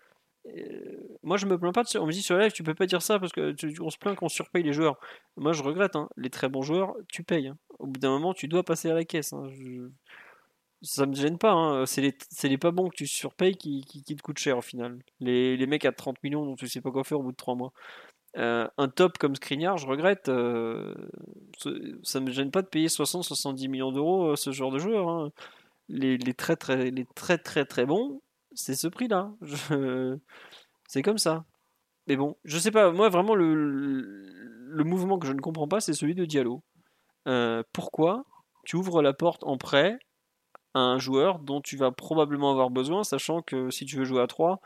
[0.48, 2.02] Euh, moi, je me plains pas de ça.
[2.02, 4.16] On me dit sur live, tu peux pas dire ça parce que on se plaint
[4.16, 5.00] qu'on surpaye les joueurs.
[5.38, 5.96] Moi, je regrette.
[5.96, 6.10] Hein.
[6.18, 7.48] Les très bons joueurs, tu payes.
[7.48, 7.58] Hein.
[7.80, 9.34] Au bout d'un moment, tu dois passer à la caisse.
[9.34, 9.48] Hein.
[10.82, 11.86] Ça me gêne pas.
[11.86, 15.00] C'est les, pas bons que tu surpayes qui, te coûtent cher au final.
[15.20, 17.56] Les, mecs à 30 millions dont tu sais pas quoi faire au bout de 3
[17.56, 17.72] mois.
[18.36, 20.28] Euh, un top comme Skriniar, je regrette.
[20.28, 20.94] Euh,
[22.04, 25.30] ça me gêne pas de payer 60-70 millions d'euros ce genre de joueur.
[25.89, 28.22] Les, très, très, très très très bons,
[28.56, 29.32] c'est ce prix-là.
[30.88, 31.45] C'est comme ça.
[32.08, 35.93] Mais bon, je sais pas, moi vraiment le, mouvement que je ne comprends pas, c'est
[35.93, 36.62] celui de Diallo.
[37.28, 38.26] Euh, pourquoi
[38.66, 39.97] tu ouvres la porte en prêt
[40.74, 44.22] à un joueur dont tu vas probablement avoir besoin, sachant que si tu veux jouer
[44.22, 44.60] à 3,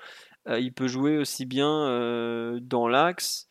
[0.50, 3.48] euh, il peut jouer aussi bien euh, dans l'axe,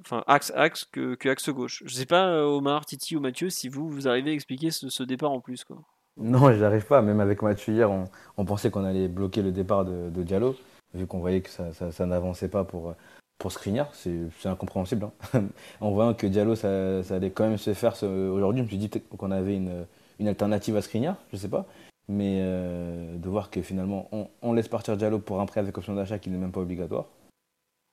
[0.00, 1.82] enfin axe-axe que, que, axe gauche.
[1.86, 5.02] Je sais pas, Omar, Titi ou Mathieu, si vous, vous arrivez à expliquer ce, ce
[5.02, 5.64] départ en plus.
[5.64, 5.82] Quoi.
[6.16, 7.02] Non, je n'arrive pas.
[7.02, 10.56] Même avec Mathieu hier, on, pensait qu'on allait bloquer le départ de, Diallo,
[10.94, 12.94] vu qu'on voyait que ça, n'avançait pas pour,
[13.38, 13.52] pour.
[13.52, 15.08] C'est incompréhensible.
[15.34, 15.44] Hein.
[15.80, 18.90] en voyant que Diallo, ça, allait quand même se faire aujourd'hui, je me suis dit
[18.90, 21.66] qu'on avait une, alternative à Skriniar, je ne sais pas.
[22.08, 24.08] Mais euh, de voir que finalement,
[24.40, 27.06] on, laisse partir Diallo pour un prêt avec option d'achat qui n'est même pas obligatoire.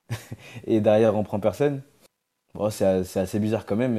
[0.67, 1.81] et derrière, on prend personne.
[2.69, 3.97] C'est assez bizarre quand même.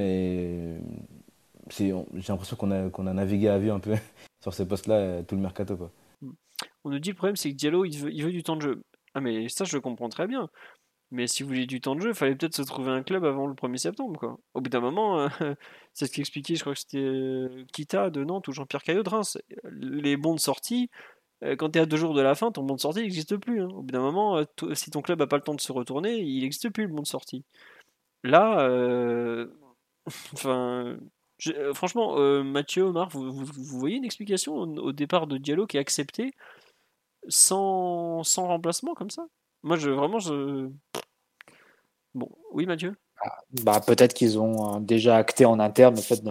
[1.70, 1.92] J'ai
[2.28, 3.94] l'impression qu'on a, qu'on a navigué à vue un peu
[4.42, 5.76] sur ces postes-là euh, tout le mercato.
[5.76, 5.90] Quoi.
[6.84, 8.62] On nous dit le problème c'est que Diallo il veut, il veut du temps de
[8.62, 8.82] jeu.
[9.14, 10.48] Ah mais ça je le comprends très bien.
[11.10, 13.24] Mais si vous voulez du temps de jeu, il fallait peut-être se trouver un club
[13.24, 14.18] avant le 1er septembre.
[14.18, 14.38] Quoi.
[14.54, 15.28] Au bout d'un moment, euh,
[15.92, 19.08] c'est ce qu'expliquait, je crois que c'était euh, Kita de Nantes ou Jean-Pierre Caillot de
[19.08, 19.38] Reims.
[19.64, 20.90] Les bons de sortie,
[21.58, 23.62] quand tu es à deux jours de la fin, ton bon de sortie n'existe plus.
[23.62, 23.68] Hein.
[23.68, 24.42] Au bout d'un moment,
[24.72, 27.02] si ton club n'a pas le temps de se retourner, il n'existe plus le bon
[27.02, 27.44] de sortie.
[28.24, 28.66] Là,
[30.32, 30.96] enfin,
[31.48, 35.80] euh, franchement, euh, Mathieu, Omar, vous, voyez une explication au, départ de Diallo qui est
[35.80, 36.32] accepté
[37.28, 39.26] sans, sans remplacement comme ça?
[39.62, 40.68] Moi, je vraiment, je.
[42.14, 42.94] Bon, oui, Mathieu?
[43.20, 46.22] Ah, bah, Peut-être qu'ils ont euh, déjà acté en interne le fait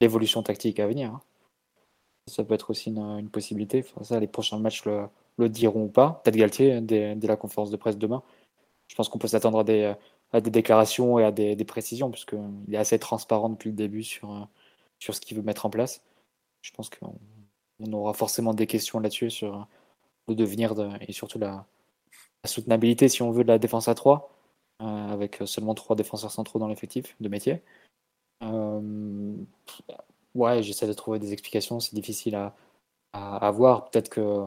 [0.00, 1.10] l'évolution tactique à venir.
[1.10, 1.20] Hein.
[2.26, 3.84] Ça peut être aussi une, possibilité.
[4.02, 5.06] Ça, les prochains matchs le,
[5.38, 6.20] le diront ou pas.
[6.24, 8.22] Peut-être Galtier, dès, dès, la conférence de presse demain.
[8.88, 9.94] Je pense qu'on peut s'attendre à des,
[10.34, 14.32] à des déclarations et à des, précisions, puisqu'il est assez transparent depuis le début sur,
[14.32, 14.44] euh,
[14.98, 16.02] sur ce qu'il veut mettre en place.
[16.62, 19.68] je pense qu'on aura forcément des questions là-dessus sur
[20.28, 21.66] le devenir et surtout la,
[22.46, 24.30] soutenabilité, si on veut, de la défense à 3,
[24.80, 27.62] avec seulement trois défenseurs centraux dans l'effectif de métier.
[30.34, 32.54] ouais, j'essaie de trouver des explications, c'est difficile à,
[33.12, 33.90] à, voir.
[33.90, 34.44] Peut-être que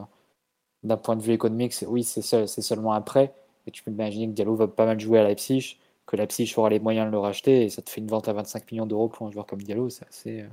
[0.83, 3.33] d'un point de vue économique, oui, c'est seulement après.
[3.67, 6.69] Et tu peux imaginer que Diallo va pas mal jouer à Leipzig, que Leipzig aura
[6.69, 9.09] les moyens de le racheter, et ça te fait une vente à 25 millions d'euros
[9.09, 9.89] pour un joueur comme Diallo.
[9.89, 10.47] C'est euh,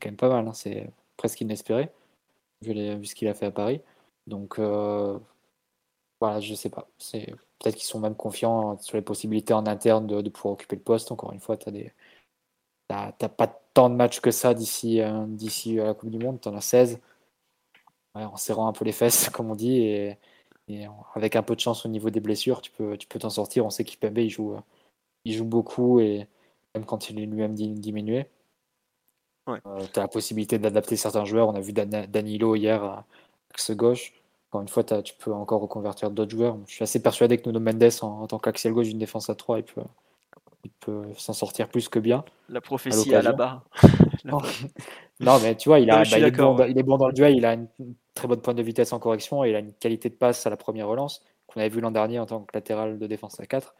[0.00, 0.46] quand même pas mal.
[0.46, 0.52] Hein.
[0.52, 1.90] C'est presque inespéré,
[2.62, 3.80] vu, ce qu'il a fait à Paris.
[4.26, 5.18] Donc, euh,
[6.20, 6.88] voilà, je sais pas.
[7.58, 11.10] Peut-être qu'ils sont même confiants sur les possibilités en interne de, pouvoir occuper le poste.
[11.10, 11.92] Encore une fois, tu des...
[12.88, 16.40] pas tant de matchs que ça d'ici euh, à la Coupe du Monde.
[16.40, 17.00] Tu en as 16
[18.14, 20.10] en serrant un peu les fesses, comme on dit,
[21.14, 23.66] avec un peu de chance au niveau des blessures, tu peux tu peux t'en sortir.
[23.66, 24.56] On sait qu'Ipembe il joue
[25.24, 26.26] il joue beaucoup et
[26.74, 28.26] même quand il est lui-même diminué.
[29.46, 29.60] Ouais.
[29.66, 31.48] Euh, tu as la possibilité d'adapter certains joueurs.
[31.48, 33.06] On a vu Danilo hier à
[33.50, 34.12] axe gauche.
[34.50, 36.56] Encore une fois, tu peux encore reconvertir d'autres joueurs.
[36.66, 39.58] Je suis assez persuadé que Nuno Mendes, en, tant qu'axial gauche d'une défense à 3,
[39.58, 39.82] il peut,
[40.64, 42.24] il peut s'en sortir plus que bien.
[42.48, 43.64] La prophétie à, la barre.
[45.20, 47.12] non, mais tu vois, il, a, bah, il, est bon, il, est bon, dans le
[47.12, 47.68] duel, il a une
[48.14, 50.50] très bonne pointe de vitesse en correction et il a une qualité de passe à
[50.50, 53.46] la première relance qu'on avait vu l'an dernier en tant que latéral de défense à
[53.46, 53.74] 4,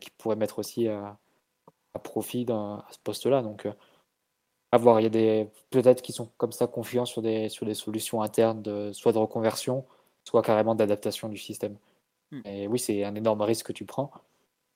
[0.00, 1.18] qui pourrait mettre aussi à,
[2.04, 3.42] profit à ce poste-là.
[3.42, 3.72] Donc, euh,
[4.70, 7.66] à voir, il y a des peut-être qui sont comme ça confiants sur des, sur
[7.66, 9.84] des solutions internes, de, soit de reconversion,
[10.24, 11.76] soit carrément d'adaptation du système.
[12.30, 12.40] Hmm.
[12.44, 14.10] Et oui, c'est un énorme risque que tu prends.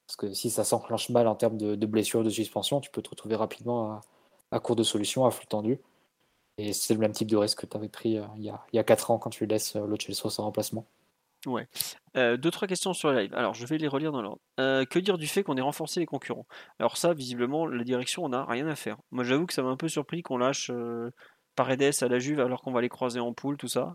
[0.06, 3.02] Parce que si ça s'enclenche mal en termes de, de blessures, de suspension, tu peux
[3.02, 4.00] te retrouver rapidement à,
[4.60, 5.78] court de solutions, à flux tendu.
[6.58, 8.64] Et c'est le même type de risque que tu avais pris euh, il, y a,
[8.72, 10.86] il y a 4 ans quand tu laisses euh, le Chelsea sans remplacement.
[11.44, 11.68] Ouais.
[12.16, 13.34] Euh, deux, trois questions sur le live.
[13.34, 14.40] Alors, je vais les relire dans l'ordre.
[14.56, 16.46] que dire du fait qu'on ait renforcé les concurrents?
[16.80, 18.96] Alors, ça, visiblement, la direction, on n'a rien à faire.
[19.12, 20.72] Moi, j'avoue que ça m'a un peu surpris qu'on lâche
[21.54, 23.94] Paredes à la Juve alors qu'on va les croiser en poule, tout ça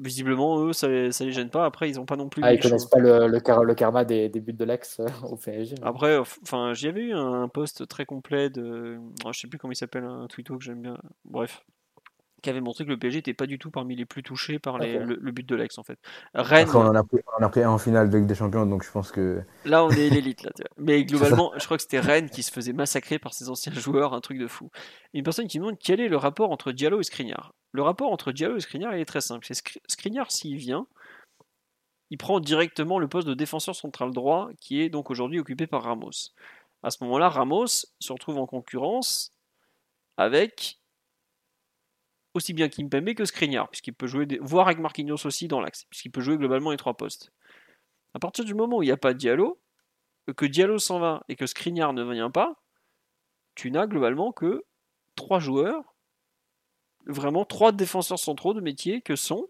[0.00, 1.64] visiblement, eux, ça, ça les gêne pas.
[1.64, 2.42] Après, ils ont pas non plus.
[2.44, 5.76] Ah, ils connaissent pas le, le, karma des, des, buts de l'ex euh, au PSG.
[5.82, 8.98] Après, enfin, j'y avais eu un post très complet de.
[9.24, 10.96] Oh, je sais plus comment il s'appelle, un tweeto que j'aime bien.
[11.24, 11.64] Bref,
[12.40, 14.78] qui avait montré que le PSG n'était pas du tout parmi les plus touchés par
[14.78, 15.98] les, le, but de l'ex en fait.
[16.34, 18.66] Rennes, on, en a pris, on a pris un en finale de Ligue des Champions,
[18.66, 19.42] donc je pense que.
[19.64, 20.42] Là, on est l'élite.
[20.42, 20.50] là.
[20.78, 24.14] Mais globalement, je crois que c'était Rennes qui se faisait massacrer par ses anciens joueurs,
[24.14, 24.70] un truc de fou.
[25.14, 27.52] Une personne qui demande quel est le rapport entre Diallo et Skriniar.
[27.72, 29.46] Le rapport entre Diallo et Skriniar est très simple.
[29.46, 30.86] C'est Skriniar, s'il vient,
[32.10, 35.84] il prend directement le poste de défenseur central droit qui est donc aujourd'hui occupé par
[35.84, 36.32] Ramos.
[36.82, 39.32] À ce moment-là, Ramos se retrouve en concurrence
[40.16, 40.80] avec
[42.34, 44.38] aussi bien Kimpembe que Skriniar, puisqu'il peut jouer, des...
[44.38, 47.32] voire avec Marquinhos aussi dans l'axe, puisqu'il peut jouer globalement les trois postes.
[48.14, 49.60] À partir du moment où il n'y a pas Diallo,
[50.36, 52.54] que Diallo s'en va et que Skriniar ne vient pas,
[53.54, 54.64] tu n'as globalement que
[55.16, 55.89] trois joueurs,
[57.06, 59.48] vraiment trois défenseurs centraux de métier que sont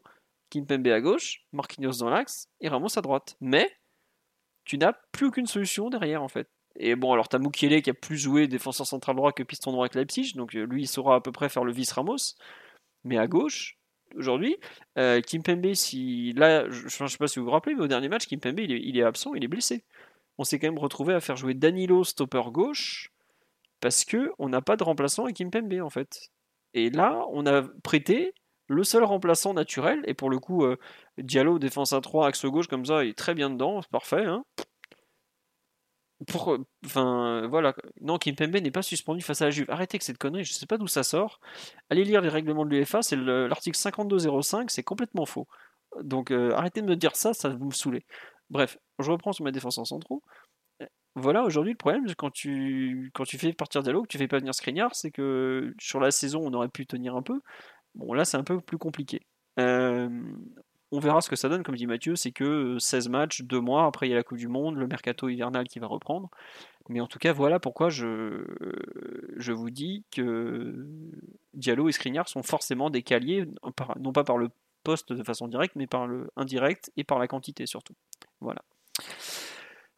[0.50, 3.36] Kimpembe à gauche, Marquinhos dans l'axe et Ramos à droite.
[3.40, 3.70] Mais
[4.64, 6.48] tu n'as plus aucune solution derrière en fait.
[6.76, 9.84] Et bon, alors t'as Mukiele qui a plus joué défenseur central droit que piston droit
[9.84, 12.36] avec Leipzig, donc euh, lui il saura à peu près faire le vice Ramos.
[13.04, 13.78] Mais à gauche,
[14.16, 14.56] aujourd'hui,
[14.98, 18.08] euh, Kimpembe, si là, je ne sais pas si vous vous rappelez, mais au dernier
[18.08, 19.84] match, Kimpembe il est, il est absent, il est blessé.
[20.38, 23.12] On s'est quand même retrouvé à faire jouer Danilo stopper gauche
[23.80, 26.30] parce que on n'a pas de remplaçant à Kimpembe en fait.
[26.74, 28.34] Et là, on a prêté
[28.68, 30.76] le seul remplaçant naturel, et pour le coup, euh,
[31.18, 34.24] Diallo, défense à 3, axe gauche, comme ça, il est très bien dedans, c'est parfait.
[34.24, 34.44] Hein
[36.26, 37.74] pour, enfin, voilà.
[38.00, 39.70] Non, Kimpembe n'est pas suspendu face à la Juve.
[39.70, 41.40] Arrêtez avec cette connerie, je sais pas d'où ça sort.
[41.88, 45.48] Allez lire les règlements de l'UEFA, c'est l'article 5205, c'est complètement faux.
[46.02, 48.04] Donc euh, arrêtez de me dire ça, ça va me saouler.
[48.50, 50.22] Bref, je reprends sur ma défense en centraux.
[51.16, 54.38] Voilà, aujourd'hui, le problème, quand tu, quand tu fais partir Diallo, que tu fais pas
[54.38, 57.40] venir Skriniar, c'est que sur la saison, on aurait pu tenir un peu.
[57.94, 59.20] Bon, là, c'est un peu plus compliqué.
[60.92, 63.60] On verra ce que ça donne, comme dit Mathieu, c'est que 16 euh, matchs, 2
[63.60, 66.30] mois, après il y a la Coupe du Monde, le mercato hivernal qui va reprendre.
[66.88, 68.44] Mais en tout cas, voilà pourquoi je,
[69.36, 70.74] je vous dis que
[71.54, 73.46] Diallo et Skriniar sont forcément des caliers,
[74.00, 74.48] non pas par le
[74.82, 77.94] poste de façon directe, mais par le indirect et par la quantité surtout.
[78.40, 78.62] Voilà.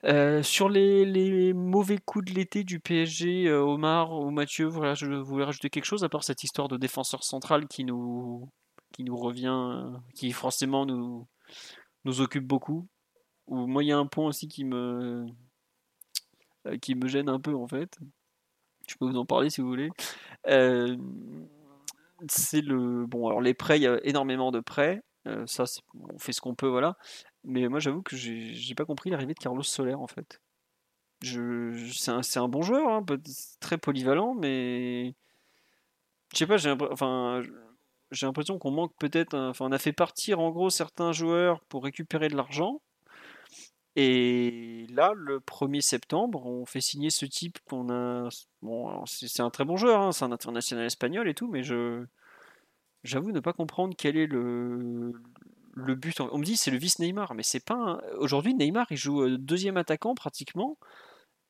[0.04, 5.70] Euh, sur les, mauvais coups de l'été du PSG, Omar ou Mathieu, je voulais rajouter
[5.70, 8.48] quelque chose à part cette histoire de défenseur central qui nous,
[8.92, 9.84] qui nous revient,
[10.14, 11.26] qui forcément nous,
[12.04, 12.88] nous occupe beaucoup?
[13.46, 15.26] Ou moi, il y a un point aussi qui me,
[16.66, 17.98] euh, qui me gêne un peu en fait.
[18.88, 19.90] Je peux vous en parler si vous voulez.
[20.48, 20.96] Euh,
[22.28, 23.26] c'est le bon.
[23.28, 25.02] Alors les prêts, il y a énormément de prêts.
[25.26, 25.64] Euh, ça,
[25.94, 26.96] on fait ce qu'on peut, voilà.
[27.44, 30.40] Mais moi, j'avoue que j'ai pas compris l'arrivée de Carlos Soler en fait.
[31.22, 33.04] C'est un, bon joueur, hein,
[33.60, 35.14] très polyvalent, mais
[36.32, 39.34] je sais pas, j'ai l'impression qu'on manque peut-être.
[39.36, 42.80] Enfin, on a fait partir en gros certains joueurs pour récupérer de l'argent.
[43.94, 48.28] Et là, le 1er septembre, on fait signer ce type qu'on a.
[48.62, 52.04] Bon, c'est un très bon joueur, hein, c'est un international espagnol et tout, mais je.
[53.04, 55.12] J'avoue ne pas comprendre quel est le,
[55.74, 56.20] le but.
[56.20, 58.00] On me dit c'est le vice Neymar, mais c'est pas.
[58.18, 60.76] Aujourd'hui, Neymar il joue euh, deuxième attaquant pratiquement.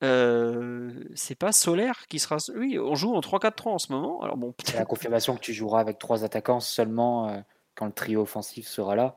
[0.02, 2.38] Euh, c'est pas Solaire qui sera.
[2.56, 4.20] Oui, on joue en 3-4-3 en ce moment.
[4.22, 7.40] Alors bon, la confirmation que tu joueras avec trois attaquants seulement euh,
[7.76, 9.16] quand le trio offensif sera là,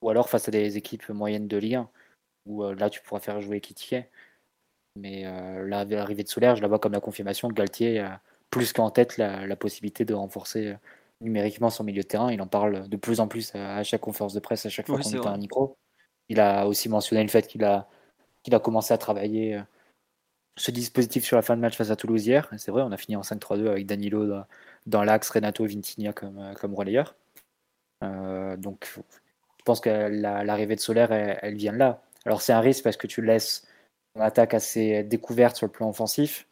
[0.00, 1.88] ou alors face à des équipes moyennes de Ligue 1,
[2.46, 4.08] où euh, là tu pourras faire jouer Kittier.
[4.96, 8.20] Mais là, l'arrivée de Solaire, je la vois comme la confirmation que Galtier a
[8.50, 10.76] plus qu'en tête la, possibilité de renforcer
[11.22, 12.32] numériquement son milieu de terrain.
[12.32, 14.98] Il en parle de plus en plus à, chaque conférence de presse, à chaque fois
[14.98, 15.76] qu'on est un micro.
[16.28, 17.88] Il a aussi mentionné le fait qu'il a,
[18.42, 19.60] qu'il a commencé à travailler
[20.56, 22.48] ce dispositif sur la fin de match face à Toulouse hier.
[22.58, 24.44] C'est vrai, on a fini en 5-3-2 avec Danilo
[24.86, 27.14] dans, l'axe, Renato Vintigna comme, euh, comme relayeur.
[28.04, 32.02] Euh, donc, je pense que l'arrivée de Solaire, elle, vient de là.
[32.24, 33.66] Alors, c'est un risque parce que tu laisses
[34.14, 36.46] ton attaque assez découverte sur le plan offensif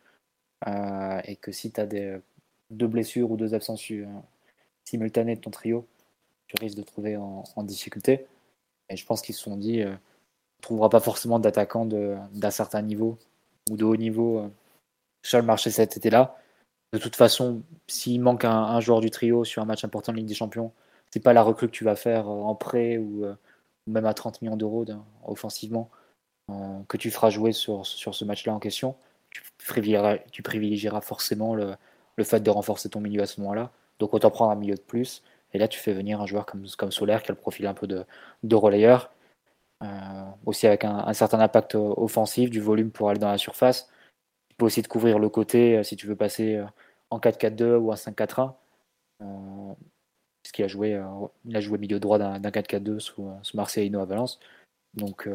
[0.66, 2.18] euh, et que si tu as des,
[2.70, 3.90] deux blessures ou deux absences
[4.90, 5.86] simultanées de ton trio,
[6.48, 8.26] tu risques de trouver en, difficulté.
[8.88, 9.96] Et je pense qu'ils se sont dit, on ne
[10.60, 13.18] trouvera pas forcément d'attaquant d'un certain niveau
[13.70, 14.48] ou de haut niveau euh,
[15.22, 16.36] sur le marché cet été-là.
[16.92, 20.26] De toute façon, s'il manque un, joueur du trio sur un match important de Ligue
[20.26, 20.72] des Champions,
[21.10, 23.34] c'est pas la recrue que tu vas faire euh, en prêt ou, euh,
[23.86, 24.84] même à 30 millions d'euros
[25.24, 25.90] offensivement
[26.88, 28.96] que tu feras jouer sur, ce match-là en question.
[29.30, 31.76] Tu privilégieras, forcément le,
[32.24, 33.70] fait de renforcer ton milieu à ce moment-là.
[34.00, 35.22] Donc autant prendre un milieu de plus.
[35.52, 37.74] Et là, tu fais venir un joueur comme, comme Solaire qui a le profil un
[37.74, 38.04] peu de,
[38.42, 39.10] de relayeur
[39.82, 43.88] euh, aussi avec un, certain impact offensif, du volume pour aller dans la surface.
[44.48, 46.66] Tu peux aussi te couvrir le côté euh, si tu veux passer euh,
[47.10, 48.54] en 4-4-2 ou en 5-4-1.
[50.42, 54.38] puisqu'il a joué, a joué milieu droit d'un 4-4-2 sous, sous Marcelino à Valence.
[54.94, 55.28] Donc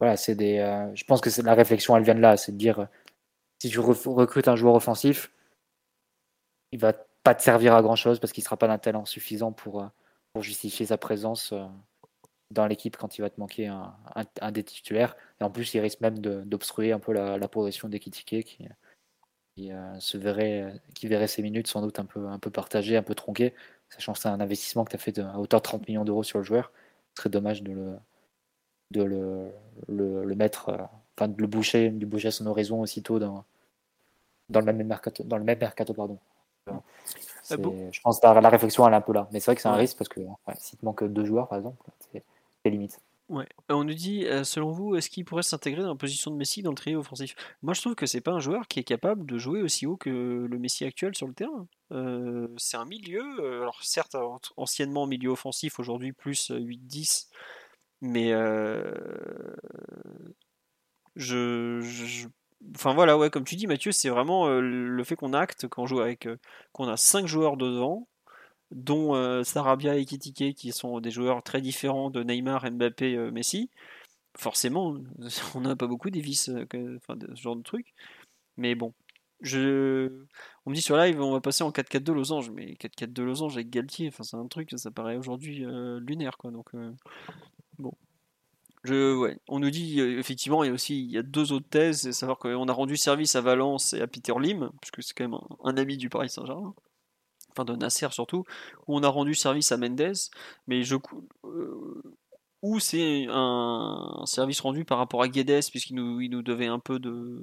[0.00, 0.58] voilà, c'est des.
[0.94, 2.88] je pense que la réflexion, elle vient de là, c'est de dire
[3.60, 5.30] si tu recrutes un joueur offensif,
[6.72, 9.52] il va pas te servir à grand chose parce qu'il sera pas d'un talent suffisant
[9.52, 9.88] pour,
[10.32, 11.54] pour justifier sa présence
[12.52, 15.16] dans l'équipe quand il va te manquer un, des titulaires.
[15.40, 18.68] Et en plus, il risque même d'obstruer un peu la, progression d'Ekitike qui,
[19.56, 23.02] qui euh, verrait, qui verrait ses minutes sans doute un peu, un peu partagées, un
[23.02, 23.54] peu tronquées,
[23.88, 26.22] sachant que c'est un investissement que tu as fait à hauteur de 30 millions d'euros
[26.22, 26.72] sur le joueur.
[27.14, 27.96] Ce serait dommage de le,
[28.90, 29.52] de le,
[29.88, 33.44] le, mettre, euh, de le boucher, de boucher son horizon aussitôt dans,
[34.48, 35.24] dans le même mercato.
[35.24, 36.18] Dans le même mercato pardon.
[36.68, 39.28] Euh, je pense que la, réflexion elle est un peu là.
[39.32, 40.20] Mais c'est vrai que c'est un risque parce que
[40.58, 41.76] s'il te manque deux joueurs par exemple,
[42.12, 43.00] c'est limite.
[43.32, 43.46] Ouais.
[43.70, 46.36] Euh, on nous dit, euh, selon vous, est-ce qu'il pourrait s'intégrer dans la position de
[46.36, 47.34] Messi dans le trio offensif?
[47.62, 49.96] Moi, je trouve que c'est pas un joueur qui est capable de jouer aussi haut
[49.96, 51.66] que le Messi actuel sur le terrain.
[51.92, 53.22] Euh, c'est un milieu,
[53.62, 54.16] alors certes,
[54.58, 57.28] anciennement milieu offensif, aujourd'hui plus 8-10,
[58.02, 58.32] mais
[61.16, 62.28] je,
[62.74, 66.00] Enfin voilà, ouais, comme tu dis, Mathieu, c'est vraiment le fait qu'on acte, qu'on joue
[66.00, 66.28] avec,
[66.72, 68.08] qu'on a 5 joueurs devant,
[68.70, 73.70] dont Sarabia et Kitike, qui sont des joueurs très différents de Neymar, Mbappé, Messi.
[74.38, 74.96] Forcément,
[75.54, 77.94] on n'a pas beaucoup des vices, enfin, ce genre de truc.
[78.56, 78.94] Mais bon,
[79.40, 80.24] je...
[80.64, 83.70] on me dit sur live, on va passer en 4-4-2 losange, mais 4-4-2 losange avec
[83.70, 85.64] Galtier, enfin, c'est un truc, ça paraît aujourd'hui
[86.00, 86.50] lunaire, quoi.
[86.50, 86.70] Donc.
[88.88, 92.12] On nous dit effectivement, il y a aussi il y a deux autres thèses, c'est
[92.12, 95.40] savoir qu'on a rendu service à Valence et à Peter Lim, puisque c'est quand même
[95.62, 96.74] un ami du Paris Saint-Germain
[97.52, 98.44] enfin de Nasser surtout,
[98.86, 100.14] où on a rendu service à Mendes,
[100.66, 100.96] mais je,
[101.44, 102.02] euh,
[102.78, 106.98] c'est un, service rendu par rapport à Guedes, puisqu'il nous, il nous devait un peu
[106.98, 107.42] de...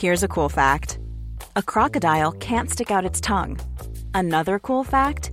[0.00, 1.00] Here's a cool fact.
[1.56, 3.58] A crocodile can't stick out its tongue.
[4.14, 5.32] Another cool fact,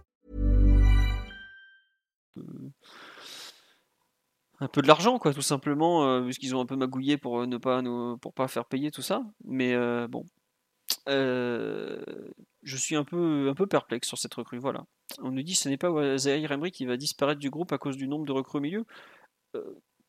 [4.61, 7.47] Un peu de l'argent, quoi, tout simplement, euh, puisqu'ils ont un peu magouillé pour euh,
[7.47, 9.23] ne pas faire payer tout ça.
[9.43, 10.23] Mais euh, bon,
[11.09, 12.03] euh,
[12.61, 14.59] je suis un peu, perplexe sur cette recrue.
[14.59, 14.85] Voilà.
[15.19, 17.97] On nous dit ce n'est pas Zahir Emery qui va disparaître du groupe à cause
[17.97, 18.85] du nombre de recrues au milieu?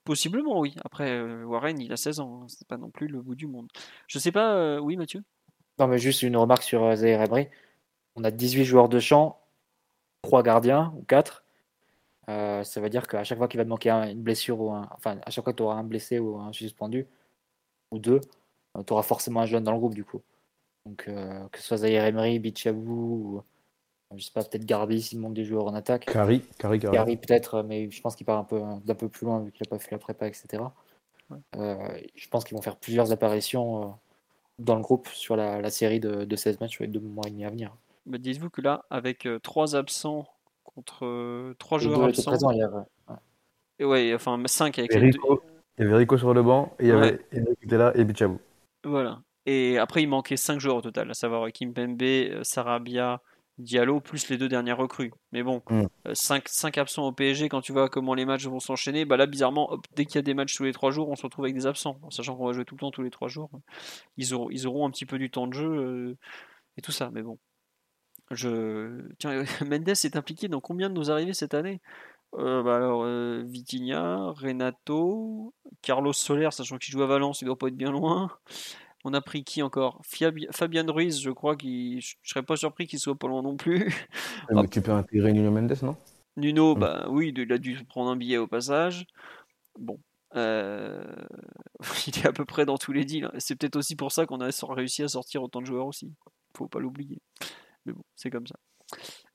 [0.04, 0.74] possiblement, oui.
[0.84, 2.42] Après, Warren, il a 16 ans.
[2.42, 2.46] Hein.
[2.48, 3.68] C'est pas non plus le bout du monde.
[4.06, 4.80] Je sais pas.
[4.80, 5.22] oui, Mathieu?
[5.78, 7.48] Non, mais juste une remarque sur Zahir Emery.
[8.16, 9.40] On a 18 joueurs de champ,
[10.22, 11.41] 3 gardiens ou 4.
[12.32, 14.88] Euh, ça veut dire qu'à chaque fois qu'il va te manquer une blessure ou un,
[14.92, 17.06] enfin à chaque fois que tu auras un blessé ou un suspendu
[17.90, 18.20] ou deux,
[18.76, 20.22] euh, tu auras forcément un jeune dans le groupe du coup.
[20.86, 23.42] Donc euh, que ce soit Zaire Emery, Bichabou
[24.12, 26.06] ou je sais pas peut-être Garbi s'il manque des joueurs en attaque.
[26.06, 27.16] Kari, Kari, Kari.
[27.16, 29.70] peut-être, mais je pense qu'il part un peu d'un peu plus loin vu qu'il a
[29.70, 30.62] pas fait la prépa, etc.
[31.54, 33.94] je pense qu'ils vont faire plusieurs apparitions
[34.58, 37.30] dans le groupe sur la, série de, de, 16 matchs sur les deux mois et
[37.30, 37.74] demi à venir.
[38.04, 40.26] Mais dites-vous que là, avec trois absents
[40.74, 42.50] contre 3 joueurs absents.
[43.78, 45.18] Et ouais, enfin 5 avec les deux.
[45.78, 47.92] Il y avait Rico sur le banc et il y avait Enrique qui était là
[47.94, 48.38] et Bichabou.
[48.84, 49.22] Voilà.
[49.46, 53.20] Et après, il manquait 5 joueurs au total, à savoir Kim Pembe, euh, Sarabia,
[53.58, 55.12] Diallo, plus les deux dernières recrues.
[55.32, 55.62] Mais bon,
[56.12, 56.78] 5, mm.
[56.78, 59.78] euh, absents au PSG, quand tu vois comment les matchs vont s'enchaîner, bah là, bizarrement,
[59.96, 61.66] dès qu'il y a des matchs tous les 3 jours, on se retrouve avec des
[61.66, 61.98] absents.
[62.02, 63.50] En sachant qu'on va jouer tout le temps, tous les 3 jours.
[64.16, 66.16] Ils auront, ils auront un petit peu du temps de jeu euh,
[66.76, 67.10] et tout ça.
[67.12, 67.38] Mais bon.
[68.32, 69.00] Je...
[69.18, 71.80] Tiens, Mendes est impliqué dans combien de nos arrivées cette année?
[72.34, 75.52] Euh, bah alors, euh, Vitinha, Renato,
[75.82, 78.30] Carlos Soler, sachant qu'il joue à Valence, il doit pas être bien loin.
[79.04, 80.00] On a pris qui encore?
[80.52, 82.00] Fabien Ruiz, je crois qu'il.
[82.00, 83.92] Je serais pas surpris qu'il soit pas loin non plus.
[84.50, 85.96] Mais tu peux intégrer Nuno Mendes, non?
[86.36, 89.06] Nuno, bah oui, il a dû prendre un billet au passage.
[89.78, 89.98] Bon.
[90.34, 91.04] Euh,
[92.06, 93.30] il est à peu près dans tous les deals.
[93.38, 96.12] C'est peut-être aussi pour ça qu'on a réussi à sortir autant de joueurs aussi.
[96.56, 97.20] Faut pas l'oublier.
[97.86, 98.56] Mais bon, c'est comme ça.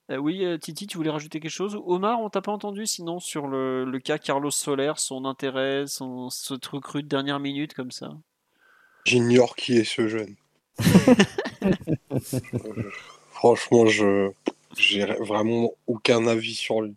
[0.10, 1.78] Euh, oui, euh, Titi, tu voulais rajouter quelque chose?
[1.86, 6.54] Omar, on t'a pas entendu sinon sur le, cas Carlos Soler, son intérêt, son, ce
[6.54, 8.12] truc cru de dernière minute comme ça?
[9.06, 10.36] J'ignore qui est ce jeune.
[13.32, 14.32] franchement, je
[14.78, 16.96] j'ai vraiment aucun avis sur lui.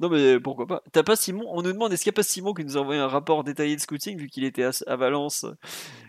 [0.00, 0.82] Non mais pourquoi pas?
[0.92, 1.44] T'as pas Simon?
[1.48, 3.44] On nous demande est-ce qu'il n'y a pas Simon qui nous a envoyé un rapport
[3.44, 5.46] détaillé de scouting vu qu'il était à, Valence?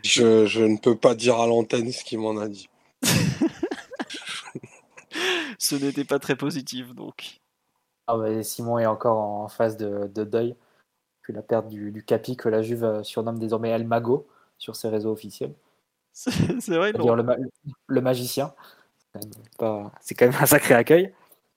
[0.04, 2.68] Je, je, ne peux pas dire à l'antenne ce qu'il m'en a dit.
[5.60, 7.41] Ce n'était pas très positif donc.
[8.07, 10.56] Ah Simon est encore en phase de, deuil.
[11.22, 14.27] Puis la perte du, capi que la Juve surnomme désormais El Mago
[14.57, 15.53] sur ses réseaux officiels.
[16.14, 17.26] C'est vrai, non le,
[17.88, 18.53] le, magicien.
[20.02, 21.14] C'est quand, même un sacré accueil.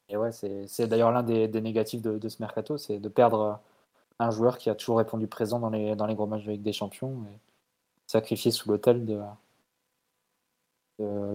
[0.09, 3.61] Et ouais, c'est d'ailleurs l'un des, négatifs de, ce mercato, c'est de perdre
[4.19, 6.73] un joueur qui a toujours répondu présent dans les, dans les gros matchs avec des
[6.73, 7.39] champions et
[8.07, 9.21] sacrifié sous l'autel de,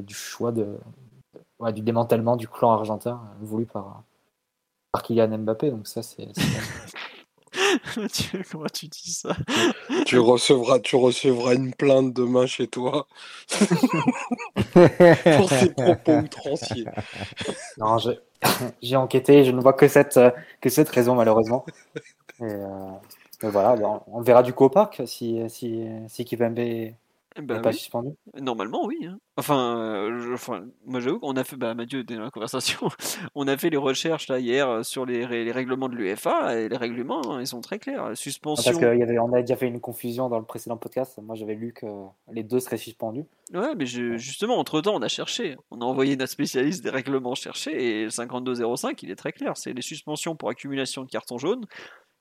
[0.02, 0.78] du choix de,
[1.72, 4.04] du démantèlement du clan argentin euh, voulu par,
[4.92, 5.72] par Kylian Mbappé.
[5.72, 6.30] Donc ça, c'est...
[8.52, 9.36] Comment tu dis ça?
[10.06, 13.08] Tu recevras, tu recevras une plainte demain chez toi
[14.74, 16.86] pour ces propos outranciers.
[17.78, 17.98] Non,
[18.82, 20.20] j'ai enquêté, je ne vois que cette,
[20.62, 21.66] que cette raison malheureusement.
[22.40, 22.92] Et, euh,
[23.44, 23.76] voilà,
[24.08, 26.94] on verra du coup au parc si, si, si Kipembe
[27.42, 28.10] bah pas suspendu?
[28.40, 28.98] Normalement, oui.
[29.06, 29.18] Hein.
[29.38, 32.90] Enfin, euh, enfin, moi j'avoue qu'on a fait, bah Mathieu était dans la conversation,
[33.36, 36.70] on a fait les recherches là hier euh, sur les, les règlements de l'UFA et
[36.70, 38.16] les règlements, hein, ils sont très clairs.
[38.16, 38.72] suspension.
[38.72, 41.20] Parce qu'on a déjà fait une confusion dans le précédent podcast.
[41.22, 41.86] Moi j'avais lu que
[42.32, 43.26] les deux seraient suspendus.
[43.54, 45.58] Ouais, mais justement, entre temps, on a cherché.
[45.72, 49.58] On a envoyé notre spécialiste des règlements chercher et le 5205, il est très clair.
[49.58, 51.66] C'est les suspensions pour accumulation de cartons jaunes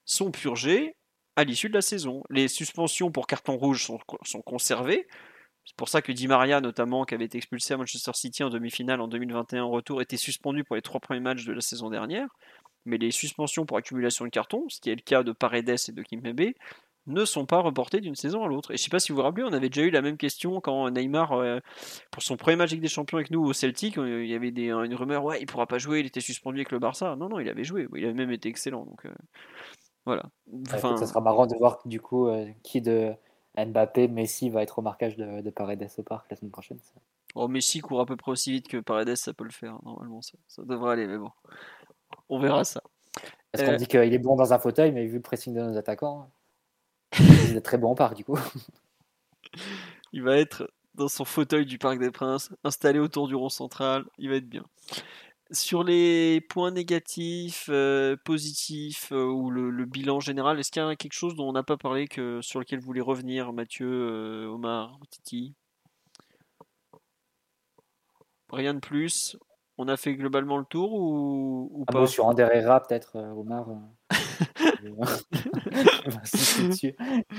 [0.04, 0.96] sont purgées
[1.36, 2.22] à l'issue de la saison.
[2.30, 5.06] Les suspensions pour carton rouge sont, conservées.
[5.64, 8.50] C'est pour ça que Di Maria, notamment, qui avait été expulsé à Manchester City en
[8.50, 11.88] demi-finale en 2021 en retour, était suspendu pour les trois premiers matchs de la saison
[11.88, 12.28] dernière.
[12.84, 15.92] Mais les suspensions pour accumulation de cartons, ce qui est le cas de Paredes et
[15.92, 16.52] de Kimpembe,
[17.06, 18.72] ne sont pas reportées d'une saison à l'autre.
[18.72, 20.60] Et je sais pas si vous vous rappelez, on avait déjà eu la même question
[20.60, 21.58] quand Neymar, euh,
[22.10, 24.48] pour son premier match avec des champions avec nous au Celtic, euh, il y avait
[24.48, 27.16] une rumeur, ouais, il pourra pas jouer, il était suspendu avec le Barça.
[27.16, 28.84] Non, non, il avait joué, il avait même été excellent.
[28.84, 29.12] Donc, euh,
[30.04, 30.24] voilà.
[30.72, 30.96] Enfin...
[30.96, 33.12] ça sera marrant de voir du coup euh, qui de
[33.56, 36.78] Mbappé, Messi va être au marquage de, de, Paredes au parc la semaine prochaine.
[37.34, 39.78] Oh, Messi court à peu près aussi vite que Paredes, ça peut le faire.
[39.84, 41.30] Normalement, ça, devrait aller, mais bon.
[42.28, 42.82] On verra ça.
[43.52, 45.60] Parce qu'on euh, dit qu'il est bon dans un fauteuil, mais vu le pressing de
[45.60, 46.30] nos attaquants,
[47.18, 48.38] il est très bon au parc du coup.
[50.12, 54.04] il va être dans son fauteuil du Parc des Princes, installé autour du rond central,
[54.18, 54.64] il va être bien.
[55.52, 60.96] Sur les points négatifs, euh, positifs euh, ou le, bilan général, est-ce qu'il y a
[60.96, 64.46] quelque chose dont on n'a pas parlé que sur lequel vous voulez revenir, Mathieu, euh,
[64.46, 65.54] Omar, Titi?
[68.50, 69.36] Rien de plus?
[69.76, 72.06] On a fait globalement le tour ou, pas?
[72.06, 72.48] Sur Ander
[72.88, 73.68] peut-être, Omar.
[74.84, 75.02] on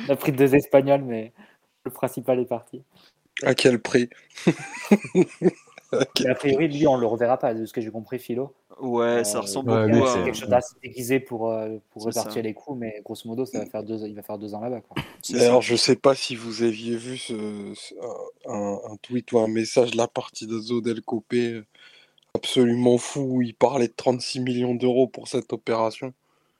[0.09, 1.33] a pris deux Espagnols, mais
[1.83, 2.83] le principal est parti.
[3.41, 4.09] À quel prix?
[6.25, 8.53] A priori, lui, on le reverra pas, de ce que j'ai compris, Philo.
[8.79, 12.53] Ouais, ça euh, ressemble beaucoup à quelque chose d'assez déguisé pour, euh, pour répartir les
[12.53, 14.81] coups, mais grosso modo, ça va faire deux, il va faire deux ans là-bas.
[15.39, 17.73] Alors, je sais pas si vous aviez vu ce,
[18.45, 21.61] un, tweet ou un message de la partie de Zo Del Copé
[22.33, 23.41] absolument fou.
[23.41, 26.13] Il parlait de 36 millions d'euros pour cette opération.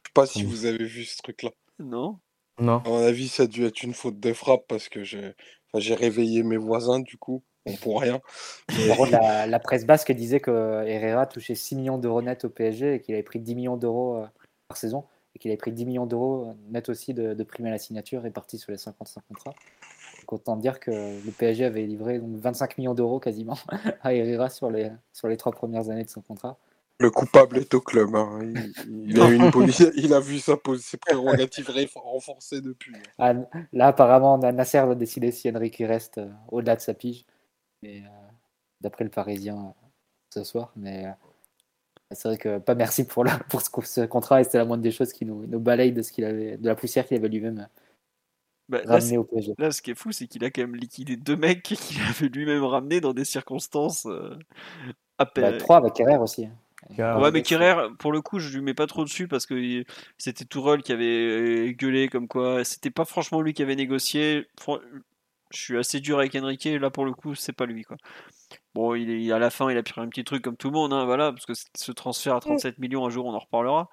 [0.04, 1.52] Je sais pas si vous avez vu ce truc-là.
[1.80, 2.20] Non.
[2.60, 2.82] Non.
[2.86, 6.44] À mon avis, ça a dû être une faute de frappe parce que j'ai réveillé
[6.44, 7.42] mes voisins du coup.
[7.82, 8.20] Pour rien.
[9.10, 13.00] la, la, presse basque disait que Herrera touchait 6 millions d'euros net au PSG et
[13.00, 14.26] qu'il avait pris 10 millions d'euros euh,
[14.68, 17.72] par saison et qu'il avait pris 10 millions d'euros net aussi de, de primes à
[17.72, 19.56] la signature répartis sur les 55 contrats.
[20.28, 23.58] Autant dire que le PSG avait livré donc 25 millions d'euros quasiment
[24.02, 26.58] à Herrera sur les, sur les trois premières années de son contrat.
[27.00, 28.16] Le coupable est au club.
[28.16, 28.40] Hein.
[28.88, 29.52] Il, a une
[29.96, 32.94] il, a vu sa, ses prérogatives renforcées depuis.
[33.20, 33.34] Ah,
[33.74, 37.26] là, apparemment, Nasser a décidé si Henrik reste euh, au-delà de sa pige.
[37.86, 38.00] Euh,
[38.82, 39.88] d'après le Parisien euh,
[40.30, 40.72] ce soir.
[40.76, 41.06] Mais
[42.12, 45.14] c'est vrai que pas merci pour, pour ce, contrat et c'était la moindre des choses
[45.14, 47.68] qui nous, nous balaye de, ce qu'il avait, de la poussière qu'il avait lui-même
[48.70, 49.54] bah, ramené au PSG.
[49.58, 52.30] Là, ce qui est fou, c'est qu'il a quand même liquidé deux mecs qu'il avait
[52.30, 54.08] lui-même ramenés dans des circonstances
[55.18, 55.52] à peine.
[55.52, 56.48] Bah, trois avec Kerrer aussi.
[56.98, 59.84] Ouais, mais Kerrer, pour le coup, je lui mets pas trop dessus parce que
[60.18, 64.48] c'était Tourelle qui avait euh, gueulé comme quoi c'était pas franchement lui qui avait négocié.
[65.54, 67.98] Je suis assez dur avec Enrique, là pour le coup, c'est pas lui quoi.
[68.74, 70.74] Bon, il est, à la fin, il a pris un petit truc comme tout le
[70.74, 73.90] monde, hein, voilà, parce que ce transfert à 37 millions un jour, on en reparlera.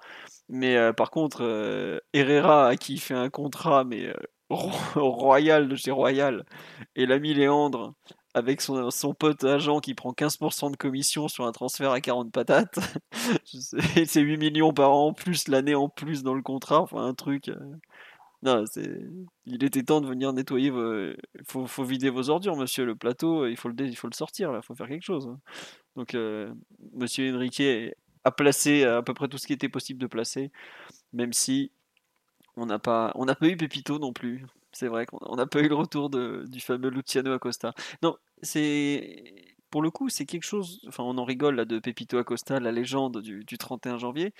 [0.49, 4.11] Mais euh, par contre, euh, Herrera, à qui il fait un contrat, mais
[4.95, 6.45] royal de chez Royal,
[6.95, 7.93] et l'ami Léandre,
[8.33, 12.31] avec son, son, pote agent qui prend 15% de commission sur un transfert à 40
[12.31, 12.79] patates.
[13.45, 17.51] c'est 8 millions par an, plus l'année en plus dans le contrat, enfin un truc.
[18.45, 18.63] Euh.
[18.63, 18.65] Non.
[19.45, 20.67] Il était temps de venir nettoyer.
[20.67, 21.15] Il
[21.47, 22.85] faut, faut, vider vos ordures, monsieur.
[22.85, 25.27] Le plateau, il faut le, il faut le sortir, il faut faire quelque chose.
[25.27, 25.39] Hein.
[25.95, 26.53] Donc, euh,
[26.93, 27.61] monsieur Enrique
[28.23, 30.51] a placé à peu près tout ce qui était possible de placer,
[31.13, 31.71] même si
[32.55, 34.45] on n'a pas, pas eu Pépito non plus.
[34.71, 37.73] C'est vrai qu'on n'a pas eu le retour du fameux Luciano Acosta.
[38.03, 39.33] Non, c'est
[39.71, 40.81] pour le coup, c'est quelque chose.
[40.87, 44.33] Enfin, on en rigole là de Pepito Acosta, la légende du, 31 janvier.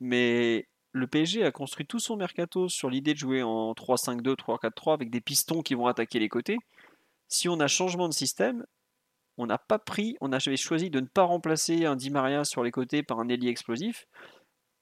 [0.00, 0.66] Mais
[0.98, 5.10] le PSG a construit tout son mercato sur l'idée de jouer en 3-5-2, 3-4-3 avec
[5.10, 6.58] des pistons qui vont attaquer les côtés.
[7.28, 8.66] Si on a changement de système,
[9.36, 12.62] on n'a pas pris, on avait choisi de ne pas remplacer un Di Maria sur
[12.64, 14.06] les côtés par un ailier explosif.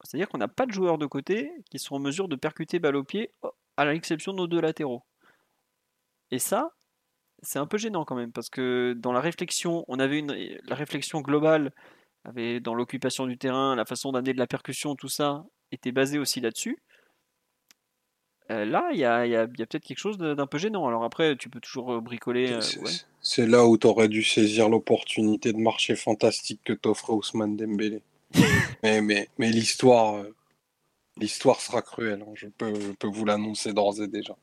[0.02, 2.96] C'est-à-dire qu'on n'a pas de joueurs de côté qui sont en mesure de percuter balle
[2.96, 3.32] au pied
[3.76, 5.04] à l'exception de nos deux latéraux.
[6.30, 6.70] Et ça,
[7.42, 10.74] c'est un peu gênant quand même, parce que dans la réflexion, on avait une la
[10.74, 11.72] réflexion globale,
[12.24, 16.18] avait dans l'occupation du terrain, la façon d'amener de la percussion, tout ça, était basé
[16.18, 16.78] aussi là-dessus.
[18.50, 20.86] Euh, là, il y a, peut-être quelque chose d'un peu gênant.
[20.86, 22.52] Alors après, tu peux toujours euh, bricoler.
[22.52, 22.60] Euh,
[23.20, 28.02] c'est là où tu aurais dû saisir l'opportunité de marché fantastique que t'offrait Ousmane Dembélé.
[28.82, 30.24] mais mais, mais l'histoire
[31.16, 32.22] l'histoire sera cruelle.
[32.22, 32.32] Hein.
[32.34, 34.36] Je, peux, peux vous l'annoncer d'ores et déjà.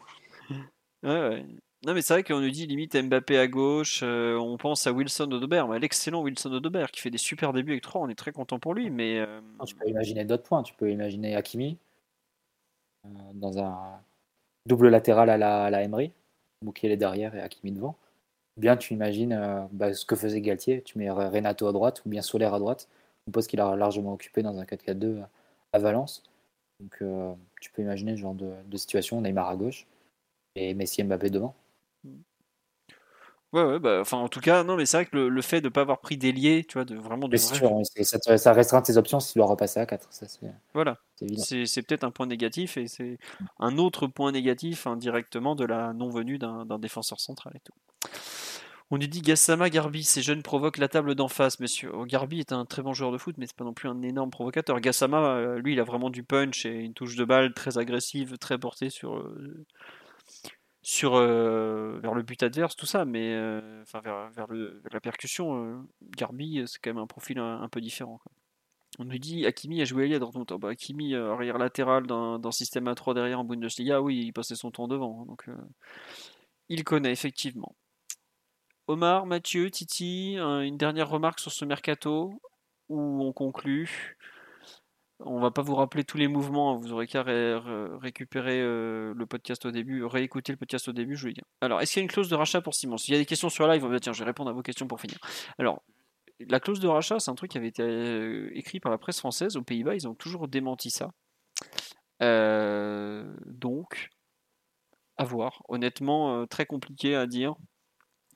[1.03, 1.45] Ouais,
[1.85, 4.93] Non, mais c'est vrai qu'on nous dit limite Mbappé à gauche, euh, on pense à
[4.93, 8.31] Wilson Odobert, l'excellent Wilson Odobert qui fait des super débuts avec 3, on est très
[8.31, 8.89] content pour lui.
[8.89, 11.77] Mais euh, Tu peux imaginer d'autres points, tu peux imaginer Hakimi
[13.05, 13.99] euh, dans un
[14.65, 16.13] double latéral à la, à la Emery,
[16.63, 17.97] Moukiel est derrière et Hakimi devant.
[18.55, 22.21] Bien, tu imagines bah, ce que faisait Galtier, tu mets Renato à droite ou bien
[22.21, 22.87] Solaire à droite,
[23.27, 25.25] on pose qu'il a largement occupé dans un 4-4-2
[25.73, 26.23] à Valence.
[26.79, 27.03] Donc
[27.59, 29.85] tu peux imaginer ce genre de, situation, Neymar à gauche
[30.55, 31.55] et Messi Mbappé devant.
[33.53, 35.67] Ouais, ouais, bah, enfin, en tout cas, non, mais c'est vrai que le, fait de
[35.67, 37.37] ne pas avoir pris d'ailier, tu vois, de vraiment de.
[37.37, 40.07] ça, ça, restreint tes options si tu dois repasser à 4.
[40.09, 40.25] Ça,
[40.73, 40.97] voilà.
[41.37, 43.19] C'est peut-être un point négatif et c'est
[43.59, 47.73] un autre point négatif indirectement de la non-venue d'un défenseur central et tout.
[48.89, 51.91] On nous dit Gassama Garbi, ces jeunes provoquent la table d'en face, monsieur.
[51.93, 54.01] Oh, Garbi est un très bon joueur de foot, mais c'est pas non plus un
[54.01, 54.79] énorme provocateur.
[54.81, 58.37] Gassama, euh, lui, il a vraiment du punch et une touche de balle très agressive,
[58.37, 59.65] très portée sur, euh,
[60.83, 63.35] sur euh, vers le but adverse, tout ça, mais
[63.81, 64.47] enfin vers,
[64.91, 65.85] la percussion.
[66.17, 68.19] Garbi, c'est quand même un profil un, peu différent.
[68.99, 70.51] On nous dit Hakimi a joué à Dortmund.
[70.51, 74.55] Oh, bah, Hakimi, arrière latéral d'un système à 3 derrière en Bundesliga, oui, il passait
[74.55, 75.21] son temps devant.
[75.21, 75.45] Hein, donc,
[76.69, 77.75] il connaît effectivement.
[78.87, 82.33] Omar, Mathieu, Titi, une dernière remarque sur ce mercato
[82.89, 84.17] où on conclut.
[85.25, 89.65] On va pas vous rappeler tous les mouvements, vous aurez qu'à récupérer euh, le podcast
[89.65, 91.45] au début, réécouter le podcast au début, je veux dire.
[91.61, 93.25] Alors, est-ce qu'il y a une clause de rachat pour Simon S'il y a des
[93.25, 95.17] questions sur live, je vais répondre à vos questions pour finir.
[95.57, 95.81] Alors,
[96.39, 99.19] la clause de rachat, c'est un truc qui avait été euh, écrit par la presse
[99.19, 101.11] française aux Pays-Bas, ils ont toujours démenti ça.
[102.21, 104.09] Euh, donc,
[105.17, 105.61] à voir.
[105.69, 107.55] Honnêtement, très compliqué à dire.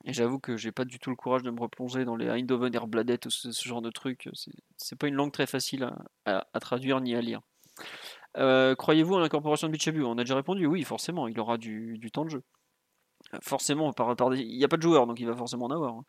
[0.08, 2.74] Et j'avoue que j'ai pas du tout le courage de me replonger dans les Eindhoven
[2.74, 4.30] Airbladet ou ce, genre de trucs.
[4.78, 5.90] C'est pas une langue très facile
[6.24, 7.42] à, traduire ni à lire.
[8.38, 12.00] Euh, croyez-vous à l'incorporation de Bichabu On a déjà répondu oui, forcément, il aura du,
[12.10, 12.42] temps de jeu.
[13.42, 13.92] Forcément,
[14.32, 16.00] il n'y a pas de joueur, donc il va forcément en avoir.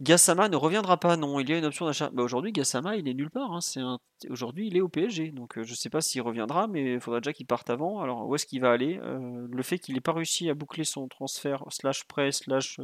[0.00, 1.40] Gassama ne reviendra pas, non.
[1.40, 2.10] Il y a une option d'achat.
[2.12, 3.52] Bah, aujourd'hui, Gassama, il est nulle part.
[3.52, 3.98] Hein.
[4.30, 5.32] Aujourd'hui, il est au PSG.
[5.32, 8.00] Donc, je ne sais pas s'il reviendra, mais il faudra déjà qu'il parte avant.
[8.00, 11.08] Alors, où est-ce qu'il va aller Le fait qu'il n'ait pas réussi à boucler son
[11.08, 12.78] transfert, slash prêt, slash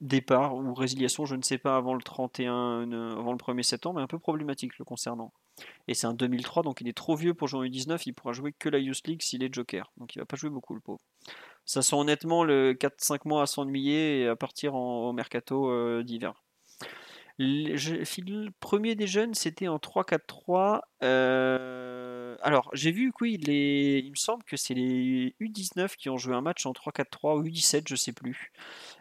[0.00, 4.02] départ ou résiliation, je ne sais pas, avant le 31, avant le 1er septembre, est
[4.02, 5.32] un peu problématique le concernant.
[5.88, 8.32] Et c'est un 2003, donc il est trop vieux pour jouer en U19, il pourra
[8.32, 9.92] jouer que la Youth League s'il est joker.
[9.98, 11.00] Donc il va pas jouer beaucoup le pauvre.
[11.70, 16.42] Ça sent honnêtement le 4-5 mois à s'ennuyer et à partir au mercato euh, d'hiver.
[17.38, 20.80] Le premier des jeunes, c'était en 3-4-3.
[21.04, 21.89] Euh,
[22.42, 26.64] alors, j'ai vu il me semble que c'est les U19 qui ont joué un match
[26.66, 28.52] en 3-4-3 ou U17, je sais plus.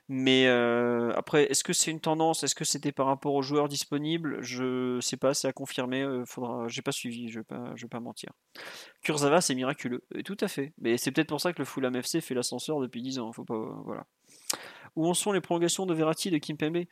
[0.08, 2.44] Mais euh, après, est-ce que c'est une tendance?
[2.44, 4.42] Est-ce que c'était par rapport aux joueurs disponibles?
[4.42, 6.02] Je sais pas, c'est à confirmer.
[6.02, 6.68] Euh, faudra...
[6.68, 8.32] J'ai pas suivi, je vais pas, vais pas mentir.
[9.04, 10.74] Kurzawa, c'est miraculeux, tout à fait.
[10.80, 13.32] Mais c'est peut-être pour ça que le Fulham FC fait l'ascenseur depuis 10 ans.
[13.32, 14.06] Faut pas, voilà.
[14.96, 16.86] Où en sont les prolongations de Verratti et de Kimpembe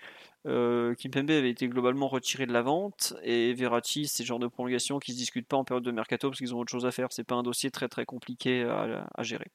[0.45, 4.47] euh, Kimpembe avait été globalement retiré de la vente et Verratti, c'est le genre de
[4.47, 6.91] prolongation qui se discute pas en période de mercato parce qu'ils ont autre chose à
[6.91, 7.07] faire.
[7.11, 9.51] C'est pas un dossier très très compliqué à, gérer.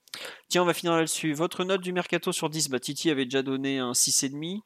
[0.48, 1.32] Tiens, on va finir là-dessus.
[1.32, 4.60] Votre note du mercato sur 10 bah, Titi avait déjà donné un 6,5.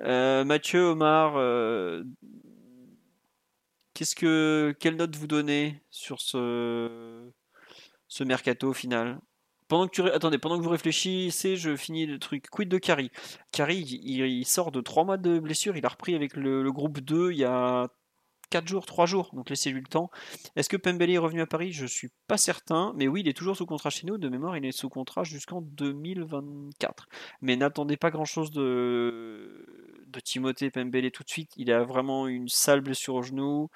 [0.00, 2.02] Euh, Mathieu, Omar, euh,
[3.92, 7.30] qu'est-ce que, quelle note vous donnez sur ce,
[8.08, 9.20] ce mercato final?
[9.70, 12.50] Pendant que tu pendant que vous réfléchissez, je finis le truc.
[12.50, 13.10] Quid de Kari
[13.52, 15.76] Kari, il, sort de 3 mois de blessure.
[15.76, 17.88] Il a repris avec le, groupe 2 il y a
[18.50, 19.30] 4 jours, 3 jours.
[19.32, 20.10] Donc laissez-lui le temps.
[20.56, 21.70] Est-ce que Pembele est revenu à Paris?
[21.72, 22.92] Je suis pas certain.
[22.96, 24.18] Mais oui, il est toujours sous contrat chez nous.
[24.18, 27.06] De mémoire, il est sous contrat jusqu'en 2024.
[27.40, 31.52] Mais n'attendez pas grand-chose de, de Timothée Pembele tout de suite.
[31.56, 33.68] Il a vraiment une sale blessure au genou.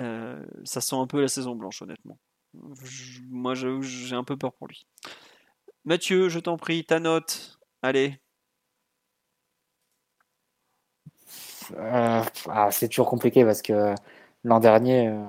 [0.00, 2.18] Euh, ça sent un peu la saison blanche, honnêtement
[3.28, 4.86] moi, j'ai un peu peur pour lui.
[5.84, 7.58] Mathieu, je t'en prie, ta note.
[7.82, 8.18] Allez.
[11.72, 13.94] Euh, ah, c'est toujours compliqué parce que
[14.44, 15.24] l'an dernier, euh,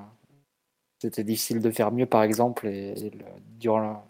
[1.02, 2.68] c'était difficile de faire mieux, par exemple.
[2.68, 3.12] Et,
[3.60, 4.06] durant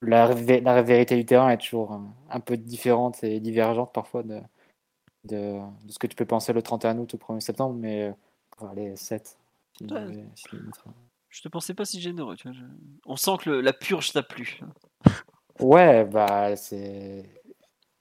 [0.00, 2.00] la, la, vérité du terrain est toujours
[2.30, 4.40] un, peu différente et divergente parfois de,
[5.24, 5.58] de,
[5.88, 7.74] ce que tu peux penser le 31 août ou 1er septembre.
[7.74, 9.36] Mais euh, allez, 7.
[9.80, 9.86] Je
[11.42, 12.36] te pensais pas si généreux.
[13.06, 14.60] On sent que la purge t'a plu.
[15.60, 17.24] Ouais, bah c'est.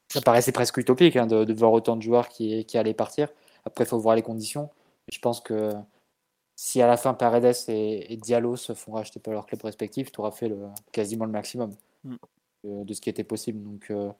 [0.09, 3.27] Ça paraissait presque utopique hein, de, voir autant de joueurs qui, qui allaient partir.
[3.65, 4.69] Après, il faut voir les conditions.
[5.11, 5.73] Je pense que
[6.55, 10.21] si à la fin Paredes et, Diallo se font racheter par leurs clubs respectifs, tu
[10.21, 10.57] auras fait le,
[10.93, 11.75] quasiment le maximum
[12.05, 12.15] mm.
[12.63, 13.61] de, ce qui était possible.
[13.61, 14.11] Donc, euh,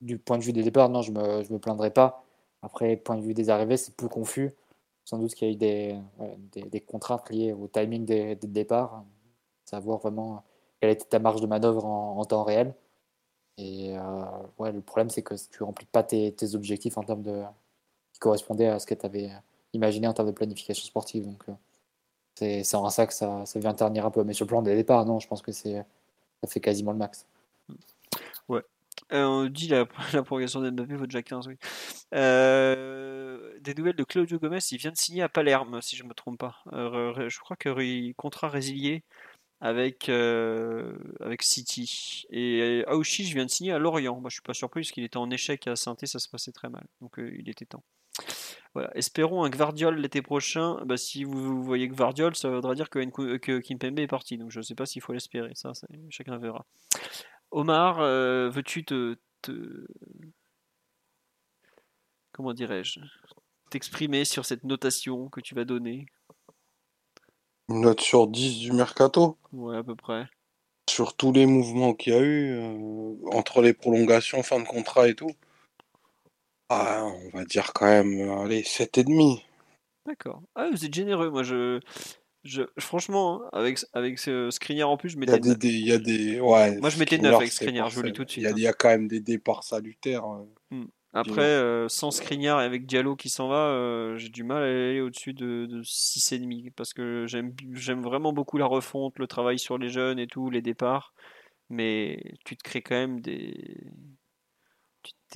[0.00, 2.22] du point de vue des départs, non, je ne me, je me plaindrai pas.
[2.62, 4.52] Après, point de vue des arrivées, c'est plus confus
[5.08, 6.00] sans doute qu'il y a eu
[6.70, 9.04] des, contraintes liées au timing des, départs,
[9.64, 10.44] savoir vraiment
[10.80, 12.74] quelle était ta marge de manœuvre en, temps réel.
[13.56, 14.24] Et euh,
[14.58, 17.42] ouais, le problème, c'est que tu remplis pas tes, objectifs en termes de
[18.12, 19.30] qui correspondaient à ce que tu avais
[19.72, 21.24] imaginé en termes de planification sportive.
[21.24, 24.24] Donc, euh, c'est en ça que ça, vient ternir un peu.
[24.24, 25.84] Mais sur le plan des départs, non, je pense que ça
[26.46, 27.24] fait quasiment le max.
[28.46, 28.62] Ouais,
[29.12, 31.56] euh, on dit la, la progression d'Mbappé vaut déjà 15, oui.
[32.14, 36.08] Euh, des nouvelles de Claudio Gomez, il vient de signer à Palerme, si je ne
[36.08, 36.56] me trompe pas.
[36.72, 39.02] Euh, je crois que contrat résilié
[39.60, 42.26] avec, avec City.
[42.30, 44.20] Et Aouchi, je viens de signer à Lorient.
[44.20, 46.52] Moi, je suis pas surpris parce qu'il était en échec à saint ça se passait
[46.52, 46.84] très mal.
[47.00, 47.82] Donc il était temps.
[48.94, 50.76] Espérons un Gvardiol l'été prochain.
[50.84, 53.00] Bah, si vous voyez Gvardiol, ça voudra dire que,
[53.38, 54.38] que Kimpembe est parti.
[54.38, 55.52] Donc je ne sais pas s'il faut l'espérer.
[55.54, 55.72] Ça,
[56.10, 56.64] chacun verra.
[57.50, 59.16] Omar, euh, veux-tu te,
[62.32, 63.00] Comment dirais-je
[63.70, 66.06] T'exprimer sur cette notation que tu vas donner?
[67.68, 69.36] Une note sur 10 du mercato?
[69.52, 70.28] Ouais, à peu près.
[70.88, 75.08] Sur tous les mouvements qu'il y a eu, euh, entre les prolongations, fin de contrat
[75.08, 75.32] et tout.
[76.70, 79.44] Ah, on va dire quand même, allez, 7,5.
[80.06, 80.42] D'accord.
[80.54, 81.30] Ah, vous êtes généreux.
[81.30, 81.80] Moi, je,
[82.78, 85.38] franchement, hein, avec, avec ce Skriniar en plus, je mettais.
[85.38, 86.40] Il y a des.
[86.40, 88.44] ouais, Moi, je mettais 9 avec Skriniar, je vous le dis tout de suite.
[88.44, 88.72] Il y, a, hein.
[88.78, 90.24] quand même des départs salutaires.
[90.24, 90.86] Euh, hmm.
[91.14, 94.66] Après, euh, sans Skriniar et avec Diallo qui s'en va, euh, j'ai du mal à
[94.66, 99.78] aller au-dessus de, de 6,5 parce que j'aime vraiment beaucoup la refonte, le travail sur
[99.78, 101.14] les jeunes et tout, les départs.
[101.70, 103.76] Mais tu te crées quand même des.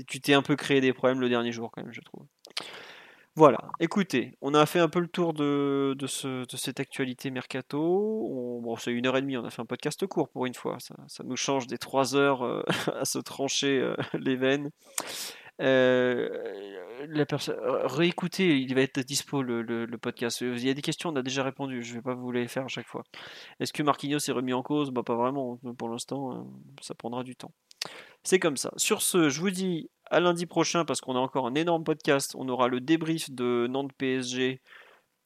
[0.06, 2.26] Tu t'es un peu créé des problèmes le dernier jour, quand même, je trouve.
[3.34, 7.30] Voilà, écoutez, on a fait un peu le tour de, de, ce, de cette actualité
[7.30, 8.62] mercato.
[8.78, 10.76] c'est une heure et demie, on a fait un podcast court pour une fois.
[10.80, 12.62] Ça, nous change des trois heures euh,
[13.00, 14.70] à se trancher euh, les veines.
[15.62, 16.28] Euh,
[17.84, 20.42] réécoutez, il va être dispo le, podcast.
[20.42, 21.82] Il y a des questions, on a déjà répondu.
[21.82, 23.02] Je ne vais pas vous les faire à chaque fois.
[23.60, 24.90] Est-ce que Marquinhos est remis en cause?
[24.90, 25.58] Bah, Pas vraiment.
[25.78, 26.52] Pour l'instant,
[26.82, 27.52] ça prendra du temps.
[28.24, 28.72] C'est comme ça.
[28.76, 32.34] Sur ce, je vous dis à lundi prochain parce qu'on a encore un énorme podcast.
[32.38, 34.60] On aura le débrief de Nantes PSG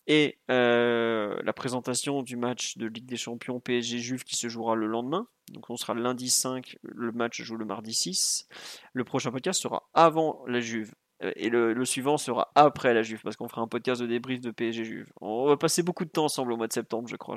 [0.06, 4.76] et euh, la présentation du match de Ligue des Champions PSG Juve qui se jouera
[4.76, 5.26] le lendemain.
[5.52, 8.46] Donc on sera lundi 5, le match joue le mardi 6.
[8.92, 10.94] Le prochain podcast sera avant la Juve.
[11.22, 14.40] Euh, et le, suivant sera après la Juve, parce qu'on fera un podcast de débrief
[14.40, 15.12] de PSG Juve.
[15.20, 17.36] On va passer beaucoup de temps ensemble au mois de septembre, je crois.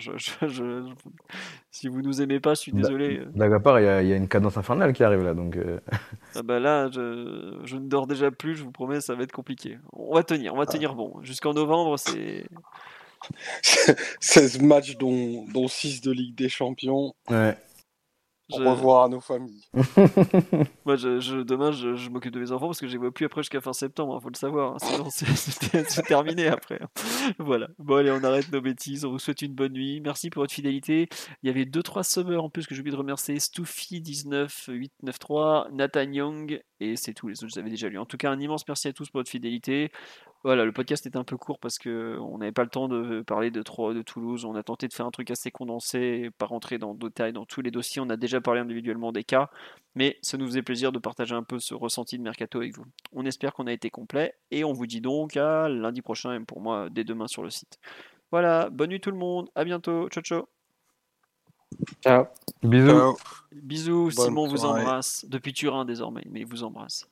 [1.71, 3.21] si vous nous aimez pas, je suis désolé.
[3.33, 5.55] D'accord, il y, a une cadence infernale qui arrive là, donc.
[5.55, 5.79] Euh.
[6.35, 9.79] Ah bah là, je, ne dors déjà plus, je vous promets, ça va être compliqué.
[9.93, 11.21] On va tenir, on va tenir bon.
[11.23, 12.45] Jusqu'en novembre, c'est.
[14.19, 17.13] 16 matchs, dont, dont 6 de Ligue des Champions.
[17.29, 17.57] Ouais.
[18.51, 19.63] Au revoir à nos familles.
[20.85, 23.41] Moi, je, demain, je, m'occupe de mes enfants parce que je les vois plus après
[23.41, 24.73] jusqu'à fin septembre, il hein, faut le savoir.
[24.73, 24.77] Hein.
[24.79, 26.79] Sinon, c'est terminé après.
[26.81, 26.87] Hein.
[27.37, 27.67] Voilà.
[27.77, 29.05] Bon, allez, on arrête nos bêtises.
[29.05, 30.01] On vous souhaite une bonne nuit.
[30.01, 31.09] Merci pour votre fidélité.
[31.43, 36.61] Il y avait 2-3 summers en plus que j'ai oublié de remercier Stoufy19893, Nathan Young,
[36.79, 37.27] et c'est tout.
[37.27, 37.97] Les autres, je les avais déjà lu.
[37.97, 39.91] En tout cas, un immense merci à tous pour votre fidélité.
[40.43, 43.51] Voilà, le podcast est un peu court parce qu'on n'avait pas le temps de parler
[43.51, 44.45] de, de Toulouse.
[44.45, 47.61] On a tenté de faire un truc assez condensé pas rentrer dans détails dans tous
[47.61, 48.01] les dossiers.
[48.01, 49.49] On a déjà parlé individuellement des cas,
[49.95, 52.85] mais ça nous faisait plaisir de partager un peu ce ressenti de mercato avec vous.
[53.13, 56.39] On espère qu'on a été complet et on vous dit donc à lundi prochain et
[56.39, 57.79] pour moi dès demain sur le site.
[58.31, 60.47] Voilà, bonne nuit tout le monde, à bientôt, ciao ciao.
[62.01, 62.25] Ciao.
[62.63, 63.17] Bisous.
[63.51, 67.07] Bisous, Simon vous embrasse depuis Turin désormais, mais il vous embrasse.